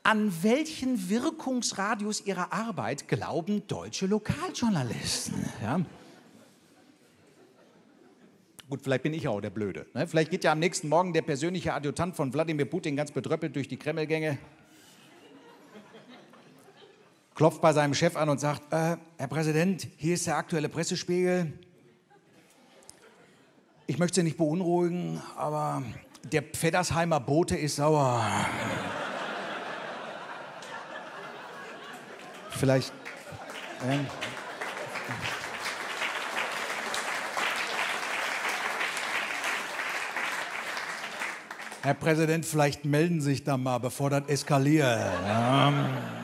An 0.03 0.33
welchen 0.43 1.11
Wirkungsradius 1.11 2.25
ihrer 2.25 2.55
Arbeit 2.55 3.09
glauben 3.09 3.67
deutsche 3.67 4.07
Lokaljournalisten? 4.07 5.45
Ja? 5.63 5.81
Gut, 8.71 8.81
vielleicht 8.83 9.03
bin 9.03 9.13
ich 9.13 9.29
auch 9.29 9.43
der 9.43 9.51
Blöde. 9.51 9.87
Ne? 9.93 10.07
Vielleicht 10.07 10.31
geht 10.31 10.45
ja 10.45 10.53
am 10.53 10.59
nächsten 10.59 10.89
Morgen 10.89 11.13
der 11.13 11.23
persönliche 11.23 11.75
Adjutant 11.75 12.17
von 12.17 12.33
Wladimir 12.33 12.65
Putin 12.65 12.97
ganz 12.97 13.13
bedröppelt 13.13 13.55
durch 13.55 13.69
die 13.69 13.77
Kremlgänge, 13.77 14.39
klopft 17.39 17.61
bei 17.61 17.73
seinem 17.73 17.95
Chef 17.95 18.17
an 18.17 18.29
und 18.31 18.41
sagt, 18.41 18.73
äh, 18.73 18.97
Herr 19.17 19.29
Präsident, 19.29 19.87
hier 19.97 20.15
ist 20.15 20.27
der 20.27 20.37
aktuelle 20.37 20.69
Pressespiegel. 20.69 21.53
Ich 23.87 23.97
möchte 23.97 24.17
Sie 24.17 24.25
nicht 24.25 24.37
beunruhigen, 24.37 25.23
aber 25.37 25.85
der 26.25 26.43
Pfeddersheimer 26.43 27.21
Bote 27.21 27.55
ist 27.55 27.77
sauer. 27.77 28.27
Vielleicht. 32.51 32.93
Äh, 33.89 33.99
Herr 41.83 41.95
Präsident, 41.95 42.45
vielleicht 42.45 42.85
melden 42.85 43.21
Sie 43.21 43.31
sich 43.31 43.45
da 43.45 43.57
mal, 43.57 43.79
bevor 43.79 44.11
das 44.11 44.27
eskaliert. 44.27 44.99
Ja. 45.25 46.18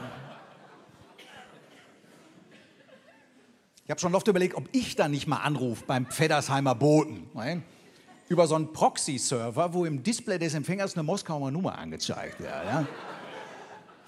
Ich 3.85 3.91
habe 3.91 4.01
schon 4.01 4.15
oft 4.15 4.27
überlegt, 4.29 4.55
ob 4.55 4.67
ich 4.73 4.97
da 4.97 5.09
nicht 5.09 5.27
mal 5.27 5.37
anrufe 5.39 5.85
beim 5.87 6.07
Pfeddersheimer 6.07 6.75
Boten. 6.75 7.29
Nein? 7.35 7.63
Über 8.29 8.47
so 8.47 8.55
einen 8.55 8.73
Proxy-Server, 8.73 9.75
wo 9.75 9.85
im 9.85 10.03
Display 10.03 10.39
des 10.39 10.55
Empfängers 10.55 10.95
eine 10.95 11.03
Moskauer 11.03 11.51
Nummer 11.51 11.77
angezeigt 11.77 12.41
wird. 12.41 12.51
Ja? 12.51 12.87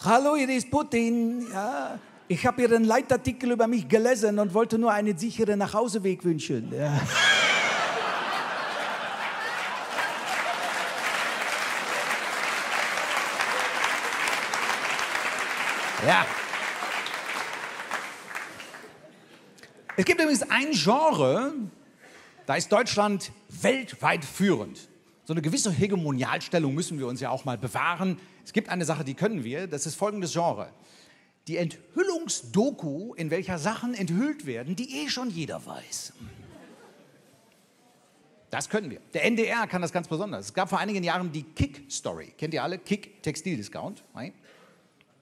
Hallo, 0.03 0.35
hier 0.35 0.49
ist 0.49 0.70
Putin. 0.70 1.47
Ja, 1.53 1.99
ich 2.27 2.47
habe 2.47 2.62
Ihren 2.62 2.85
Leitartikel 2.85 3.53
über 3.53 3.66
mich 3.66 3.87
gelesen 3.87 4.39
und 4.39 4.55
wollte 4.55 4.79
nur 4.79 4.93
einen 4.93 5.18
sicheren 5.18 5.59
Nachhauseweg 5.59 6.24
wünschen. 6.24 6.72
Ja. 6.72 6.99
Ja. 16.07 16.27
Es 19.99 20.05
gibt 20.05 20.21
übrigens 20.21 20.43
ein 20.51 20.73
Genre, 20.73 21.55
da 22.45 22.55
ist 22.55 22.71
Deutschland 22.71 23.33
weltweit 23.49 24.27
führend. 24.27 24.91
So 25.25 25.33
eine 25.33 25.41
gewisse 25.41 25.71
Hegemonialstellung 25.71 26.75
müssen 26.75 26.99
wir 26.99 27.07
uns 27.07 27.21
ja 27.21 27.31
auch 27.31 27.47
mal 27.47 27.57
bewahren. 27.57 28.21
Es 28.45 28.53
gibt 28.53 28.69
eine 28.69 28.85
Sache, 28.85 29.05
die 29.05 29.15
können 29.15 29.43
wir, 29.43 29.67
das 29.67 29.87
ist 29.87 29.95
folgendes 29.95 30.35
Genre. 30.35 30.71
Die 31.49 31.57
Enthüllungsdoku, 31.57 33.15
in 33.15 33.31
welcher 33.31 33.59
Sachen 33.59 33.95
enthüllt 33.95 34.45
werden, 34.45 34.77
die 34.77 35.03
eh 35.03 35.09
schon 35.09 35.31
jeder 35.31 35.65
weiß. 35.65 36.13
Das 38.51 38.69
können 38.69 38.91
wir. 38.91 39.01
Der 39.15 39.25
NDR 39.25 39.67
kann 39.67 39.81
das 39.81 39.93
ganz 39.93 40.09
besonders. 40.09 40.47
Es 40.47 40.55
gab 40.55 40.69
vor 40.69 40.79
einigen 40.79 41.03
Jahren 41.05 41.33
die 41.33 41.43
Kick-Story. 41.43 42.35
Kennt 42.37 42.53
ihr 42.53 42.63
alle? 42.63 42.79
Kick 42.79 43.23
Textildiscount. 43.23 44.05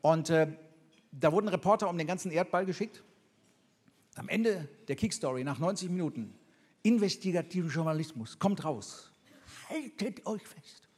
Und 0.02 0.30
äh, 0.30 0.48
da 1.12 1.30
wurden 1.30 1.48
Reporter 1.48 1.88
um 1.88 1.96
den 1.96 2.08
ganzen 2.08 2.32
Erdball 2.32 2.66
geschickt. 2.66 3.04
Am 4.16 4.28
Ende 4.28 4.68
der 4.88 4.96
Kick-Story, 4.96 5.44
nach 5.44 5.58
90 5.58 5.90
Minuten, 5.90 6.34
investigativen 6.82 7.70
Journalismus, 7.70 8.38
kommt 8.38 8.64
raus. 8.64 9.10
Haltet 9.68 10.24
euch 10.26 10.42
fest. 10.42 10.88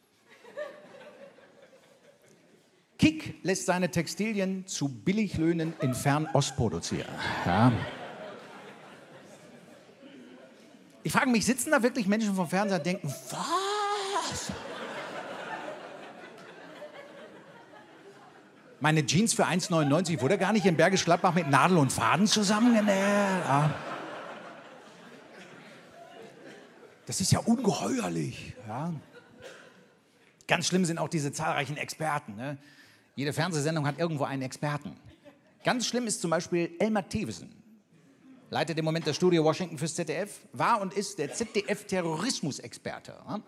Kick 2.98 3.44
lässt 3.44 3.66
seine 3.66 3.90
Textilien 3.90 4.66
zu 4.66 4.88
Billiglöhnen 4.88 5.74
in 5.80 5.94
Fernost 5.94 6.56
produzieren. 6.56 7.12
Ja. 7.44 7.72
Ich 11.02 11.12
frage 11.12 11.30
mich, 11.30 11.44
sitzen 11.44 11.70
da 11.70 11.82
wirklich 11.82 12.06
Menschen 12.06 12.34
vom 12.34 12.48
Fernseher 12.48 12.78
und 12.78 12.86
denken, 12.86 13.14
was? 13.30 14.52
Meine 18.86 19.04
Jeans 19.04 19.34
für 19.34 19.44
1,99 19.44 20.20
wurde 20.20 20.38
gar 20.38 20.52
nicht 20.52 20.64
in 20.64 20.76
Bergisch 20.76 21.04
Gladbach 21.04 21.34
mit 21.34 21.50
Nadel 21.50 21.76
und 21.76 21.92
Faden 21.92 22.28
zusammengenäht. 22.28 22.94
Ja. 22.94 23.74
Das 27.04 27.20
ist 27.20 27.32
ja 27.32 27.40
ungeheuerlich. 27.40 28.54
Ja. 28.68 28.92
Ganz 30.46 30.68
schlimm 30.68 30.84
sind 30.84 30.98
auch 30.98 31.08
diese 31.08 31.32
zahlreichen 31.32 31.76
Experten. 31.76 32.36
Ne? 32.36 32.58
Jede 33.16 33.32
Fernsehsendung 33.32 33.88
hat 33.88 33.98
irgendwo 33.98 34.22
einen 34.22 34.42
Experten. 34.42 34.96
Ganz 35.64 35.88
schlimm 35.88 36.06
ist 36.06 36.20
zum 36.20 36.30
Beispiel 36.30 36.70
Elmar 36.78 37.08
Thewesen. 37.08 37.50
Leitet 38.50 38.78
im 38.78 38.84
Moment 38.84 39.04
das 39.08 39.16
Studio 39.16 39.42
Washington 39.42 39.78
fürs 39.78 39.96
ZDF, 39.96 40.42
war 40.52 40.80
und 40.80 40.94
ist 40.94 41.18
der 41.18 41.34
ZDF-Terrorismusexperte. 41.34 43.14
Ja? 43.28 43.40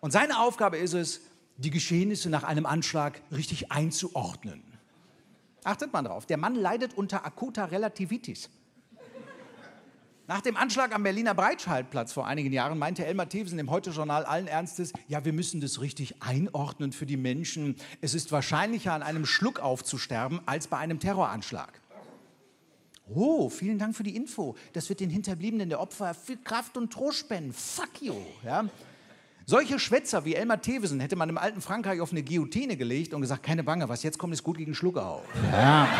Und 0.00 0.12
seine 0.12 0.40
Aufgabe 0.40 0.78
ist 0.78 0.94
es, 0.94 1.20
die 1.56 1.70
Geschehnisse 1.70 2.30
nach 2.30 2.42
einem 2.42 2.66
Anschlag 2.66 3.20
richtig 3.30 3.70
einzuordnen. 3.70 4.62
Achtet 5.62 5.92
mal 5.92 6.02
drauf, 6.02 6.26
der 6.26 6.36
Mann 6.36 6.54
leidet 6.54 6.94
unter 6.94 7.24
akuter 7.24 7.70
Relativitis. 7.70 8.50
Nach 10.26 10.40
dem 10.40 10.56
Anschlag 10.56 10.94
am 10.94 11.02
Berliner 11.02 11.34
Breitscheidplatz 11.34 12.14
vor 12.14 12.26
einigen 12.26 12.50
Jahren 12.50 12.78
meinte 12.78 13.04
Elmar 13.04 13.28
Thewsen 13.28 13.58
im 13.58 13.70
Heute-Journal 13.70 14.24
allen 14.24 14.46
Ernstes, 14.46 14.94
ja, 15.06 15.22
wir 15.26 15.34
müssen 15.34 15.60
das 15.60 15.82
richtig 15.82 16.22
einordnen 16.22 16.92
für 16.92 17.04
die 17.04 17.18
Menschen. 17.18 17.76
Es 18.00 18.14
ist 18.14 18.32
wahrscheinlicher, 18.32 18.94
an 18.94 19.02
einem 19.02 19.26
Schluck 19.26 19.60
aufzusterben, 19.60 20.40
als 20.46 20.66
bei 20.66 20.78
einem 20.78 20.98
Terroranschlag. 20.98 21.78
Oh, 23.12 23.50
vielen 23.50 23.78
Dank 23.78 23.94
für 23.94 24.02
die 24.02 24.16
Info. 24.16 24.56
Das 24.72 24.88
wird 24.88 25.00
den 25.00 25.10
Hinterbliebenen 25.10 25.68
der 25.68 25.78
Opfer 25.78 26.14
viel 26.14 26.38
Kraft 26.38 26.78
und 26.78 26.90
Trost 26.90 27.18
spenden. 27.18 27.52
Fuck 27.52 28.00
you. 28.00 28.14
Ja? 28.42 28.64
Solche 29.46 29.78
Schwätzer 29.78 30.24
wie 30.24 30.34
Elmar 30.34 30.62
Thewesen 30.62 31.00
hätte 31.00 31.16
man 31.16 31.28
im 31.28 31.36
alten 31.36 31.60
Frankreich 31.60 32.00
auf 32.00 32.12
eine 32.12 32.22
Guillotine 32.22 32.78
gelegt 32.78 33.12
und 33.12 33.20
gesagt, 33.20 33.42
keine 33.42 33.62
Bange, 33.62 33.90
was 33.90 34.02
jetzt 34.02 34.18
kommt, 34.18 34.32
ist 34.32 34.42
gut 34.42 34.56
gegen 34.56 34.74
Schluckau. 34.74 35.22
Ja. 35.52 35.88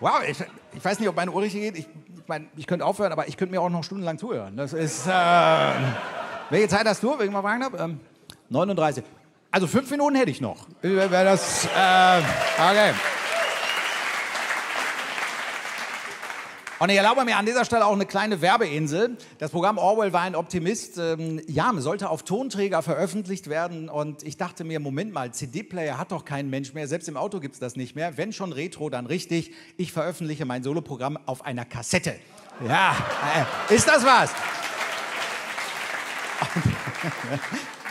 Wow, 0.00 0.20
ich, 0.28 0.36
ich, 0.74 0.84
weiß 0.84 0.98
nicht, 0.98 1.08
ob 1.08 1.14
meine 1.14 1.30
Uhr 1.30 1.40
richtig 1.40 1.60
geht. 1.60 1.78
Ich, 1.78 1.86
ich 1.86 2.26
meine, 2.26 2.46
ich 2.56 2.66
könnte 2.66 2.84
aufhören, 2.84 3.12
aber 3.12 3.28
ich 3.28 3.36
könnte 3.36 3.52
mir 3.54 3.60
auch 3.60 3.70
noch 3.70 3.84
stundenlang 3.84 4.18
zuhören. 4.18 4.56
Das 4.56 4.72
ist. 4.72 5.06
Äh, 5.06 5.10
welche 6.50 6.66
Zeit 6.66 6.84
hast 6.86 7.04
du, 7.04 7.16
wenn 7.16 7.26
ich 7.26 7.32
mal 7.32 7.40
fragen 7.40 7.60
darf? 7.60 7.80
Ähm, 7.80 8.00
39. 8.48 9.04
Also 9.54 9.66
fünf 9.66 9.90
Minuten 9.90 10.16
hätte 10.16 10.30
ich 10.30 10.40
noch. 10.40 10.66
Wäre 10.80 11.24
das. 11.24 11.66
Äh, 11.66 12.22
okay. 12.58 12.94
Und 16.78 16.88
ich 16.88 16.96
erlaube 16.96 17.24
mir 17.26 17.36
an 17.36 17.44
dieser 17.44 17.66
Stelle 17.66 17.84
auch 17.84 17.92
eine 17.92 18.06
kleine 18.06 18.40
Werbeinsel. 18.40 19.18
Das 19.38 19.50
Programm 19.50 19.76
Orwell 19.76 20.14
war 20.14 20.22
ein 20.22 20.34
Optimist. 20.34 20.96
Ähm, 20.96 21.42
ja, 21.46 21.70
sollte 21.76 22.08
auf 22.08 22.22
Tonträger 22.22 22.80
veröffentlicht 22.80 23.50
werden. 23.50 23.90
Und 23.90 24.22
ich 24.22 24.38
dachte 24.38 24.64
mir, 24.64 24.80
Moment 24.80 25.12
mal, 25.12 25.32
CD-Player 25.32 25.98
hat 25.98 26.12
doch 26.12 26.24
kein 26.24 26.48
Mensch 26.48 26.72
mehr. 26.72 26.88
Selbst 26.88 27.08
im 27.08 27.18
Auto 27.18 27.38
gibt 27.38 27.52
es 27.52 27.60
das 27.60 27.76
nicht 27.76 27.94
mehr. 27.94 28.16
Wenn 28.16 28.32
schon 28.32 28.52
Retro, 28.52 28.88
dann 28.88 29.04
richtig. 29.04 29.52
Ich 29.76 29.92
veröffentliche 29.92 30.46
mein 30.46 30.62
Soloprogramm 30.62 31.18
auf 31.26 31.44
einer 31.44 31.66
Kassette. 31.66 32.14
Ja, 32.66 32.96
äh, 33.68 33.74
ist 33.74 33.86
das 33.86 34.02
was? 34.02 34.30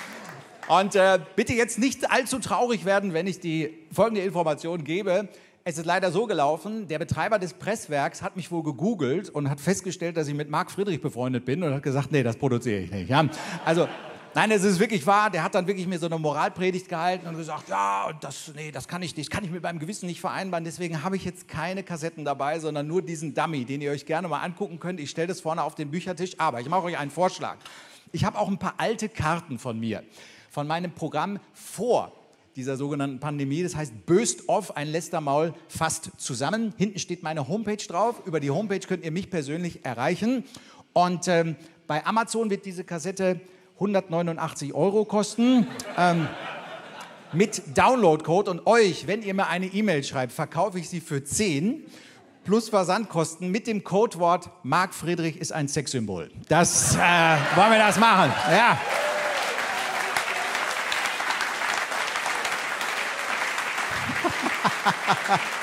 Und 0.68 0.96
äh, 0.96 1.20
bitte 1.36 1.54
jetzt 1.54 1.80
nicht 1.80 2.12
allzu 2.12 2.40
traurig 2.40 2.86
werden, 2.86 3.14
wenn 3.14 3.28
ich 3.28 3.40
die 3.40 3.78
folgende 3.92 4.22
Information 4.22 4.84
gebe. 4.84 5.28
Es 5.64 5.78
ist 5.78 5.86
leider 5.86 6.12
so 6.12 6.26
gelaufen, 6.26 6.88
der 6.88 6.98
Betreiber 6.98 7.38
des 7.38 7.54
Presswerks 7.54 8.24
hat 8.24 8.36
mich 8.36 8.52
wohl 8.52 8.64
gegoogelt 8.64 9.30
und 9.30 9.48
hat 9.48 9.62
festgestellt, 9.62 10.18
dass 10.18 10.28
ich 10.28 10.34
mit 10.34 10.50
Marc 10.50 10.72
Friedrich 10.72 11.02
befreundet 11.02 11.46
bin 11.46 11.62
und 11.62 11.72
hat 11.72 11.84
gesagt, 11.84 12.12
nee, 12.12 12.24
das 12.24 12.36
produziere 12.36 12.80
ich 12.80 12.92
nicht. 12.92 13.10
Ja? 13.10 13.28
Also, 13.64 13.88
nein, 14.34 14.50
es 14.50 14.64
ist 14.64 14.80
wirklich 14.80 15.06
wahr. 15.06 15.30
Der 15.30 15.44
hat 15.44 15.54
dann 15.54 15.68
wirklich 15.68 15.86
mir 15.86 16.00
so 16.00 16.08
eine 16.08 16.18
Moralpredigt 16.18 16.90
gehalten 16.90 17.28
und 17.28 17.38
gesagt, 17.38 17.70
ja, 17.70 18.12
das, 18.22 18.52
nee, 18.56 18.72
das 18.72 18.88
kann 18.88 19.04
ich 19.04 19.16
nicht, 19.16 19.30
kann 19.30 19.44
ich 19.44 19.52
mit 19.52 19.62
meinem 19.62 19.78
Gewissen 19.78 20.08
nicht 20.08 20.20
vereinbaren. 20.20 20.64
Deswegen 20.64 21.04
habe 21.04 21.16
ich 21.16 21.26
jetzt 21.26 21.48
keine 21.48 21.84
Kassetten 21.84 22.26
dabei, 22.26 22.58
sondern 22.58 22.88
nur 22.88 23.04
diesen 23.04 23.36
Dummy, 23.36 23.64
den 23.64 23.82
ihr 23.82 23.92
euch 23.92 24.08
gerne 24.08 24.28
mal 24.28 24.42
angucken 24.42 24.80
könnt. 24.80 25.00
Ich 25.00 25.12
stelle 25.12 25.28
das 25.28 25.42
vorne 25.42 25.62
auf 25.62 25.76
den 25.76 25.92
Büchertisch, 25.92 26.32
aber 26.40 26.60
ich 26.60 26.70
mache 26.70 26.86
euch 26.86 26.98
einen 26.98 27.12
Vorschlag. 27.12 27.58
Ich 28.14 28.26
habe 28.26 28.40
auch 28.40 28.48
ein 28.48 28.58
paar 28.58 28.74
alte 28.78 29.10
Karten 29.10 29.60
von 29.60 29.80
mir 29.80 30.02
von 30.52 30.68
meinem 30.68 30.92
Programm 30.92 31.40
vor 31.54 32.12
dieser 32.58 32.76
sogenannten 32.76 33.22
Pandemie. 33.22 33.64
Das 33.64 33.76
heißt, 33.76 34.06
Böst 34.06 34.50
Off, 34.50 34.76
ein 34.76 34.90
Lästermaul, 34.90 35.54
fast 35.70 36.12
zusammen. 36.18 36.74
Hinten 36.78 37.00
steht 37.00 37.24
meine 37.24 37.48
Homepage 37.48 37.78
drauf. 37.78 38.22
Über 38.26 38.42
die 38.42 38.52
Homepage 38.52 38.86
könnt 38.86 39.06
ihr 39.06 39.12
mich 39.12 39.30
persönlich 39.30 39.86
erreichen. 39.86 40.44
Und 40.92 41.30
ähm, 41.30 41.56
bei 41.88 42.06
Amazon 42.06 42.50
wird 42.50 42.66
diese 42.66 42.84
Kassette 42.84 43.40
189 43.76 44.74
Euro 44.74 45.06
kosten. 45.06 45.68
Ähm, 45.98 46.28
mit 47.32 47.78
Downloadcode 47.78 48.50
und 48.50 48.68
euch, 48.68 49.08
wenn 49.08 49.22
ihr 49.24 49.34
mir 49.34 49.48
eine 49.48 49.68
E-Mail 49.68 50.04
schreibt, 50.04 50.34
verkaufe 50.34 50.78
ich 50.80 50.90
sie 50.90 51.00
für 51.00 51.24
10 51.24 51.86
plus 52.44 52.68
Versandkosten 52.68 53.50
mit 53.52 53.68
dem 53.68 53.86
Codewort 53.86 54.50
Marc 54.64 54.94
Friedrich 54.94 55.38
ist 55.38 55.54
ein 55.54 55.70
Sexsymbol. 55.70 56.30
Das 56.50 56.96
äh, 56.96 56.98
wollen 57.56 57.72
wir 57.72 57.78
das 57.78 57.98
machen. 57.98 58.34
Ja. 58.52 58.78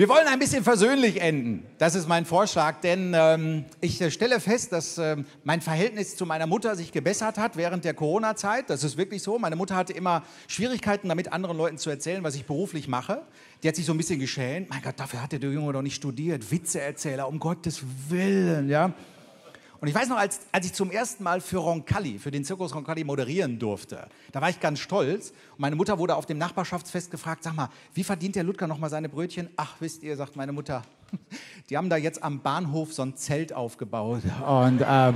Wir 0.00 0.08
wollen 0.08 0.26
ein 0.28 0.38
bisschen 0.38 0.64
versöhnlich 0.64 1.20
enden. 1.20 1.66
Das 1.76 1.94
ist 1.94 2.08
mein 2.08 2.24
Vorschlag, 2.24 2.80
denn 2.80 3.12
ähm, 3.14 3.66
ich 3.82 4.00
äh, 4.00 4.10
stelle 4.10 4.40
fest, 4.40 4.72
dass 4.72 4.96
ähm, 4.96 5.26
mein 5.44 5.60
Verhältnis 5.60 6.16
zu 6.16 6.24
meiner 6.24 6.46
Mutter 6.46 6.74
sich 6.74 6.90
gebessert 6.90 7.36
hat 7.36 7.58
während 7.58 7.84
der 7.84 7.92
Corona-Zeit. 7.92 8.70
Das 8.70 8.82
ist 8.82 8.96
wirklich 8.96 9.22
so. 9.22 9.38
Meine 9.38 9.56
Mutter 9.56 9.76
hatte 9.76 9.92
immer 9.92 10.22
Schwierigkeiten 10.48 11.10
damit, 11.10 11.34
anderen 11.34 11.58
Leuten 11.58 11.76
zu 11.76 11.90
erzählen, 11.90 12.24
was 12.24 12.34
ich 12.34 12.46
beruflich 12.46 12.88
mache. 12.88 13.20
Die 13.62 13.68
hat 13.68 13.76
sich 13.76 13.84
so 13.84 13.92
ein 13.92 13.98
bisschen 13.98 14.20
geschämt. 14.20 14.70
Mein 14.70 14.80
Gott, 14.80 14.94
dafür 14.96 15.22
hatte 15.22 15.38
der 15.38 15.50
Junge 15.50 15.74
doch 15.74 15.82
nicht 15.82 15.96
studiert. 15.96 16.50
Witzeerzähler, 16.50 17.28
um 17.28 17.38
Gottes 17.38 17.82
Willen, 18.08 18.70
ja. 18.70 18.94
Und 19.80 19.88
ich 19.88 19.94
weiß 19.94 20.08
noch, 20.10 20.18
als, 20.18 20.40
als 20.52 20.66
ich 20.66 20.74
zum 20.74 20.90
ersten 20.90 21.24
Mal 21.24 21.40
für 21.40 21.56
Roncalli, 21.56 22.18
für 22.18 22.30
den 22.30 22.44
Zirkus 22.44 22.74
Roncalli 22.74 23.02
moderieren 23.02 23.58
durfte, 23.58 24.08
da 24.30 24.42
war 24.42 24.50
ich 24.50 24.60
ganz 24.60 24.78
stolz. 24.78 25.30
Und 25.52 25.60
meine 25.60 25.74
Mutter 25.74 25.98
wurde 25.98 26.16
auf 26.16 26.26
dem 26.26 26.36
Nachbarschaftsfest 26.36 27.10
gefragt, 27.10 27.44
sag 27.44 27.54
mal, 27.54 27.70
wie 27.94 28.04
verdient 28.04 28.36
der 28.36 28.44
Ludger 28.44 28.66
noch 28.66 28.78
mal 28.78 28.90
seine 28.90 29.08
Brötchen? 29.08 29.48
Ach, 29.56 29.76
wisst 29.80 30.02
ihr, 30.02 30.16
sagt 30.16 30.36
meine 30.36 30.52
Mutter, 30.52 30.82
die 31.70 31.78
haben 31.78 31.88
da 31.88 31.96
jetzt 31.96 32.22
am 32.22 32.40
Bahnhof 32.42 32.92
so 32.92 33.02
ein 33.02 33.16
Zelt 33.16 33.54
aufgebaut. 33.54 34.22
Und 34.46 34.82
äh, 34.82 35.12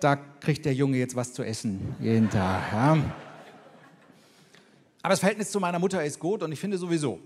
da 0.00 0.16
kriegt 0.40 0.66
der 0.66 0.74
Junge 0.74 0.98
jetzt 0.98 1.16
was 1.16 1.32
zu 1.32 1.42
essen, 1.42 1.96
jeden 2.00 2.28
Tag. 2.28 2.62
Ja. 2.70 2.98
Aber 5.00 5.12
das 5.12 5.20
Verhältnis 5.20 5.50
zu 5.50 5.58
meiner 5.58 5.78
Mutter 5.78 6.04
ist 6.04 6.18
gut 6.18 6.42
und 6.42 6.52
ich 6.52 6.60
finde 6.60 6.76
sowieso, 6.76 7.18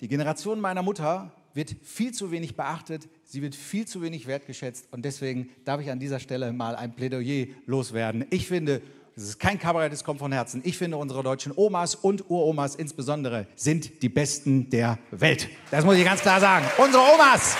die 0.00 0.08
Generation 0.08 0.60
meiner 0.60 0.82
Mutter 0.82 1.32
wird 1.54 1.74
viel 1.82 2.12
zu 2.12 2.30
wenig 2.30 2.56
beachtet, 2.56 3.08
sie 3.24 3.42
wird 3.42 3.54
viel 3.54 3.86
zu 3.86 4.02
wenig 4.02 4.26
wertgeschätzt 4.26 4.88
und 4.92 5.04
deswegen 5.04 5.50
darf 5.64 5.80
ich 5.80 5.90
an 5.90 5.98
dieser 5.98 6.20
Stelle 6.20 6.52
mal 6.52 6.76
ein 6.76 6.94
Plädoyer 6.94 7.46
loswerden. 7.66 8.24
Ich 8.30 8.46
finde, 8.46 8.82
es 9.16 9.24
ist 9.24 9.40
kein 9.40 9.58
Kabarett, 9.58 9.92
es 9.92 10.04
kommt 10.04 10.18
von 10.18 10.32
Herzen. 10.32 10.62
Ich 10.64 10.78
finde, 10.78 10.96
unsere 10.96 11.22
deutschen 11.22 11.52
Omas 11.54 11.94
und 11.94 12.30
Uromas 12.30 12.74
insbesondere 12.74 13.46
sind 13.56 14.02
die 14.02 14.08
Besten 14.08 14.70
der 14.70 14.98
Welt. 15.10 15.48
Das 15.70 15.84
muss 15.84 15.96
ich 15.96 16.04
ganz 16.04 16.20
klar 16.20 16.40
sagen. 16.40 16.64
Unsere 16.78 17.02
Omas 17.02 17.56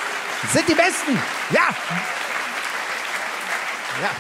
sind 0.53 0.69
die 0.69 0.75
Besten. 0.75 1.13
Ja. 1.53 1.69
Ja. 4.03 4.11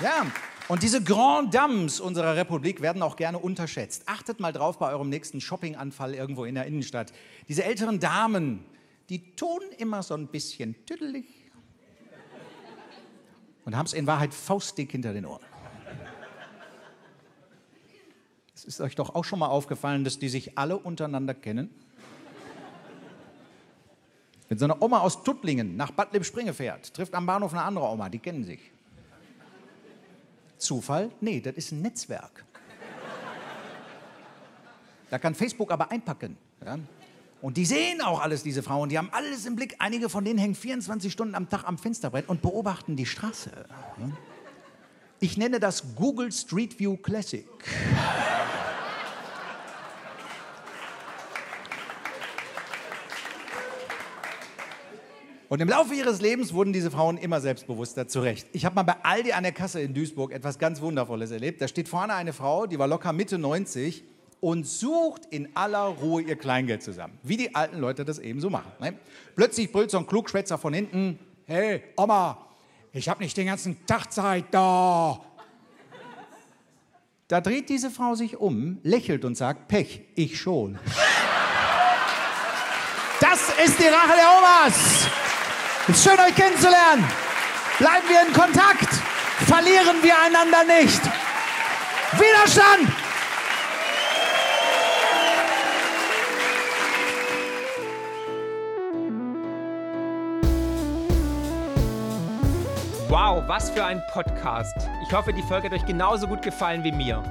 Ja, 0.00 0.26
und 0.68 0.82
diese 0.82 1.02
Grand 1.02 1.52
Dames 1.52 2.00
unserer 2.00 2.36
Republik 2.36 2.80
werden 2.80 3.02
auch 3.02 3.16
gerne 3.16 3.38
unterschätzt. 3.38 4.04
Achtet 4.06 4.40
mal 4.40 4.52
drauf 4.52 4.78
bei 4.78 4.90
eurem 4.90 5.08
nächsten 5.08 5.40
Shoppinganfall 5.40 6.14
irgendwo 6.14 6.44
in 6.44 6.54
der 6.54 6.66
Innenstadt. 6.66 7.12
Diese 7.48 7.64
älteren 7.64 8.00
Damen, 8.00 8.64
die 9.08 9.34
tun 9.36 9.60
immer 9.78 10.02
so 10.02 10.14
ein 10.14 10.28
bisschen 10.28 10.74
tüdelig 10.86 11.26
und 13.64 13.76
haben 13.76 13.86
es 13.86 13.92
in 13.92 14.06
Wahrheit 14.06 14.32
faustdick 14.32 14.92
hinter 14.92 15.12
den 15.12 15.26
Ohren. 15.26 15.42
Es 18.54 18.64
ist 18.64 18.80
euch 18.80 18.94
doch 18.94 19.14
auch 19.14 19.24
schon 19.24 19.38
mal 19.38 19.48
aufgefallen, 19.48 20.04
dass 20.04 20.18
die 20.18 20.28
sich 20.28 20.56
alle 20.56 20.78
untereinander 20.78 21.34
kennen? 21.34 21.68
Wenn 24.48 24.58
so 24.58 24.64
eine 24.64 24.80
Oma 24.82 25.00
aus 25.00 25.22
Tuttlingen 25.22 25.76
nach 25.76 25.90
Bad 25.90 26.12
Lippspringe 26.12 26.54
fährt, 26.54 26.94
trifft 26.94 27.14
am 27.14 27.26
Bahnhof 27.26 27.52
eine 27.52 27.62
andere 27.62 27.86
Oma, 27.86 28.08
die 28.08 28.18
kennen 28.18 28.44
sich. 28.44 28.73
Zufall? 30.64 31.10
Nee, 31.20 31.40
das 31.40 31.54
ist 31.54 31.72
ein 31.72 31.82
Netzwerk. 31.82 32.44
Da 35.10 35.18
kann 35.18 35.34
Facebook 35.34 35.70
aber 35.70 35.90
einpacken. 35.90 36.36
Ja? 36.64 36.78
Und 37.40 37.56
die 37.58 37.66
sehen 37.66 38.00
auch 38.00 38.20
alles, 38.20 38.42
diese 38.42 38.62
Frauen. 38.62 38.88
Die 38.88 38.96
haben 38.96 39.10
alles 39.12 39.44
im 39.44 39.54
Blick. 39.54 39.76
Einige 39.78 40.08
von 40.08 40.24
denen 40.24 40.38
hängen 40.38 40.54
24 40.54 41.12
Stunden 41.12 41.34
am 41.34 41.48
Tag 41.48 41.64
am 41.64 41.76
Fensterbrett 41.76 42.28
und 42.28 42.40
beobachten 42.40 42.96
die 42.96 43.06
Straße. 43.06 43.50
Ich 45.20 45.36
nenne 45.36 45.60
das 45.60 45.94
Google 45.94 46.32
Street 46.32 46.78
View 46.78 46.96
Classic. 46.96 47.46
Und 55.54 55.60
im 55.60 55.68
Laufe 55.68 55.94
ihres 55.94 56.20
Lebens 56.20 56.52
wurden 56.52 56.72
diese 56.72 56.90
Frauen 56.90 57.16
immer 57.16 57.40
selbstbewusster, 57.40 58.08
zu 58.08 58.18
Recht. 58.18 58.48
Ich 58.50 58.64
habe 58.64 58.74
mal 58.74 58.82
bei 58.82 58.96
Aldi 59.04 59.34
an 59.34 59.44
der 59.44 59.52
Kasse 59.52 59.80
in 59.80 59.94
Duisburg 59.94 60.32
etwas 60.32 60.58
ganz 60.58 60.80
Wundervolles 60.80 61.30
erlebt. 61.30 61.62
Da 61.62 61.68
steht 61.68 61.88
vorne 61.88 62.12
eine 62.14 62.32
Frau, 62.32 62.66
die 62.66 62.76
war 62.76 62.88
locker 62.88 63.12
Mitte 63.12 63.38
90 63.38 64.02
und 64.40 64.66
sucht 64.66 65.26
in 65.30 65.54
aller 65.54 65.84
Ruhe 65.84 66.22
ihr 66.22 66.34
Kleingeld 66.34 66.82
zusammen. 66.82 67.20
Wie 67.22 67.36
die 67.36 67.54
alten 67.54 67.78
Leute 67.78 68.04
das 68.04 68.18
eben 68.18 68.40
so 68.40 68.50
machen. 68.50 68.72
Ne? 68.80 68.94
Plötzlich 69.36 69.70
brüllt 69.70 69.92
so 69.92 69.98
ein 69.98 70.08
Klugschwätzer 70.08 70.58
von 70.58 70.74
hinten, 70.74 71.20
hey 71.46 71.84
Oma, 71.96 72.48
ich 72.92 73.08
habe 73.08 73.22
nicht 73.22 73.36
den 73.36 73.46
ganzen 73.46 73.86
Tag 73.86 74.12
Zeit 74.12 74.46
da. 74.50 75.20
Da 77.28 77.40
dreht 77.40 77.68
diese 77.68 77.92
Frau 77.92 78.16
sich 78.16 78.38
um, 78.38 78.80
lächelt 78.82 79.24
und 79.24 79.36
sagt, 79.36 79.68
Pech, 79.68 80.00
ich 80.16 80.36
schon. 80.36 80.80
Das 83.20 83.50
ist 83.64 83.78
die 83.78 83.86
Rache 83.86 84.16
der 84.16 84.36
Omas. 84.36 85.23
Es 85.86 85.98
ist 85.98 86.04
schön, 86.04 86.18
euch 86.18 86.34
kennenzulernen. 86.34 87.04
Bleiben 87.78 88.08
wir 88.08 88.26
in 88.26 88.32
Kontakt. 88.32 88.88
Verlieren 89.46 90.02
wir 90.02 90.14
einander 90.18 90.64
nicht. 90.64 91.02
Widerstand! 92.12 92.88
Wow, 103.08 103.44
was 103.46 103.68
für 103.68 103.84
ein 103.84 104.02
Podcast. 104.10 104.74
Ich 105.06 105.12
hoffe, 105.12 105.34
die 105.34 105.42
Folge 105.42 105.68
hat 105.68 105.74
euch 105.74 105.84
genauso 105.84 106.26
gut 106.26 106.40
gefallen 106.40 106.82
wie 106.82 106.92
mir. 106.92 107.22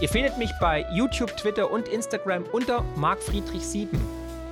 Ihr 0.00 0.08
findet 0.08 0.38
mich 0.38 0.52
bei 0.58 0.84
YouTube, 0.90 1.36
Twitter 1.36 1.70
und 1.70 1.86
Instagram 1.86 2.42
unter 2.50 2.84
markfriedrich7. 2.96 3.88